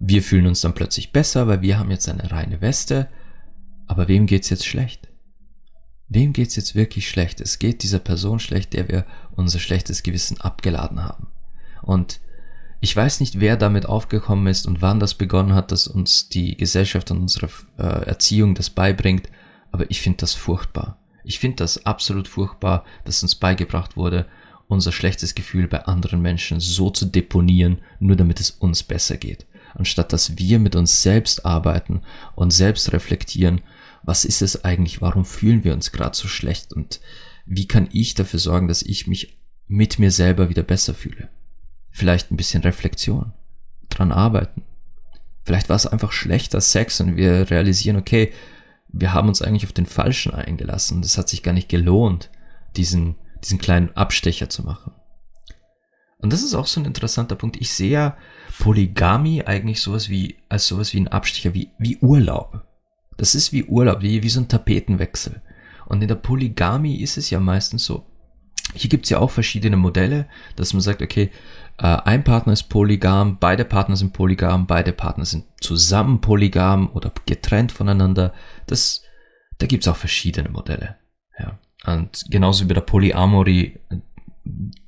Wir 0.00 0.22
fühlen 0.22 0.46
uns 0.46 0.62
dann 0.62 0.72
plötzlich 0.72 1.12
besser, 1.12 1.46
weil 1.46 1.60
wir 1.60 1.78
haben 1.78 1.90
jetzt 1.90 2.08
eine 2.08 2.30
reine 2.30 2.62
Weste. 2.62 3.10
Aber 3.86 4.08
wem 4.08 4.24
geht's 4.24 4.48
jetzt 4.48 4.64
schlecht? 4.64 5.08
Wem 6.08 6.32
geht's 6.32 6.56
jetzt 6.56 6.74
wirklich 6.74 7.06
schlecht? 7.10 7.42
Es 7.42 7.58
geht 7.58 7.82
dieser 7.82 7.98
Person 7.98 8.38
schlecht, 8.38 8.72
der 8.72 8.88
wir 8.88 9.04
unser 9.36 9.58
schlechtes 9.58 10.02
Gewissen 10.02 10.40
abgeladen 10.40 11.04
haben. 11.04 11.26
Und 11.82 12.20
ich 12.80 12.94
weiß 12.94 13.20
nicht, 13.20 13.40
wer 13.40 13.56
damit 13.56 13.86
aufgekommen 13.86 14.46
ist 14.46 14.66
und 14.66 14.82
wann 14.82 15.00
das 15.00 15.14
begonnen 15.14 15.54
hat, 15.54 15.72
dass 15.72 15.86
uns 15.86 16.28
die 16.28 16.56
Gesellschaft 16.56 17.10
und 17.10 17.18
unsere 17.18 17.48
äh, 17.78 18.06
Erziehung 18.06 18.54
das 18.54 18.70
beibringt, 18.70 19.28
aber 19.72 19.90
ich 19.90 20.00
finde 20.00 20.18
das 20.18 20.34
furchtbar. 20.34 20.98
Ich 21.24 21.38
finde 21.38 21.56
das 21.56 21.86
absolut 21.86 22.28
furchtbar, 22.28 22.84
dass 23.04 23.22
uns 23.22 23.34
beigebracht 23.34 23.96
wurde, 23.96 24.26
unser 24.68 24.92
schlechtes 24.92 25.34
Gefühl 25.34 25.68
bei 25.68 25.84
anderen 25.84 26.20
Menschen 26.20 26.60
so 26.60 26.90
zu 26.90 27.06
deponieren, 27.06 27.78
nur 27.98 28.16
damit 28.16 28.40
es 28.40 28.50
uns 28.50 28.82
besser 28.82 29.16
geht. 29.16 29.46
Anstatt 29.74 30.12
dass 30.12 30.38
wir 30.38 30.58
mit 30.58 30.76
uns 30.76 31.02
selbst 31.02 31.44
arbeiten 31.44 32.02
und 32.34 32.52
selbst 32.52 32.92
reflektieren, 32.92 33.62
was 34.02 34.24
ist 34.24 34.42
es 34.42 34.64
eigentlich, 34.64 35.00
warum 35.00 35.24
fühlen 35.24 35.64
wir 35.64 35.72
uns 35.72 35.90
gerade 35.90 36.16
so 36.16 36.28
schlecht 36.28 36.72
und 36.72 37.00
wie 37.46 37.66
kann 37.66 37.88
ich 37.92 38.14
dafür 38.14 38.38
sorgen, 38.38 38.68
dass 38.68 38.82
ich 38.82 39.06
mich 39.06 39.38
mit 39.66 39.98
mir 39.98 40.10
selber 40.10 40.48
wieder 40.48 40.62
besser 40.62 40.94
fühle. 40.94 41.28
Vielleicht 41.96 42.32
ein 42.32 42.36
bisschen 42.36 42.62
Reflexion, 42.62 43.32
dran 43.88 44.10
arbeiten. 44.10 44.64
Vielleicht 45.44 45.68
war 45.68 45.76
es 45.76 45.86
einfach 45.86 46.10
schlechter 46.10 46.60
Sex 46.60 47.00
und 47.00 47.16
wir 47.16 47.50
realisieren, 47.50 47.96
okay, 47.96 48.32
wir 48.88 49.12
haben 49.12 49.28
uns 49.28 49.42
eigentlich 49.42 49.64
auf 49.64 49.72
den 49.72 49.86
Falschen 49.86 50.34
eingelassen. 50.34 51.02
Das 51.02 51.16
hat 51.16 51.28
sich 51.28 51.44
gar 51.44 51.52
nicht 51.52 51.68
gelohnt, 51.68 52.30
diesen, 52.74 53.14
diesen 53.44 53.58
kleinen 53.58 53.96
Abstecher 53.96 54.50
zu 54.50 54.64
machen. 54.64 54.92
Und 56.18 56.32
das 56.32 56.42
ist 56.42 56.54
auch 56.54 56.66
so 56.66 56.80
ein 56.80 56.86
interessanter 56.86 57.36
Punkt. 57.36 57.60
Ich 57.60 57.72
sehe 57.72 57.90
ja 57.90 58.16
Polygamie 58.58 59.44
eigentlich 59.44 59.80
sowas 59.80 60.08
wie, 60.08 60.38
als 60.48 60.66
sowas 60.66 60.94
wie 60.94 61.00
ein 61.00 61.08
Abstecher, 61.08 61.54
wie, 61.54 61.70
wie 61.78 61.98
Urlaub. 61.98 62.66
Das 63.16 63.36
ist 63.36 63.52
wie 63.52 63.66
Urlaub, 63.66 64.02
wie, 64.02 64.24
wie 64.24 64.28
so 64.28 64.40
ein 64.40 64.48
Tapetenwechsel. 64.48 65.42
Und 65.86 66.02
in 66.02 66.08
der 66.08 66.16
Polygamie 66.16 67.00
ist 67.00 67.18
es 67.18 67.30
ja 67.30 67.38
meistens 67.38 67.84
so. 67.84 68.04
Hier 68.74 68.90
gibt's 68.90 69.10
ja 69.10 69.18
auch 69.18 69.30
verschiedene 69.30 69.76
Modelle, 69.76 70.26
dass 70.56 70.72
man 70.72 70.80
sagt, 70.80 71.02
okay, 71.02 71.30
ein 71.76 72.22
Partner 72.22 72.52
ist 72.52 72.64
polygam, 72.64 73.38
beide 73.38 73.64
Partner 73.64 73.96
sind 73.96 74.12
polygam, 74.12 74.66
beide 74.66 74.92
Partner 74.92 75.24
sind 75.24 75.44
zusammen 75.60 76.20
polygam 76.20 76.90
oder 76.92 77.12
getrennt 77.26 77.72
voneinander. 77.72 78.32
Das, 78.66 79.02
da 79.58 79.66
gibt's 79.66 79.88
auch 79.88 79.96
verschiedene 79.96 80.50
Modelle. 80.50 80.96
Ja. 81.38 81.58
Und 81.86 82.24
genauso 82.30 82.64
wie 82.64 82.68
bei 82.68 82.74
der 82.74 82.80
Polyamorie 82.80 83.80
äh, 83.90 83.96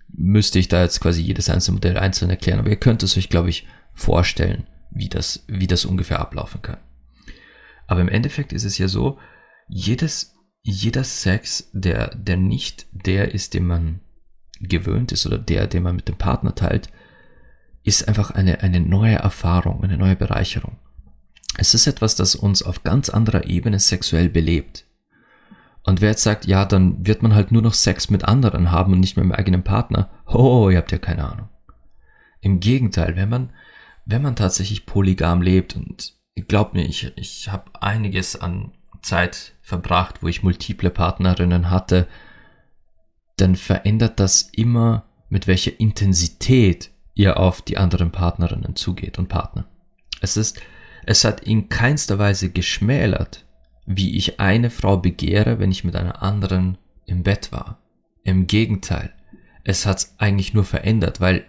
müsste 0.08 0.58
ich 0.58 0.68
da 0.68 0.82
jetzt 0.82 1.00
quasi 1.00 1.22
jedes 1.22 1.50
einzelne 1.50 1.74
Modell 1.74 1.98
einzeln 1.98 2.30
erklären, 2.30 2.60
aber 2.60 2.70
ihr 2.70 2.76
könnt 2.76 3.02
es 3.02 3.16
euch, 3.16 3.28
glaube 3.28 3.50
ich, 3.50 3.66
vorstellen, 3.92 4.66
wie 4.90 5.08
das, 5.08 5.44
wie 5.48 5.66
das 5.66 5.84
ungefähr 5.84 6.20
ablaufen 6.20 6.62
kann. 6.62 6.78
Aber 7.86 8.00
im 8.00 8.08
Endeffekt 8.08 8.52
ist 8.52 8.64
es 8.64 8.78
ja 8.78 8.88
so, 8.88 9.18
jedes, 9.68 10.34
jeder 10.62 11.04
Sex, 11.04 11.70
der, 11.72 12.14
der 12.14 12.36
nicht 12.36 12.86
der 12.92 13.34
ist, 13.34 13.54
den 13.54 13.66
man 13.66 14.00
gewöhnt 14.60 15.12
ist 15.12 15.26
oder 15.26 15.38
der, 15.38 15.66
den 15.66 15.82
man 15.82 15.96
mit 15.96 16.08
dem 16.08 16.16
Partner 16.16 16.54
teilt, 16.54 16.90
ist 17.82 18.08
einfach 18.08 18.30
eine, 18.30 18.60
eine 18.60 18.80
neue 18.80 19.16
Erfahrung, 19.16 19.82
eine 19.82 19.96
neue 19.96 20.16
Bereicherung. 20.16 20.76
Es 21.56 21.74
ist 21.74 21.86
etwas, 21.86 22.16
das 22.16 22.34
uns 22.34 22.62
auf 22.62 22.82
ganz 22.82 23.08
anderer 23.08 23.46
Ebene 23.46 23.78
sexuell 23.78 24.28
belebt. 24.28 24.84
Und 25.84 26.00
wer 26.00 26.10
jetzt 26.10 26.24
sagt, 26.24 26.46
ja, 26.46 26.64
dann 26.64 27.06
wird 27.06 27.22
man 27.22 27.34
halt 27.34 27.52
nur 27.52 27.62
noch 27.62 27.74
Sex 27.74 28.10
mit 28.10 28.24
anderen 28.24 28.72
haben 28.72 28.92
und 28.92 29.00
nicht 29.00 29.16
mehr 29.16 29.24
mit 29.24 29.38
eigenen 29.38 29.62
Partner, 29.62 30.10
oh, 30.26 30.68
ihr 30.68 30.78
habt 30.78 30.90
ja 30.90 30.98
keine 30.98 31.30
Ahnung. 31.30 31.48
Im 32.40 32.58
Gegenteil, 32.58 33.16
wenn 33.16 33.28
man, 33.28 33.50
wenn 34.04 34.22
man 34.22 34.36
tatsächlich 34.36 34.84
polygam 34.84 35.42
lebt 35.42 35.76
und 35.76 36.14
glaubt 36.48 36.74
mir, 36.74 36.84
ich, 36.84 37.12
ich 37.16 37.48
habe 37.50 37.70
einiges 37.80 38.34
an 38.34 38.72
Zeit 39.00 39.52
verbracht, 39.62 40.22
wo 40.22 40.28
ich 40.28 40.42
multiple 40.42 40.90
Partnerinnen 40.90 41.70
hatte, 41.70 42.08
dann 43.36 43.56
verändert 43.56 44.18
das 44.18 44.42
immer, 44.52 45.04
mit 45.28 45.46
welcher 45.46 45.78
Intensität 45.78 46.90
ihr 47.14 47.38
auf 47.38 47.62
die 47.62 47.76
anderen 47.76 48.12
Partnerinnen 48.12 48.76
zugeht 48.76 49.18
und 49.18 49.28
Partner. 49.28 49.66
Es 50.20 50.36
ist, 50.36 50.60
es 51.04 51.24
hat 51.24 51.40
in 51.40 51.68
keinster 51.68 52.18
Weise 52.18 52.50
geschmälert, 52.50 53.44
wie 53.86 54.16
ich 54.16 54.40
eine 54.40 54.70
Frau 54.70 54.96
begehre, 54.96 55.58
wenn 55.58 55.70
ich 55.70 55.84
mit 55.84 55.96
einer 55.96 56.22
anderen 56.22 56.78
im 57.04 57.22
Bett 57.22 57.52
war. 57.52 57.78
Im 58.24 58.46
Gegenteil, 58.46 59.12
es 59.64 59.86
hat 59.86 60.08
eigentlich 60.18 60.54
nur 60.54 60.64
verändert, 60.64 61.20
weil 61.20 61.44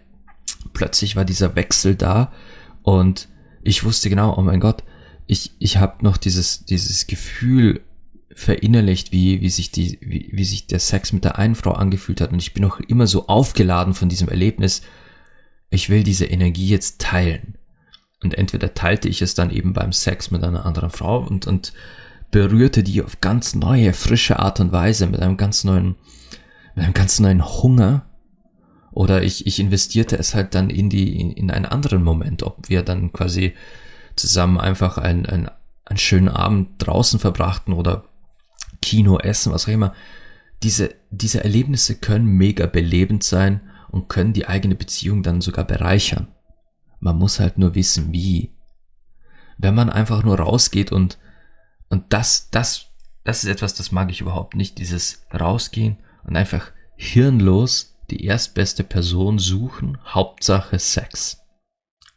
plötzlich 0.74 1.16
war 1.16 1.26
dieser 1.26 1.56
Wechsel 1.56 1.96
da 1.96 2.32
und 2.84 3.30
ich 3.62 3.84
wusste 3.84 4.10
genau, 4.10 4.38
oh 4.38 4.42
mein 4.42 4.60
Gott, 4.60 4.84
ich, 5.26 5.52
ich 5.60 5.78
habe 5.78 6.04
noch 6.04 6.18
dieses, 6.18 6.66
dieses 6.66 7.08
Gefühl 7.08 7.82
verinnerlicht, 8.38 9.12
wie, 9.12 9.42
wie, 9.42 9.50
sich 9.50 9.72
die, 9.72 9.98
wie, 10.00 10.30
wie 10.32 10.46
sich 10.46 10.68
der 10.68 10.80
Sex 10.80 11.12
mit 11.12 11.26
der 11.26 11.40
einen 11.40 11.56
Frau 11.56 11.72
angefühlt 11.72 12.22
hat. 12.22 12.32
Und 12.32 12.40
ich 12.40 12.54
bin 12.54 12.62
noch 12.62 12.80
immer 12.80 13.08
so 13.08 13.26
aufgeladen 13.26 13.96
von 13.96 14.10
diesem 14.10 14.30
Erlebnis. 14.30 14.84
Ich 15.72 15.90
will 15.90 16.04
diese 16.04 16.26
Energie 16.26 16.68
jetzt 16.68 17.02
teilen. 17.02 17.56
Und 18.22 18.36
entweder 18.36 18.76
teilte 18.76 19.10
ich 19.10 19.24
es 19.24 19.34
dann 19.34 19.50
eben 19.50 19.74
beim 19.74 19.92
Sex 19.92 20.30
mit 20.30 20.44
einer 20.44 20.68
anderen 20.68 20.92
Frau 20.92 21.18
und, 21.20 21.48
und 21.48 21.74
berührte 22.30 22.84
die 22.84 23.02
auf 23.02 23.22
ganz 23.22 23.56
neue, 23.56 23.92
frische 23.94 24.38
Art 24.38 24.60
und 24.60 24.72
Weise 24.72 25.08
mit 25.08 25.20
einem 25.20 25.38
ganz 25.38 25.64
neuen, 25.64 25.96
mit 26.76 26.86
einem 26.86 26.94
ganz 26.94 27.20
neuen 27.20 27.44
Hunger. 27.44 28.06
Oder 28.92 29.24
ich, 29.24 29.48
ich 29.48 29.60
investierte 29.60 30.16
es 30.16 30.36
halt 30.36 30.54
dann 30.54 30.70
in 30.70 30.92
die, 30.92 31.20
in, 31.20 31.32
in 31.32 31.50
einen 31.50 31.66
anderen 31.66 32.04
Moment, 32.04 32.44
ob 32.44 32.70
wir 32.70 32.84
dann 32.84 33.12
quasi 33.12 33.56
zusammen 34.16 34.60
einfach 34.60 35.00
einen, 35.00 35.26
einen, 35.26 35.50
einen 35.86 35.98
schönen 35.98 36.30
Abend 36.30 36.70
draußen 36.78 37.20
verbrachten 37.20 37.74
oder 37.74 38.04
Kino, 38.88 39.20
Essen, 39.20 39.52
was 39.52 39.66
auch 39.66 39.72
immer. 39.72 39.94
Diese, 40.64 40.96
diese 41.12 41.44
Erlebnisse 41.44 41.96
können 41.96 42.26
mega 42.26 42.68
belebend 42.68 43.22
sein 43.22 43.60
und 43.90 44.08
können 44.08 44.32
die 44.32 44.48
eigene 44.48 44.76
Beziehung 44.76 45.24
dann 45.24 45.42
sogar 45.42 45.66
bereichern. 45.66 46.30
Man 47.02 47.18
muss 47.18 47.42
halt 47.42 47.58
nur 47.58 47.76
wissen, 47.76 48.14
wie. 48.14 48.56
Wenn 49.58 49.76
man 49.76 49.90
einfach 49.90 50.24
nur 50.24 50.40
rausgeht 50.40 50.94
und, 50.94 51.18
und 51.90 52.06
das, 52.14 52.50
das, 52.50 52.86
das 53.26 53.44
ist 53.44 53.50
etwas, 53.50 53.74
das 53.74 53.92
mag 53.92 54.10
ich 54.10 54.22
überhaupt 54.22 54.56
nicht, 54.56 54.78
dieses 54.78 55.26
rausgehen 55.34 55.98
und 56.24 56.38
einfach 56.38 56.72
hirnlos 56.96 57.98
die 58.10 58.24
erstbeste 58.24 58.86
Person 58.86 59.40
suchen, 59.40 59.98
Hauptsache 60.06 60.80
Sex. 60.80 61.40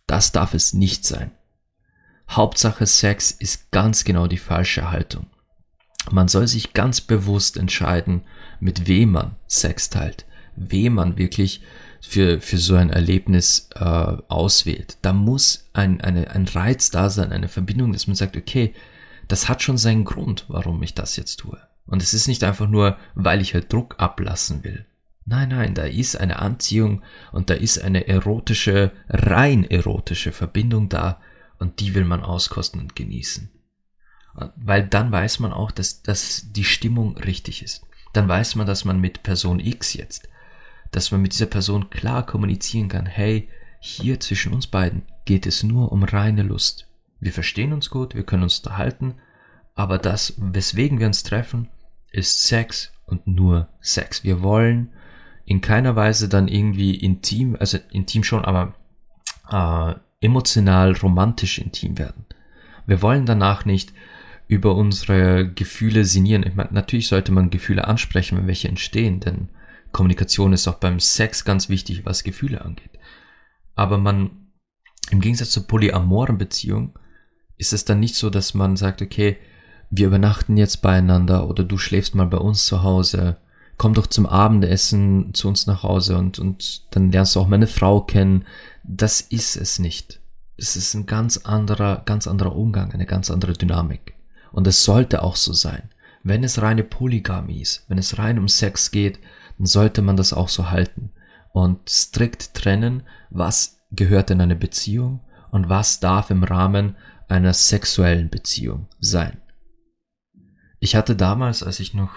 Das 0.06 0.30
darf 0.30 0.54
es 0.54 0.72
nicht 0.72 1.04
sein. 1.04 1.32
Hauptsache 2.28 2.86
Sex 2.86 3.32
ist 3.32 3.72
ganz 3.72 4.04
genau 4.04 4.28
die 4.28 4.38
falsche 4.38 4.92
Haltung. 4.92 5.26
Man 6.10 6.28
soll 6.28 6.48
sich 6.48 6.72
ganz 6.72 7.00
bewusst 7.00 7.56
entscheiden, 7.56 8.22
mit 8.58 8.86
wem 8.86 9.12
man 9.12 9.36
Sex 9.46 9.90
teilt, 9.90 10.24
wem 10.56 10.94
man 10.94 11.18
wirklich 11.18 11.62
für, 12.00 12.40
für 12.40 12.58
so 12.58 12.74
ein 12.74 12.90
Erlebnis 12.90 13.68
äh, 13.74 13.84
auswählt. 13.84 14.96
Da 15.02 15.12
muss 15.12 15.68
ein, 15.72 16.00
eine, 16.00 16.30
ein 16.30 16.48
Reiz 16.48 16.90
da 16.90 17.10
sein, 17.10 17.32
eine 17.32 17.48
Verbindung, 17.48 17.92
dass 17.92 18.06
man 18.06 18.16
sagt, 18.16 18.36
okay, 18.36 18.74
das 19.28 19.48
hat 19.48 19.62
schon 19.62 19.78
seinen 19.78 20.04
Grund, 20.04 20.46
warum 20.48 20.82
ich 20.82 20.94
das 20.94 21.16
jetzt 21.16 21.36
tue. 21.36 21.58
Und 21.86 22.02
es 22.02 22.14
ist 22.14 22.28
nicht 22.28 22.42
einfach 22.44 22.68
nur, 22.68 22.96
weil 23.14 23.40
ich 23.40 23.54
halt 23.54 23.72
Druck 23.72 23.96
ablassen 23.98 24.64
will. 24.64 24.86
Nein, 25.26 25.50
nein, 25.50 25.74
da 25.74 25.84
ist 25.84 26.16
eine 26.16 26.38
Anziehung 26.38 27.02
und 27.30 27.50
da 27.50 27.54
ist 27.54 27.78
eine 27.78 28.08
erotische, 28.08 28.90
rein 29.08 29.64
erotische 29.64 30.32
Verbindung 30.32 30.88
da 30.88 31.20
und 31.58 31.80
die 31.80 31.94
will 31.94 32.04
man 32.04 32.22
auskosten 32.22 32.80
und 32.80 32.96
genießen. 32.96 33.50
Weil 34.56 34.86
dann 34.86 35.10
weiß 35.10 35.40
man 35.40 35.52
auch, 35.52 35.70
dass, 35.70 36.02
dass 36.02 36.52
die 36.52 36.64
Stimmung 36.64 37.16
richtig 37.16 37.62
ist. 37.62 37.86
Dann 38.12 38.28
weiß 38.28 38.56
man, 38.56 38.66
dass 38.66 38.84
man 38.84 39.00
mit 39.00 39.22
Person 39.22 39.60
X 39.60 39.94
jetzt, 39.94 40.28
dass 40.90 41.10
man 41.10 41.22
mit 41.22 41.32
dieser 41.32 41.46
Person 41.46 41.90
klar 41.90 42.26
kommunizieren 42.26 42.88
kann, 42.88 43.06
hey, 43.06 43.48
hier 43.80 44.20
zwischen 44.20 44.52
uns 44.52 44.66
beiden 44.66 45.02
geht 45.24 45.46
es 45.46 45.62
nur 45.62 45.92
um 45.92 46.02
reine 46.02 46.42
Lust. 46.42 46.88
Wir 47.20 47.32
verstehen 47.32 47.72
uns 47.72 47.90
gut, 47.90 48.14
wir 48.14 48.24
können 48.24 48.42
uns 48.42 48.58
unterhalten, 48.58 49.14
aber 49.74 49.98
das, 49.98 50.34
weswegen 50.38 50.98
wir 50.98 51.06
uns 51.06 51.22
treffen, 51.22 51.68
ist 52.10 52.44
Sex 52.44 52.92
und 53.06 53.26
nur 53.26 53.68
Sex. 53.80 54.24
Wir 54.24 54.42
wollen 54.42 54.90
in 55.44 55.60
keiner 55.60 55.96
Weise 55.96 56.28
dann 56.28 56.48
irgendwie 56.48 56.94
intim, 56.94 57.56
also 57.58 57.78
intim 57.90 58.24
schon, 58.24 58.44
aber 58.44 58.74
äh, 59.50 59.94
emotional, 60.24 60.92
romantisch 60.96 61.58
intim 61.58 61.98
werden. 61.98 62.26
Wir 62.86 63.02
wollen 63.02 63.26
danach 63.26 63.64
nicht 63.64 63.92
über 64.50 64.74
unsere 64.74 65.48
Gefühle 65.48 66.04
sinnieren. 66.04 66.42
Ich 66.44 66.56
meine, 66.56 66.72
natürlich 66.72 67.06
sollte 67.06 67.30
man 67.30 67.50
Gefühle 67.50 67.86
ansprechen, 67.86 68.36
wenn 68.36 68.48
welche 68.48 68.66
entstehen, 68.66 69.20
denn 69.20 69.48
Kommunikation 69.92 70.52
ist 70.52 70.66
auch 70.66 70.74
beim 70.74 70.98
Sex 70.98 71.44
ganz 71.44 71.68
wichtig, 71.68 72.04
was 72.04 72.24
Gefühle 72.24 72.60
angeht. 72.64 72.98
Aber 73.76 73.96
man, 73.96 74.48
im 75.12 75.20
Gegensatz 75.20 75.50
zur 75.50 75.68
polyamoren 75.68 76.36
Beziehung, 76.36 76.98
ist 77.58 77.72
es 77.72 77.84
dann 77.84 78.00
nicht 78.00 78.16
so, 78.16 78.28
dass 78.28 78.52
man 78.52 78.76
sagt, 78.76 79.02
okay, 79.02 79.36
wir 79.88 80.08
übernachten 80.08 80.56
jetzt 80.56 80.82
beieinander 80.82 81.48
oder 81.48 81.62
du 81.62 81.78
schläfst 81.78 82.16
mal 82.16 82.26
bei 82.26 82.38
uns 82.38 82.66
zu 82.66 82.82
Hause, 82.82 83.36
komm 83.76 83.94
doch 83.94 84.08
zum 84.08 84.26
Abendessen 84.26 85.32
zu 85.32 85.46
uns 85.46 85.68
nach 85.68 85.84
Hause 85.84 86.18
und, 86.18 86.40
und 86.40 86.92
dann 86.92 87.12
lernst 87.12 87.36
du 87.36 87.40
auch 87.40 87.48
meine 87.48 87.68
Frau 87.68 88.00
kennen. 88.00 88.46
Das 88.82 89.20
ist 89.20 89.54
es 89.54 89.78
nicht. 89.78 90.20
Es 90.56 90.74
ist 90.74 90.94
ein 90.94 91.06
ganz 91.06 91.36
anderer, 91.36 92.02
ganz 92.04 92.26
anderer 92.26 92.56
Umgang, 92.56 92.90
eine 92.90 93.06
ganz 93.06 93.30
andere 93.30 93.52
Dynamik. 93.52 94.16
Und 94.52 94.66
es 94.66 94.84
sollte 94.84 95.22
auch 95.22 95.36
so 95.36 95.52
sein. 95.52 95.90
Wenn 96.22 96.44
es 96.44 96.60
reine 96.60 96.84
Polygamie 96.84 97.62
ist, 97.62 97.84
wenn 97.88 97.98
es 97.98 98.18
rein 98.18 98.38
um 98.38 98.48
Sex 98.48 98.90
geht, 98.90 99.18
dann 99.58 99.66
sollte 99.66 100.02
man 100.02 100.16
das 100.16 100.32
auch 100.32 100.48
so 100.48 100.70
halten 100.70 101.12
und 101.52 101.88
strikt 101.88 102.54
trennen, 102.54 103.02
was 103.30 103.80
gehört 103.90 104.30
in 104.30 104.40
eine 104.40 104.56
Beziehung 104.56 105.20
und 105.50 105.68
was 105.68 106.00
darf 106.00 106.30
im 106.30 106.44
Rahmen 106.44 106.96
einer 107.28 107.54
sexuellen 107.54 108.28
Beziehung 108.28 108.86
sein. 108.98 109.40
Ich 110.78 110.96
hatte 110.96 111.16
damals, 111.16 111.62
als 111.62 111.80
ich 111.80 111.94
noch 111.94 112.10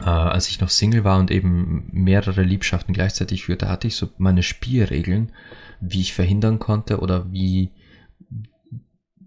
äh, 0.00 0.04
als 0.04 0.48
ich 0.48 0.60
noch 0.60 0.70
Single 0.70 1.04
war 1.04 1.18
und 1.18 1.30
eben 1.30 1.88
mehrere 1.92 2.42
Liebschaften 2.42 2.94
gleichzeitig 2.94 3.44
führte, 3.44 3.68
hatte 3.68 3.86
ich 3.86 3.96
so 3.96 4.08
meine 4.18 4.42
Spielregeln, 4.42 5.32
wie 5.80 6.00
ich 6.00 6.12
verhindern 6.12 6.58
konnte 6.58 7.00
oder 7.00 7.30
wie 7.30 7.70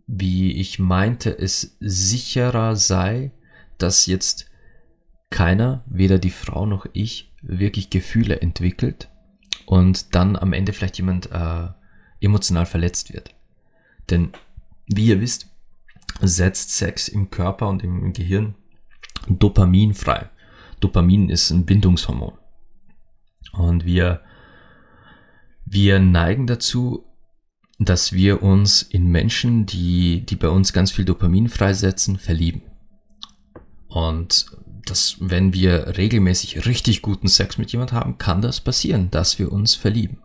wie 0.07 0.53
ich 0.53 0.79
meinte, 0.79 1.37
es 1.37 1.77
sicherer 1.79 2.75
sei, 2.75 3.31
dass 3.77 4.05
jetzt 4.05 4.49
keiner, 5.29 5.83
weder 5.87 6.19
die 6.19 6.29
Frau 6.29 6.65
noch 6.65 6.85
ich, 6.93 7.33
wirklich 7.41 7.89
Gefühle 7.89 8.41
entwickelt 8.41 9.09
und 9.65 10.15
dann 10.15 10.35
am 10.35 10.53
Ende 10.53 10.73
vielleicht 10.73 10.97
jemand 10.97 11.31
äh, 11.31 11.67
emotional 12.19 12.65
verletzt 12.65 13.13
wird. 13.13 13.33
Denn 14.09 14.31
wie 14.87 15.07
ihr 15.07 15.21
wisst, 15.21 15.49
setzt 16.21 16.71
Sex 16.71 17.07
im 17.07 17.29
Körper 17.29 17.67
und 17.67 17.83
im 17.83 18.13
Gehirn 18.13 18.55
Dopamin 19.27 19.93
frei. 19.93 20.29
Dopamin 20.79 21.29
ist 21.29 21.49
ein 21.49 21.65
Bindungshormon. 21.65 22.33
Und 23.53 23.85
wir, 23.85 24.21
wir 25.65 25.99
neigen 25.99 26.47
dazu, 26.47 27.05
dass 27.77 28.13
wir 28.13 28.41
uns 28.41 28.81
in 28.81 29.07
Menschen, 29.07 29.65
die, 29.65 30.25
die 30.25 30.35
bei 30.35 30.49
uns 30.49 30.73
ganz 30.73 30.91
viel 30.91 31.05
Dopamin 31.05 31.49
freisetzen, 31.49 32.17
verlieben. 32.17 32.61
Und 33.87 34.45
das, 34.85 35.17
wenn 35.19 35.53
wir 35.53 35.97
regelmäßig 35.97 36.65
richtig 36.65 37.01
guten 37.01 37.27
Sex 37.27 37.57
mit 37.57 37.71
jemand 37.71 37.91
haben, 37.91 38.17
kann 38.17 38.41
das 38.41 38.61
passieren, 38.61 39.09
dass 39.11 39.39
wir 39.39 39.51
uns 39.51 39.75
verlieben. 39.75 40.19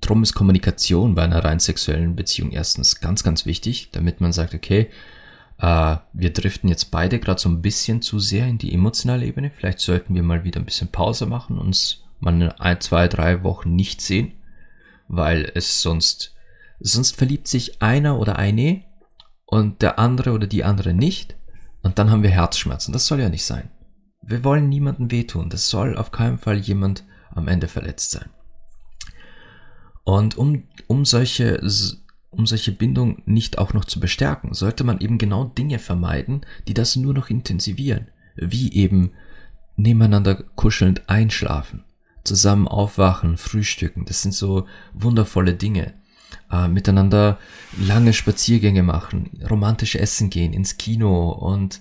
Drum 0.00 0.22
ist 0.22 0.34
Kommunikation 0.34 1.14
bei 1.14 1.24
einer 1.24 1.44
rein 1.44 1.58
sexuellen 1.58 2.14
Beziehung 2.14 2.52
erstens 2.52 3.00
ganz, 3.00 3.22
ganz 3.22 3.46
wichtig, 3.46 3.88
damit 3.92 4.20
man 4.20 4.32
sagt, 4.32 4.54
okay, 4.54 4.88
äh, 5.58 5.96
wir 6.12 6.32
driften 6.32 6.68
jetzt 6.68 6.90
beide 6.90 7.18
gerade 7.18 7.40
so 7.40 7.48
ein 7.48 7.62
bisschen 7.62 8.02
zu 8.02 8.18
sehr 8.18 8.46
in 8.46 8.58
die 8.58 8.72
emotionale 8.72 9.26
Ebene. 9.26 9.50
Vielleicht 9.50 9.80
sollten 9.80 10.14
wir 10.14 10.22
mal 10.22 10.44
wieder 10.44 10.60
ein 10.60 10.66
bisschen 10.66 10.88
Pause 10.88 11.26
machen, 11.26 11.58
uns 11.58 12.04
mal 12.20 12.54
ein, 12.58 12.80
zwei, 12.80 13.08
drei 13.08 13.42
Wochen 13.42 13.74
nicht 13.74 14.00
sehen, 14.00 14.32
weil 15.08 15.50
es 15.54 15.82
sonst 15.82 16.33
Sonst 16.86 17.16
verliebt 17.16 17.48
sich 17.48 17.80
einer 17.80 18.18
oder 18.18 18.36
eine 18.36 18.82
und 19.46 19.80
der 19.80 19.98
andere 19.98 20.32
oder 20.32 20.46
die 20.46 20.64
andere 20.64 20.92
nicht. 20.92 21.34
Und 21.82 21.98
dann 21.98 22.10
haben 22.10 22.22
wir 22.22 22.28
Herzschmerzen. 22.28 22.92
Das 22.92 23.06
soll 23.06 23.20
ja 23.20 23.30
nicht 23.30 23.46
sein. 23.46 23.70
Wir 24.20 24.44
wollen 24.44 24.68
niemandem 24.68 25.10
wehtun. 25.10 25.48
Das 25.48 25.70
soll 25.70 25.96
auf 25.96 26.10
keinen 26.10 26.36
Fall 26.36 26.58
jemand 26.58 27.04
am 27.30 27.48
Ende 27.48 27.68
verletzt 27.68 28.10
sein. 28.10 28.28
Und 30.04 30.36
um, 30.36 30.64
um 30.86 31.06
solche, 31.06 31.58
um 32.28 32.46
solche 32.46 32.72
Bindung 32.72 33.22
nicht 33.24 33.56
auch 33.56 33.72
noch 33.72 33.86
zu 33.86 33.98
bestärken, 33.98 34.52
sollte 34.52 34.84
man 34.84 35.00
eben 35.00 35.16
genau 35.16 35.44
Dinge 35.44 35.78
vermeiden, 35.78 36.44
die 36.68 36.74
das 36.74 36.96
nur 36.96 37.14
noch 37.14 37.30
intensivieren. 37.30 38.08
Wie 38.36 38.70
eben 38.74 39.12
nebeneinander 39.76 40.34
kuschelnd 40.34 41.08
einschlafen, 41.08 41.84
zusammen 42.24 42.68
aufwachen, 42.68 43.38
frühstücken. 43.38 44.04
Das 44.04 44.20
sind 44.20 44.34
so 44.34 44.66
wundervolle 44.92 45.54
Dinge 45.54 45.94
äh, 46.54 46.68
miteinander 46.68 47.38
lange 47.78 48.12
Spaziergänge 48.12 48.82
machen, 48.82 49.30
romantisch 49.50 49.96
essen 49.96 50.30
gehen, 50.30 50.52
ins 50.52 50.78
Kino 50.78 51.30
und 51.30 51.80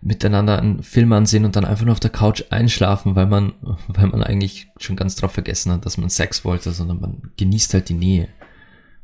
miteinander 0.00 0.58
einen 0.58 0.82
Film 0.82 1.12
ansehen 1.12 1.44
und 1.44 1.56
dann 1.56 1.64
einfach 1.64 1.84
nur 1.84 1.92
auf 1.92 2.00
der 2.00 2.10
Couch 2.10 2.44
einschlafen, 2.50 3.16
weil 3.16 3.26
man, 3.26 3.52
weil 3.88 4.06
man 4.08 4.22
eigentlich 4.22 4.68
schon 4.78 4.96
ganz 4.96 5.16
drauf 5.16 5.32
vergessen 5.32 5.72
hat, 5.72 5.86
dass 5.86 5.98
man 5.98 6.10
Sex 6.10 6.44
wollte, 6.44 6.72
sondern 6.72 7.00
man 7.00 7.32
genießt 7.36 7.74
halt 7.74 7.88
die 7.88 7.94
Nähe. 7.94 8.28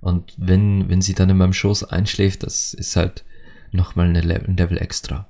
Und 0.01 0.35
wenn, 0.37 0.89
wenn 0.89 1.01
sie 1.01 1.15
dann 1.15 1.31
in 1.31 1.39
meinem 1.39 1.55
Schoß 1.55 1.85
einschläft, 1.85 2.43
das 2.43 2.75
ist 2.75 2.97
halt 2.97 3.25
nochmal 3.73 4.07
ein 4.09 4.15
Level, 4.15 4.55
Level 4.55 4.79
extra. 4.79 5.29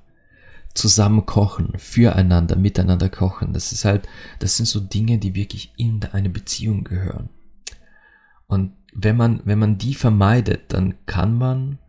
Zusammen 0.73 1.25
kochen, 1.25 1.71
füreinander, 1.77 2.57
miteinander 2.57 3.07
kochen, 3.07 3.53
das 3.53 3.71
ist 3.71 3.85
halt, 3.85 4.09
das 4.39 4.57
sind 4.57 4.65
so 4.65 4.81
Dinge, 4.81 5.17
die 5.17 5.33
wirklich 5.33 5.73
in 5.77 6.01
eine 6.11 6.29
Beziehung 6.29 6.83
gehören. 6.83 7.29
Und 8.47 8.73
wenn 8.95 9.17
man, 9.17 9.41
wenn 9.43 9.59
man 9.59 9.77
die 9.77 9.93
vermeidet, 9.93 10.73
dann 10.73 10.95
kann 11.05 11.37
man 11.37 11.79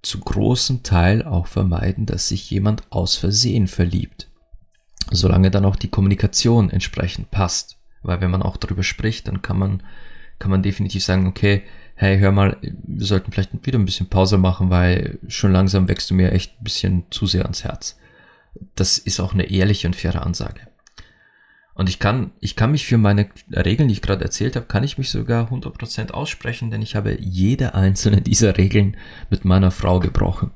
zu 0.00 0.20
großem 0.20 0.84
Teil 0.84 1.24
auch 1.24 1.48
vermeiden, 1.48 2.06
dass 2.06 2.28
sich 2.28 2.48
jemand 2.50 2.84
aus 2.90 3.16
Versehen 3.16 3.66
verliebt. 3.66 4.28
Solange 5.10 5.50
dann 5.50 5.64
auch 5.64 5.74
die 5.74 5.90
Kommunikation 5.90 6.70
entsprechend 6.70 7.32
passt. 7.32 7.78
Weil 8.02 8.20
wenn 8.20 8.30
man 8.30 8.42
auch 8.42 8.56
darüber 8.56 8.84
spricht, 8.84 9.26
dann 9.26 9.42
kann 9.42 9.58
man, 9.58 9.82
kann 10.38 10.52
man 10.52 10.62
definitiv 10.62 11.04
sagen, 11.04 11.26
okay, 11.26 11.64
hey, 11.96 12.18
hör 12.18 12.30
mal, 12.30 12.56
wir 12.62 13.06
sollten 13.06 13.32
vielleicht 13.32 13.66
wieder 13.66 13.78
ein 13.78 13.84
bisschen 13.84 14.08
Pause 14.08 14.38
machen, 14.38 14.70
weil 14.70 15.18
schon 15.26 15.50
langsam 15.50 15.88
wächst 15.88 16.10
du 16.10 16.14
mir 16.14 16.30
echt 16.30 16.60
ein 16.60 16.64
bisschen 16.64 17.04
zu 17.10 17.26
sehr 17.26 17.42
ans 17.42 17.64
Herz. 17.64 17.98
Das 18.76 18.98
ist 18.98 19.18
auch 19.18 19.34
eine 19.34 19.50
ehrliche 19.50 19.88
und 19.88 19.96
faire 19.96 20.24
Ansage. 20.24 20.60
Und 21.76 21.90
ich 21.90 21.98
kann, 21.98 22.30
ich 22.40 22.56
kann 22.56 22.70
mich 22.70 22.86
für 22.86 22.96
meine 22.96 23.28
Regeln, 23.52 23.88
die 23.88 23.92
ich 23.92 24.02
gerade 24.02 24.24
erzählt 24.24 24.56
habe, 24.56 24.64
kann 24.64 24.82
ich 24.82 24.96
mich 24.96 25.10
sogar 25.10 25.52
100% 25.52 26.10
aussprechen, 26.10 26.70
denn 26.70 26.80
ich 26.80 26.96
habe 26.96 27.18
jede 27.20 27.74
einzelne 27.74 28.22
dieser 28.22 28.56
Regeln 28.56 28.96
mit 29.28 29.44
meiner 29.44 29.70
Frau 29.70 30.00
gebrochen. 30.00 30.52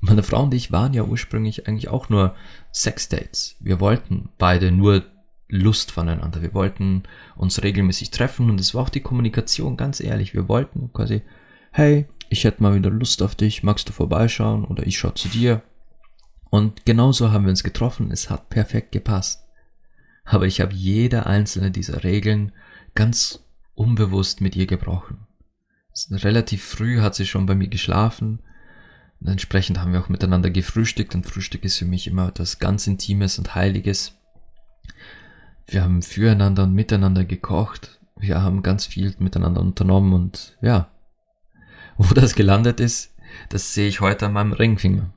Meine 0.00 0.24
Frau 0.24 0.42
und 0.42 0.52
ich 0.52 0.72
waren 0.72 0.92
ja 0.92 1.04
ursprünglich 1.04 1.68
eigentlich 1.68 1.88
auch 1.88 2.08
nur 2.08 2.34
Sexdates. 2.72 3.54
Wir 3.60 3.78
wollten 3.78 4.30
beide 4.36 4.72
nur 4.72 5.04
Lust 5.48 5.92
voneinander. 5.92 6.42
Wir 6.42 6.54
wollten 6.54 7.04
uns 7.36 7.62
regelmäßig 7.62 8.10
treffen 8.10 8.50
und 8.50 8.58
es 8.58 8.74
war 8.74 8.82
auch 8.82 8.88
die 8.88 9.00
Kommunikation, 9.00 9.76
ganz 9.76 10.00
ehrlich. 10.00 10.34
Wir 10.34 10.48
wollten 10.48 10.92
quasi, 10.92 11.22
hey, 11.70 12.06
ich 12.30 12.42
hätte 12.42 12.64
mal 12.64 12.74
wieder 12.74 12.90
Lust 12.90 13.22
auf 13.22 13.36
dich, 13.36 13.62
magst 13.62 13.88
du 13.88 13.92
vorbeischauen 13.92 14.64
oder 14.64 14.84
ich 14.84 14.98
schau 14.98 15.10
zu 15.10 15.28
dir. 15.28 15.62
Und 16.50 16.84
genauso 16.84 17.30
haben 17.30 17.44
wir 17.44 17.50
uns 17.50 17.62
getroffen, 17.62 18.10
es 18.10 18.28
hat 18.28 18.48
perfekt 18.48 18.90
gepasst 18.90 19.43
aber 20.24 20.46
ich 20.46 20.60
habe 20.60 20.74
jede 20.74 21.26
einzelne 21.26 21.70
dieser 21.70 22.02
Regeln 22.02 22.52
ganz 22.94 23.44
unbewusst 23.74 24.40
mit 24.40 24.56
ihr 24.56 24.66
gebrochen. 24.66 25.26
Relativ 26.10 26.64
früh 26.64 27.00
hat 27.00 27.14
sie 27.14 27.26
schon 27.26 27.46
bei 27.46 27.54
mir 27.54 27.68
geschlafen. 27.68 28.40
Und 29.20 29.28
entsprechend 29.28 29.78
haben 29.78 29.92
wir 29.92 30.00
auch 30.00 30.08
miteinander 30.08 30.50
gefrühstückt 30.50 31.14
und 31.14 31.26
Frühstück 31.26 31.64
ist 31.64 31.78
für 31.78 31.84
mich 31.84 32.06
immer 32.06 32.28
etwas 32.28 32.58
ganz 32.58 32.86
Intimes 32.86 33.38
und 33.38 33.54
Heiliges. 33.54 34.18
Wir 35.66 35.82
haben 35.82 36.02
füreinander 36.02 36.64
und 36.64 36.74
miteinander 36.74 37.24
gekocht. 37.24 38.00
Wir 38.16 38.42
haben 38.42 38.62
ganz 38.62 38.86
viel 38.86 39.14
miteinander 39.18 39.60
unternommen 39.60 40.12
und 40.12 40.56
ja, 40.60 40.90
wo 41.96 42.12
das 42.14 42.34
gelandet 42.34 42.80
ist, 42.80 43.14
das 43.48 43.74
sehe 43.74 43.88
ich 43.88 44.00
heute 44.00 44.26
an 44.26 44.32
meinem 44.32 44.52
Ringfinger. 44.52 45.12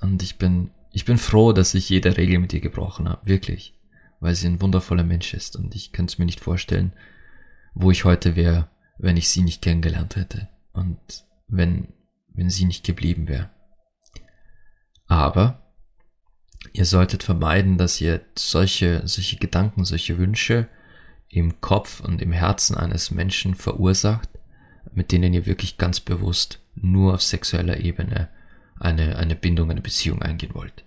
Und 0.00 0.22
ich 0.22 0.38
bin, 0.38 0.70
ich 0.92 1.04
bin 1.04 1.18
froh, 1.18 1.52
dass 1.52 1.74
ich 1.74 1.88
jede 1.88 2.16
Regel 2.16 2.38
mit 2.38 2.52
ihr 2.52 2.60
gebrochen 2.60 3.08
habe, 3.08 3.26
wirklich 3.26 3.74
weil 4.22 4.36
sie 4.36 4.46
ein 4.46 4.60
wundervoller 4.60 5.02
Mensch 5.02 5.34
ist 5.34 5.56
und 5.56 5.74
ich 5.74 5.90
könnte 5.90 6.12
es 6.12 6.18
mir 6.18 6.24
nicht 6.24 6.38
vorstellen, 6.38 6.92
wo 7.74 7.90
ich 7.90 8.04
heute 8.04 8.36
wäre, 8.36 8.68
wenn 8.96 9.16
ich 9.16 9.28
sie 9.28 9.42
nicht 9.42 9.62
kennengelernt 9.62 10.14
hätte 10.14 10.48
und 10.72 11.00
wenn, 11.48 11.88
wenn 12.28 12.48
sie 12.48 12.64
nicht 12.64 12.86
geblieben 12.86 13.26
wäre. 13.26 13.50
Aber 15.08 15.74
ihr 16.72 16.84
solltet 16.84 17.24
vermeiden, 17.24 17.78
dass 17.78 18.00
ihr 18.00 18.20
solche, 18.38 19.02
solche 19.08 19.38
Gedanken, 19.38 19.84
solche 19.84 20.18
Wünsche 20.18 20.68
im 21.28 21.60
Kopf 21.60 21.98
und 21.98 22.22
im 22.22 22.30
Herzen 22.30 22.76
eines 22.76 23.10
Menschen 23.10 23.56
verursacht, 23.56 24.28
mit 24.94 25.10
denen 25.10 25.34
ihr 25.34 25.46
wirklich 25.46 25.78
ganz 25.78 25.98
bewusst 25.98 26.60
nur 26.76 27.14
auf 27.14 27.22
sexueller 27.22 27.78
Ebene 27.78 28.28
eine, 28.78 29.16
eine 29.16 29.34
Bindung, 29.34 29.72
eine 29.72 29.80
Beziehung 29.80 30.22
eingehen 30.22 30.54
wollt. 30.54 30.84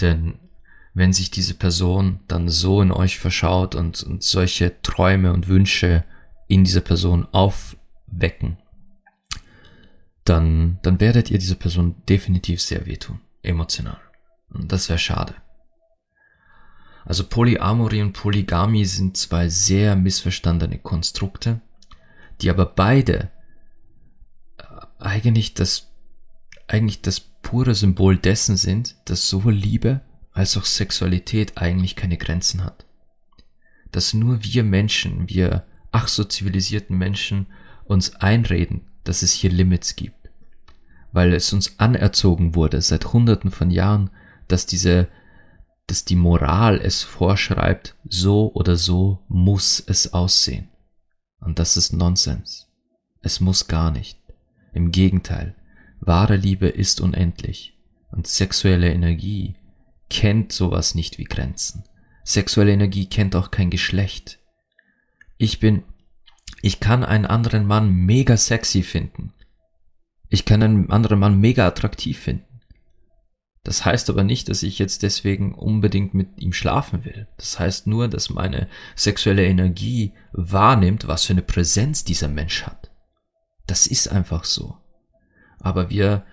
Denn 0.00 0.49
wenn 0.94 1.12
sich 1.12 1.30
diese 1.30 1.54
Person 1.54 2.20
dann 2.26 2.48
so 2.48 2.82
in 2.82 2.92
euch 2.92 3.18
verschaut 3.18 3.74
und, 3.74 4.02
und 4.02 4.22
solche 4.22 4.80
Träume 4.82 5.32
und 5.32 5.48
Wünsche 5.48 6.04
in 6.48 6.64
dieser 6.64 6.80
Person 6.80 7.28
aufwecken, 7.32 8.58
dann, 10.24 10.78
dann 10.82 11.00
werdet 11.00 11.30
ihr 11.30 11.38
dieser 11.38 11.54
Person 11.54 11.94
definitiv 12.08 12.60
sehr 12.60 12.86
wehtun, 12.86 13.20
emotional. 13.42 14.00
Und 14.52 14.72
das 14.72 14.88
wäre 14.88 14.98
schade. 14.98 15.34
Also 17.04 17.24
Polyamorie 17.24 18.02
und 18.02 18.12
Polygamie 18.12 18.84
sind 18.84 19.16
zwei 19.16 19.48
sehr 19.48 19.96
missverstandene 19.96 20.78
Konstrukte, 20.78 21.60
die 22.40 22.50
aber 22.50 22.66
beide 22.66 23.30
äh, 24.58 24.64
eigentlich 24.98 25.54
das, 25.54 25.88
eigentlich 26.66 27.00
das 27.00 27.20
pure 27.20 27.74
Symbol 27.74 28.16
dessen 28.16 28.56
sind, 28.56 28.96
dass 29.06 29.28
sowohl 29.28 29.54
Liebe 29.54 30.02
als 30.32 30.56
auch 30.56 30.64
Sexualität 30.64 31.58
eigentlich 31.58 31.96
keine 31.96 32.16
Grenzen 32.16 32.64
hat. 32.64 32.86
Dass 33.92 34.14
nur 34.14 34.44
wir 34.44 34.62
Menschen, 34.62 35.28
wir 35.28 35.64
ach 35.90 36.08
so 36.08 36.24
zivilisierten 36.24 36.96
Menschen, 36.96 37.46
uns 37.84 38.14
einreden, 38.16 38.82
dass 39.04 39.22
es 39.22 39.32
hier 39.32 39.50
Limits 39.50 39.96
gibt. 39.96 40.30
Weil 41.12 41.34
es 41.34 41.52
uns 41.52 41.78
anerzogen 41.80 42.54
wurde 42.54 42.80
seit 42.80 43.12
hunderten 43.12 43.50
von 43.50 43.70
Jahren, 43.70 44.10
dass 44.46 44.66
diese, 44.66 45.08
dass 45.86 46.04
die 46.04 46.16
Moral 46.16 46.80
es 46.80 47.02
vorschreibt, 47.02 47.96
so 48.08 48.52
oder 48.54 48.76
so 48.76 49.24
muss 49.28 49.82
es 49.84 50.12
aussehen. 50.12 50.68
Und 51.40 51.58
das 51.58 51.76
ist 51.76 51.92
Nonsens. 51.92 52.68
Es 53.22 53.40
muss 53.40 53.66
gar 53.66 53.90
nicht. 53.90 54.18
Im 54.72 54.92
Gegenteil, 54.92 55.56
wahre 56.00 56.36
Liebe 56.36 56.68
ist 56.68 57.00
unendlich 57.00 57.76
und 58.12 58.26
sexuelle 58.26 58.92
Energie 58.92 59.56
kennt 60.10 60.52
sowas 60.52 60.94
nicht 60.94 61.16
wie 61.18 61.24
Grenzen. 61.24 61.84
Sexuelle 62.24 62.72
Energie 62.72 63.06
kennt 63.06 63.34
auch 63.34 63.50
kein 63.50 63.70
Geschlecht. 63.70 64.38
Ich 65.38 65.58
bin, 65.58 65.84
ich 66.60 66.80
kann 66.80 67.02
einen 67.04 67.24
anderen 67.24 67.66
Mann 67.66 67.90
mega 67.90 68.36
sexy 68.36 68.82
finden. 68.82 69.32
Ich 70.28 70.44
kann 70.44 70.62
einen 70.62 70.90
anderen 70.90 71.18
Mann 71.18 71.40
mega 71.40 71.66
attraktiv 71.66 72.18
finden. 72.18 72.44
Das 73.62 73.84
heißt 73.84 74.08
aber 74.10 74.24
nicht, 74.24 74.48
dass 74.48 74.62
ich 74.62 74.78
jetzt 74.78 75.02
deswegen 75.02 75.54
unbedingt 75.54 76.14
mit 76.14 76.40
ihm 76.40 76.52
schlafen 76.52 77.04
will. 77.04 77.28
Das 77.36 77.58
heißt 77.58 77.86
nur, 77.86 78.08
dass 78.08 78.30
meine 78.30 78.68
sexuelle 78.96 79.44
Energie 79.44 80.12
wahrnimmt, 80.32 81.08
was 81.08 81.24
für 81.24 81.34
eine 81.34 81.42
Präsenz 81.42 82.04
dieser 82.04 82.28
Mensch 82.28 82.64
hat. 82.64 82.90
Das 83.66 83.86
ist 83.86 84.08
einfach 84.08 84.44
so. 84.44 84.78
Aber 85.58 85.90
wir, 85.90 86.24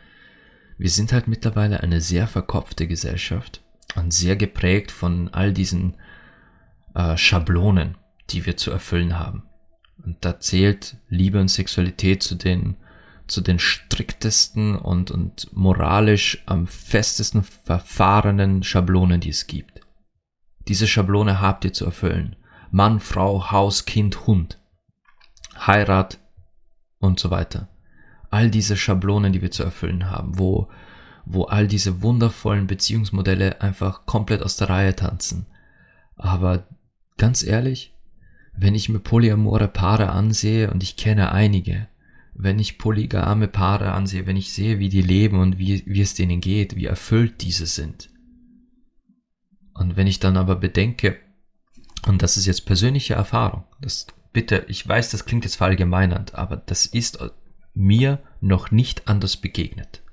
wir 0.77 0.89
sind 0.89 1.11
halt 1.11 1.27
mittlerweile 1.27 1.81
eine 1.81 1.99
sehr 1.99 2.27
verkopfte 2.27 2.87
Gesellschaft 2.87 3.61
und 3.95 4.13
sehr 4.13 4.35
geprägt 4.35 4.91
von 4.91 5.29
all 5.33 5.53
diesen 5.53 5.95
äh, 6.93 7.17
Schablonen, 7.17 7.95
die 8.29 8.45
wir 8.45 8.57
zu 8.57 8.71
erfüllen 8.71 9.17
haben. 9.17 9.43
Und 10.03 10.17
da 10.21 10.39
zählt 10.39 10.97
Liebe 11.09 11.39
und 11.39 11.47
Sexualität 11.47 12.23
zu 12.23 12.35
den, 12.35 12.77
zu 13.27 13.41
den 13.41 13.59
striktesten 13.59 14.75
und, 14.75 15.11
und 15.11 15.49
moralisch 15.53 16.43
am 16.45 16.67
festesten 16.67 17.43
verfahrenen 17.43 18.63
Schablonen, 18.63 19.19
die 19.19 19.29
es 19.29 19.47
gibt. 19.47 19.81
Diese 20.67 20.87
Schablone 20.87 21.41
habt 21.41 21.65
ihr 21.65 21.73
zu 21.73 21.85
erfüllen. 21.85 22.35
Mann, 22.71 22.99
Frau, 22.99 23.51
Haus, 23.51 23.85
Kind, 23.85 24.27
Hund, 24.27 24.59
Heirat 25.55 26.19
und 26.99 27.19
so 27.19 27.31
weiter. 27.31 27.69
All 28.29 28.49
diese 28.49 28.75
Schablonen, 28.75 29.31
die 29.31 29.41
wir 29.41 29.51
zu 29.51 29.63
erfüllen 29.63 30.09
haben, 30.11 30.37
wo 30.37 30.67
wo 31.29 31.43
all 31.43 31.67
diese 31.67 32.01
wundervollen 32.01 32.67
Beziehungsmodelle 32.67 33.61
einfach 33.61 34.05
komplett 34.05 34.41
aus 34.41 34.55
der 34.55 34.69
Reihe 34.69 34.95
tanzen. 34.95 35.45
Aber 36.15 36.67
ganz 37.17 37.43
ehrlich, 37.43 37.93
wenn 38.55 38.75
ich 38.75 38.89
mir 38.89 38.99
polyamore 38.99 39.67
Paare 39.67 40.09
ansehe, 40.09 40.71
und 40.71 40.83
ich 40.83 40.95
kenne 40.95 41.31
einige, 41.31 41.87
wenn 42.33 42.59
ich 42.59 42.77
polygame 42.77 43.47
Paare 43.47 43.91
ansehe, 43.91 44.25
wenn 44.25 44.37
ich 44.37 44.53
sehe, 44.53 44.79
wie 44.79 44.89
die 44.89 45.01
leben 45.01 45.39
und 45.39 45.57
wie, 45.57 45.83
wie 45.85 46.01
es 46.01 46.13
denen 46.13 46.39
geht, 46.39 46.75
wie 46.75 46.85
erfüllt 46.85 47.41
diese 47.41 47.65
sind. 47.65 48.09
Und 49.73 49.95
wenn 49.95 50.07
ich 50.07 50.19
dann 50.19 50.37
aber 50.37 50.55
bedenke, 50.55 51.17
und 52.07 52.21
das 52.21 52.37
ist 52.37 52.45
jetzt 52.45 52.65
persönliche 52.65 53.15
Erfahrung, 53.15 53.63
das 53.81 54.07
bitte, 54.31 54.65
ich 54.69 54.87
weiß, 54.87 55.11
das 55.11 55.25
klingt 55.25 55.43
jetzt 55.43 55.57
verallgemeinernd, 55.57 56.35
aber 56.35 56.57
das 56.57 56.85
ist 56.85 57.19
mir 57.73 58.19
noch 58.39 58.71
nicht 58.71 59.07
anders 59.07 59.37
begegnet. 59.37 60.03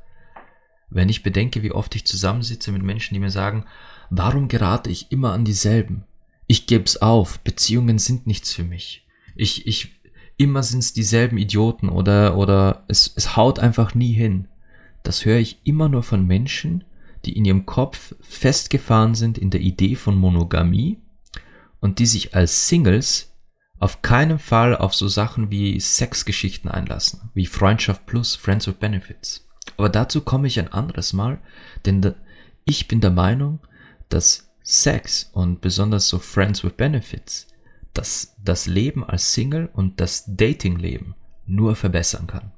Wenn 0.91 1.09
ich 1.09 1.23
bedenke, 1.23 1.63
wie 1.63 1.73
oft 1.73 1.95
ich 1.95 2.07
zusammensitze 2.07 2.73
mit 2.73 2.83
Menschen, 2.83 3.15
die 3.15 3.21
mir 3.21 3.31
sagen, 3.31 3.65
warum 4.11 4.49
gerate 4.49 4.91
ich 4.91 5.11
immer 5.11 5.33
an 5.33 5.45
dieselben? 5.45 6.05
Ich 6.47 6.67
geb's 6.67 6.99
auf, 6.99 7.41
Beziehungen 7.41 7.99
sind 7.99 8.27
nichts 8.27 8.53
für 8.53 8.65
mich. 8.65 9.07
Ich, 9.35 9.67
ich, 9.67 9.95
immer 10.37 10.63
sind's 10.63 10.93
dieselben 10.93 11.39
Idioten 11.39 11.89
oder, 11.89 12.37
oder 12.37 12.85
es, 12.89 13.13
es 13.17 13.37
haut 13.37 13.59
einfach 13.59 13.95
nie 13.95 14.13
hin. 14.13 14.49
Das 15.03 15.25
höre 15.25 15.39
ich 15.39 15.61
immer 15.65 15.89
nur 15.89 16.03
von 16.03 16.27
Menschen, 16.27 16.85
die 17.25 17.37
in 17.37 17.45
ihrem 17.45 17.67
Kopf 17.67 18.15
festgefahren 18.21 19.15
sind 19.15 19.39
in 19.39 19.51
der 19.51 19.61
Idee 19.61 19.97
von 19.97 20.17
Monogamie 20.17 20.99
und 21.81 21.99
die 21.99 22.07
sich 22.07 22.35
als 22.35 22.69
Singles 22.69 23.33
auf 23.79 24.03
keinen 24.03 24.39
Fall 24.39 24.77
auf 24.77 24.95
so 24.95 25.09
Sachen 25.09 25.51
wie 25.51 25.79
Sexgeschichten 25.81 26.71
einlassen, 26.71 27.31
wie 27.35 27.47
Freundschaft 27.47 28.07
plus 28.07 28.35
Friends 28.37 28.67
with 28.67 28.77
Benefits. 28.77 29.44
Aber 29.77 29.89
dazu 29.89 30.21
komme 30.21 30.47
ich 30.47 30.59
ein 30.59 30.73
anderes 30.73 31.13
Mal, 31.13 31.41
denn 31.85 32.15
ich 32.65 32.89
bin 32.89 33.01
der 33.01 33.11
Meinung, 33.11 33.61
dass 34.09 34.51
Sex 34.63 35.31
und 35.33 35.61
besonders 35.61 36.09
so 36.09 36.19
Friends 36.19 36.65
with 36.65 36.73
Benefits 36.73 37.49
das, 37.93 38.35
das 38.43 38.67
Leben 38.67 39.05
als 39.05 39.33
Single 39.33 39.71
und 39.73 40.01
das 40.01 40.25
Datingleben 40.27 41.15
nur 41.47 41.77
verbessern 41.77 42.27
kann. 42.27 42.53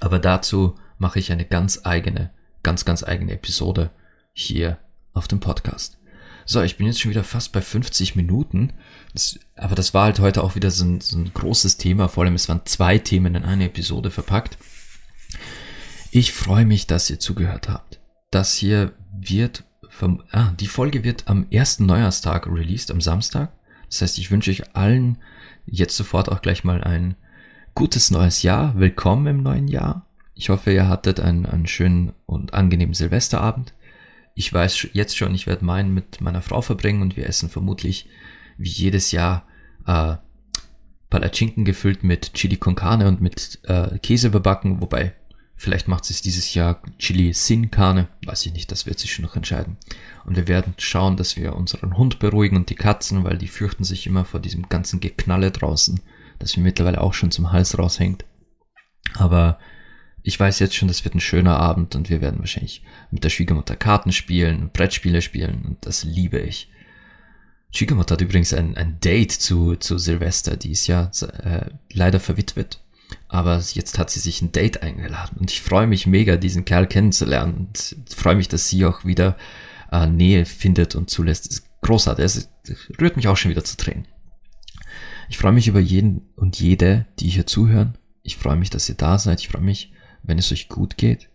Aber 0.00 0.18
dazu 0.18 0.76
mache 0.98 1.18
ich 1.18 1.30
eine 1.30 1.44
ganz 1.44 1.80
eigene, 1.84 2.30
ganz, 2.62 2.84
ganz 2.84 3.04
eigene 3.04 3.32
Episode 3.32 3.90
hier 4.32 4.78
auf 5.12 5.28
dem 5.28 5.40
Podcast. 5.40 5.98
So, 6.46 6.62
ich 6.62 6.78
bin 6.78 6.86
jetzt 6.86 7.00
schon 7.00 7.10
wieder 7.10 7.22
fast 7.22 7.52
bei 7.52 7.60
50 7.60 8.16
Minuten. 8.16 8.72
Das, 9.12 9.38
aber 9.56 9.74
das 9.74 9.94
war 9.94 10.04
halt 10.04 10.18
heute 10.18 10.42
auch 10.42 10.56
wieder 10.56 10.70
so 10.70 10.84
ein, 10.84 11.00
so 11.00 11.16
ein 11.16 11.32
großes 11.32 11.76
Thema. 11.76 12.08
Vor 12.08 12.24
allem, 12.24 12.34
es 12.34 12.48
waren 12.48 12.62
zwei 12.64 12.98
Themen 12.98 13.34
in 13.34 13.44
eine 13.44 13.66
Episode 13.66 14.10
verpackt. 14.10 14.58
Ich 16.12 16.32
freue 16.32 16.66
mich, 16.66 16.88
dass 16.88 17.08
ihr 17.08 17.20
zugehört 17.20 17.68
habt. 17.68 18.00
Das 18.32 18.54
hier 18.54 18.92
wird 19.16 19.62
vom, 19.88 20.24
ah, 20.32 20.50
die 20.58 20.66
Folge 20.66 21.04
wird 21.04 21.28
am 21.28 21.46
ersten 21.50 21.86
Neujahrstag 21.86 22.48
released, 22.48 22.90
am 22.90 23.00
Samstag. 23.00 23.52
Das 23.88 24.02
heißt, 24.02 24.18
ich 24.18 24.32
wünsche 24.32 24.50
euch 24.50 24.74
allen 24.74 25.18
jetzt 25.66 25.96
sofort 25.96 26.28
auch 26.28 26.42
gleich 26.42 26.64
mal 26.64 26.82
ein 26.82 27.14
gutes 27.76 28.10
neues 28.10 28.42
Jahr. 28.42 28.76
Willkommen 28.76 29.28
im 29.28 29.42
neuen 29.44 29.68
Jahr. 29.68 30.04
Ich 30.34 30.48
hoffe, 30.48 30.72
ihr 30.72 30.88
hattet 30.88 31.20
einen, 31.20 31.46
einen 31.46 31.68
schönen 31.68 32.12
und 32.26 32.54
angenehmen 32.54 32.94
Silvesterabend. 32.94 33.72
Ich 34.34 34.52
weiß 34.52 34.88
jetzt 34.92 35.16
schon, 35.16 35.32
ich 35.32 35.46
werde 35.46 35.64
meinen 35.64 35.94
mit 35.94 36.20
meiner 36.20 36.42
Frau 36.42 36.60
verbringen 36.60 37.02
und 37.02 37.16
wir 37.16 37.28
essen 37.28 37.50
vermutlich 37.50 38.08
wie 38.58 38.68
jedes 38.68 39.12
Jahr 39.12 39.46
äh, 39.86 40.16
Palatschinken 41.08 41.64
gefüllt 41.64 42.02
mit 42.02 42.34
Chili 42.34 42.56
con 42.56 42.74
Carne 42.74 43.06
und 43.06 43.20
mit 43.20 43.60
äh, 43.64 43.96
Käse 44.00 44.26
überbacken, 44.26 44.80
wobei 44.80 45.14
vielleicht 45.60 45.88
macht 45.88 46.08
es 46.08 46.22
dieses 46.22 46.54
Jahr 46.54 46.82
Chili 46.98 47.34
Sin 47.34 47.70
Carne, 47.70 48.08
weiß 48.24 48.46
ich 48.46 48.54
nicht, 48.54 48.72
das 48.72 48.86
wird 48.86 48.98
sich 48.98 49.12
schon 49.12 49.26
noch 49.26 49.36
entscheiden. 49.36 49.76
Und 50.24 50.36
wir 50.36 50.48
werden 50.48 50.72
schauen, 50.78 51.18
dass 51.18 51.36
wir 51.36 51.54
unseren 51.54 51.98
Hund 51.98 52.18
beruhigen 52.18 52.56
und 52.56 52.70
die 52.70 52.74
Katzen, 52.74 53.24
weil 53.24 53.36
die 53.36 53.46
fürchten 53.46 53.84
sich 53.84 54.06
immer 54.06 54.24
vor 54.24 54.40
diesem 54.40 54.70
ganzen 54.70 55.00
Geknalle 55.00 55.50
draußen, 55.50 56.00
das 56.38 56.56
mir 56.56 56.62
mittlerweile 56.62 57.02
auch 57.02 57.12
schon 57.12 57.30
zum 57.30 57.52
Hals 57.52 57.78
raushängt. 57.78 58.24
Aber 59.16 59.58
ich 60.22 60.40
weiß 60.40 60.60
jetzt 60.60 60.74
schon, 60.74 60.88
das 60.88 61.04
wird 61.04 61.14
ein 61.14 61.20
schöner 61.20 61.58
Abend 61.58 61.94
und 61.94 62.08
wir 62.08 62.22
werden 62.22 62.40
wahrscheinlich 62.40 62.82
mit 63.10 63.22
der 63.22 63.30
Schwiegermutter 63.30 63.76
Karten 63.76 64.12
spielen, 64.12 64.70
Brettspiele 64.72 65.20
spielen 65.20 65.66
und 65.66 65.84
das 65.84 66.04
liebe 66.04 66.38
ich. 66.38 66.70
Schwiegermutter 67.70 68.14
hat 68.14 68.22
übrigens 68.22 68.54
ein, 68.54 68.78
ein 68.78 68.98
Date 69.00 69.32
zu, 69.32 69.76
zu 69.76 69.98
Silvester, 69.98 70.56
die 70.56 70.72
ist 70.72 70.86
ja 70.86 71.10
äh, 71.42 71.66
leider 71.92 72.18
verwitwet. 72.18 72.80
Aber 73.32 73.58
jetzt 73.58 73.96
hat 73.96 74.10
sie 74.10 74.18
sich 74.18 74.42
ein 74.42 74.50
Date 74.50 74.82
eingeladen 74.82 75.36
und 75.38 75.52
ich 75.52 75.62
freue 75.62 75.86
mich 75.86 76.08
mega, 76.08 76.36
diesen 76.36 76.64
Kerl 76.64 76.88
kennenzulernen 76.88 77.54
und 77.54 77.96
freue 78.12 78.34
mich, 78.34 78.48
dass 78.48 78.68
sie 78.68 78.84
auch 78.84 79.04
wieder 79.04 79.36
äh, 79.92 80.08
Nähe 80.08 80.44
findet 80.44 80.96
und 80.96 81.10
zulässt. 81.10 81.46
Das 81.46 81.58
ist 81.58 81.80
großartig, 81.82 82.24
es 82.24 82.50
rührt 83.00 83.14
mich 83.14 83.28
auch 83.28 83.36
schon 83.36 83.52
wieder 83.52 83.62
zu 83.62 83.76
Tränen. 83.76 84.08
Ich 85.28 85.38
freue 85.38 85.52
mich 85.52 85.68
über 85.68 85.78
jeden 85.78 86.22
und 86.34 86.58
jede, 86.58 87.06
die 87.20 87.28
hier 87.28 87.46
zuhören. 87.46 87.96
Ich 88.24 88.36
freue 88.36 88.56
mich, 88.56 88.68
dass 88.68 88.88
ihr 88.88 88.96
da 88.96 89.16
seid. 89.16 89.38
Ich 89.38 89.48
freue 89.48 89.62
mich, 89.62 89.92
wenn 90.24 90.38
es 90.38 90.50
euch 90.50 90.68
gut 90.68 90.96
geht 90.96 91.30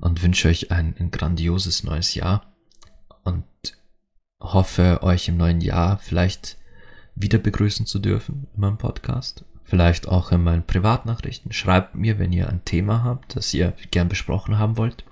und 0.00 0.22
wünsche 0.22 0.48
euch 0.48 0.70
ein, 0.70 0.94
ein 0.98 1.10
grandioses 1.10 1.84
neues 1.84 2.14
Jahr 2.14 2.54
und 3.22 3.44
hoffe, 4.40 5.02
euch 5.02 5.28
im 5.28 5.38
neuen 5.38 5.62
Jahr 5.62 5.96
vielleicht 5.96 6.58
wieder 7.14 7.38
begrüßen 7.38 7.86
zu 7.86 7.98
dürfen 7.98 8.46
in 8.54 8.60
meinem 8.60 8.76
Podcast. 8.76 9.46
Vielleicht 9.64 10.08
auch 10.08 10.30
in 10.30 10.42
meinen 10.42 10.66
Privatnachrichten. 10.66 11.52
Schreibt 11.52 11.94
mir, 11.94 12.18
wenn 12.18 12.32
ihr 12.32 12.48
ein 12.48 12.64
Thema 12.64 13.02
habt, 13.02 13.36
das 13.36 13.52
ihr 13.54 13.72
gern 13.90 14.08
besprochen 14.08 14.58
haben 14.58 14.76
wollt. 14.76 15.04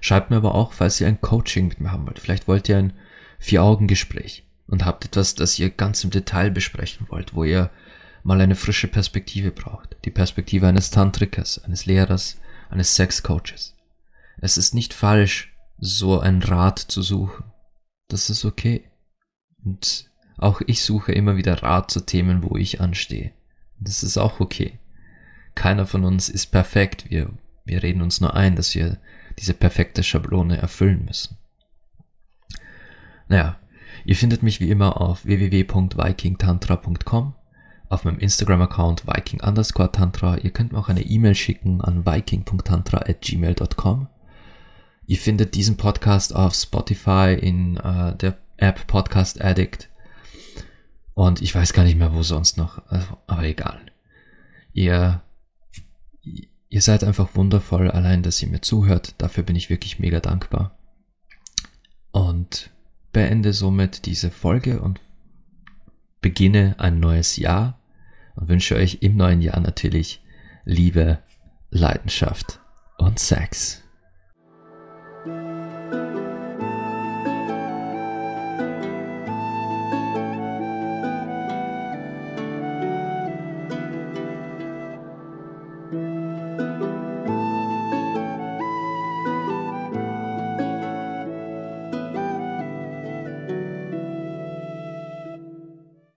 Schreibt 0.00 0.30
mir 0.30 0.36
aber 0.36 0.54
auch, 0.54 0.72
falls 0.72 1.00
ihr 1.00 1.08
ein 1.08 1.20
Coaching 1.20 1.68
mit 1.68 1.80
mir 1.80 1.92
haben 1.92 2.06
wollt. 2.06 2.20
Vielleicht 2.20 2.48
wollt 2.48 2.68
ihr 2.68 2.78
ein 2.78 2.92
Vier-Augen-Gespräch 3.38 4.44
und 4.66 4.84
habt 4.84 5.04
etwas, 5.04 5.34
das 5.34 5.58
ihr 5.58 5.70
ganz 5.70 6.04
im 6.04 6.10
Detail 6.10 6.50
besprechen 6.50 7.06
wollt, 7.10 7.34
wo 7.34 7.44
ihr 7.44 7.70
mal 8.22 8.40
eine 8.40 8.54
frische 8.54 8.88
Perspektive 8.88 9.50
braucht. 9.50 9.96
Die 10.04 10.10
Perspektive 10.10 10.68
eines 10.68 10.90
Tantrikers, 10.90 11.62
eines 11.64 11.86
Lehrers, 11.86 12.38
eines 12.70 12.94
Sexcoaches. 12.94 13.74
Es 14.40 14.56
ist 14.56 14.74
nicht 14.74 14.94
falsch, 14.94 15.52
so 15.78 16.20
einen 16.20 16.42
Rat 16.42 16.78
zu 16.78 17.02
suchen. 17.02 17.44
Das 18.08 18.30
ist 18.30 18.44
okay. 18.44 18.90
Und 19.64 20.10
auch 20.38 20.60
ich 20.66 20.82
suche 20.82 21.12
immer 21.12 21.36
wieder 21.36 21.62
Rat 21.62 21.90
zu 21.90 22.00
Themen, 22.00 22.42
wo 22.42 22.56
ich 22.56 22.80
anstehe. 22.80 23.32
Das 23.80 24.02
ist 24.02 24.18
auch 24.18 24.40
okay. 24.40 24.78
Keiner 25.54 25.86
von 25.86 26.04
uns 26.04 26.28
ist 26.28 26.48
perfekt. 26.48 27.10
Wir, 27.10 27.30
wir 27.64 27.82
reden 27.82 28.02
uns 28.02 28.20
nur 28.20 28.34
ein, 28.34 28.56
dass 28.56 28.74
wir 28.74 28.98
diese 29.38 29.54
perfekte 29.54 30.02
Schablone 30.02 30.58
erfüllen 30.58 31.04
müssen. 31.04 31.38
Naja, 33.28 33.58
ihr 34.04 34.16
findet 34.16 34.42
mich 34.42 34.60
wie 34.60 34.70
immer 34.70 35.00
auf 35.00 35.24
www.vikingtantra.com 35.24 37.34
auf 37.90 38.04
meinem 38.04 38.20
Instagram-Account 38.20 39.06
viking 39.06 39.42
underscore 39.42 39.90
tantra. 39.90 40.38
Ihr 40.38 40.50
könnt 40.50 40.72
mir 40.72 40.78
auch 40.78 40.88
eine 40.88 41.02
E-Mail 41.02 41.34
schicken 41.34 41.80
an 41.80 42.06
viking.tantra 42.06 42.98
at 42.98 43.20
gmail.com. 43.20 44.06
Ihr 45.06 45.18
findet 45.18 45.56
diesen 45.56 45.76
Podcast 45.76 46.34
auf 46.34 46.54
Spotify 46.54 47.36
in 47.38 47.76
äh, 47.78 48.16
der 48.16 48.38
App 48.56 48.86
Podcast 48.86 49.42
Addict. 49.42 49.89
Und 51.20 51.42
ich 51.42 51.54
weiß 51.54 51.74
gar 51.74 51.84
nicht 51.84 51.98
mehr, 51.98 52.14
wo 52.14 52.22
sonst 52.22 52.56
noch. 52.56 52.80
Also, 52.88 53.18
aber 53.26 53.42
egal. 53.42 53.78
Ihr, 54.72 55.20
ihr 56.70 56.80
seid 56.80 57.04
einfach 57.04 57.34
wundervoll, 57.34 57.90
allein, 57.90 58.22
dass 58.22 58.42
ihr 58.42 58.48
mir 58.48 58.62
zuhört. 58.62 59.16
Dafür 59.18 59.44
bin 59.44 59.54
ich 59.54 59.68
wirklich 59.68 59.98
mega 59.98 60.20
dankbar. 60.20 60.78
Und 62.10 62.70
beende 63.12 63.52
somit 63.52 64.06
diese 64.06 64.30
Folge 64.30 64.80
und 64.80 64.98
beginne 66.22 66.76
ein 66.78 67.00
neues 67.00 67.36
Jahr 67.36 67.78
und 68.34 68.48
wünsche 68.48 68.76
euch 68.76 69.02
im 69.02 69.18
neuen 69.18 69.42
Jahr 69.42 69.60
natürlich 69.60 70.22
Liebe, 70.64 71.18
Leidenschaft 71.68 72.60
und 72.96 73.18
Sex. 73.18 73.79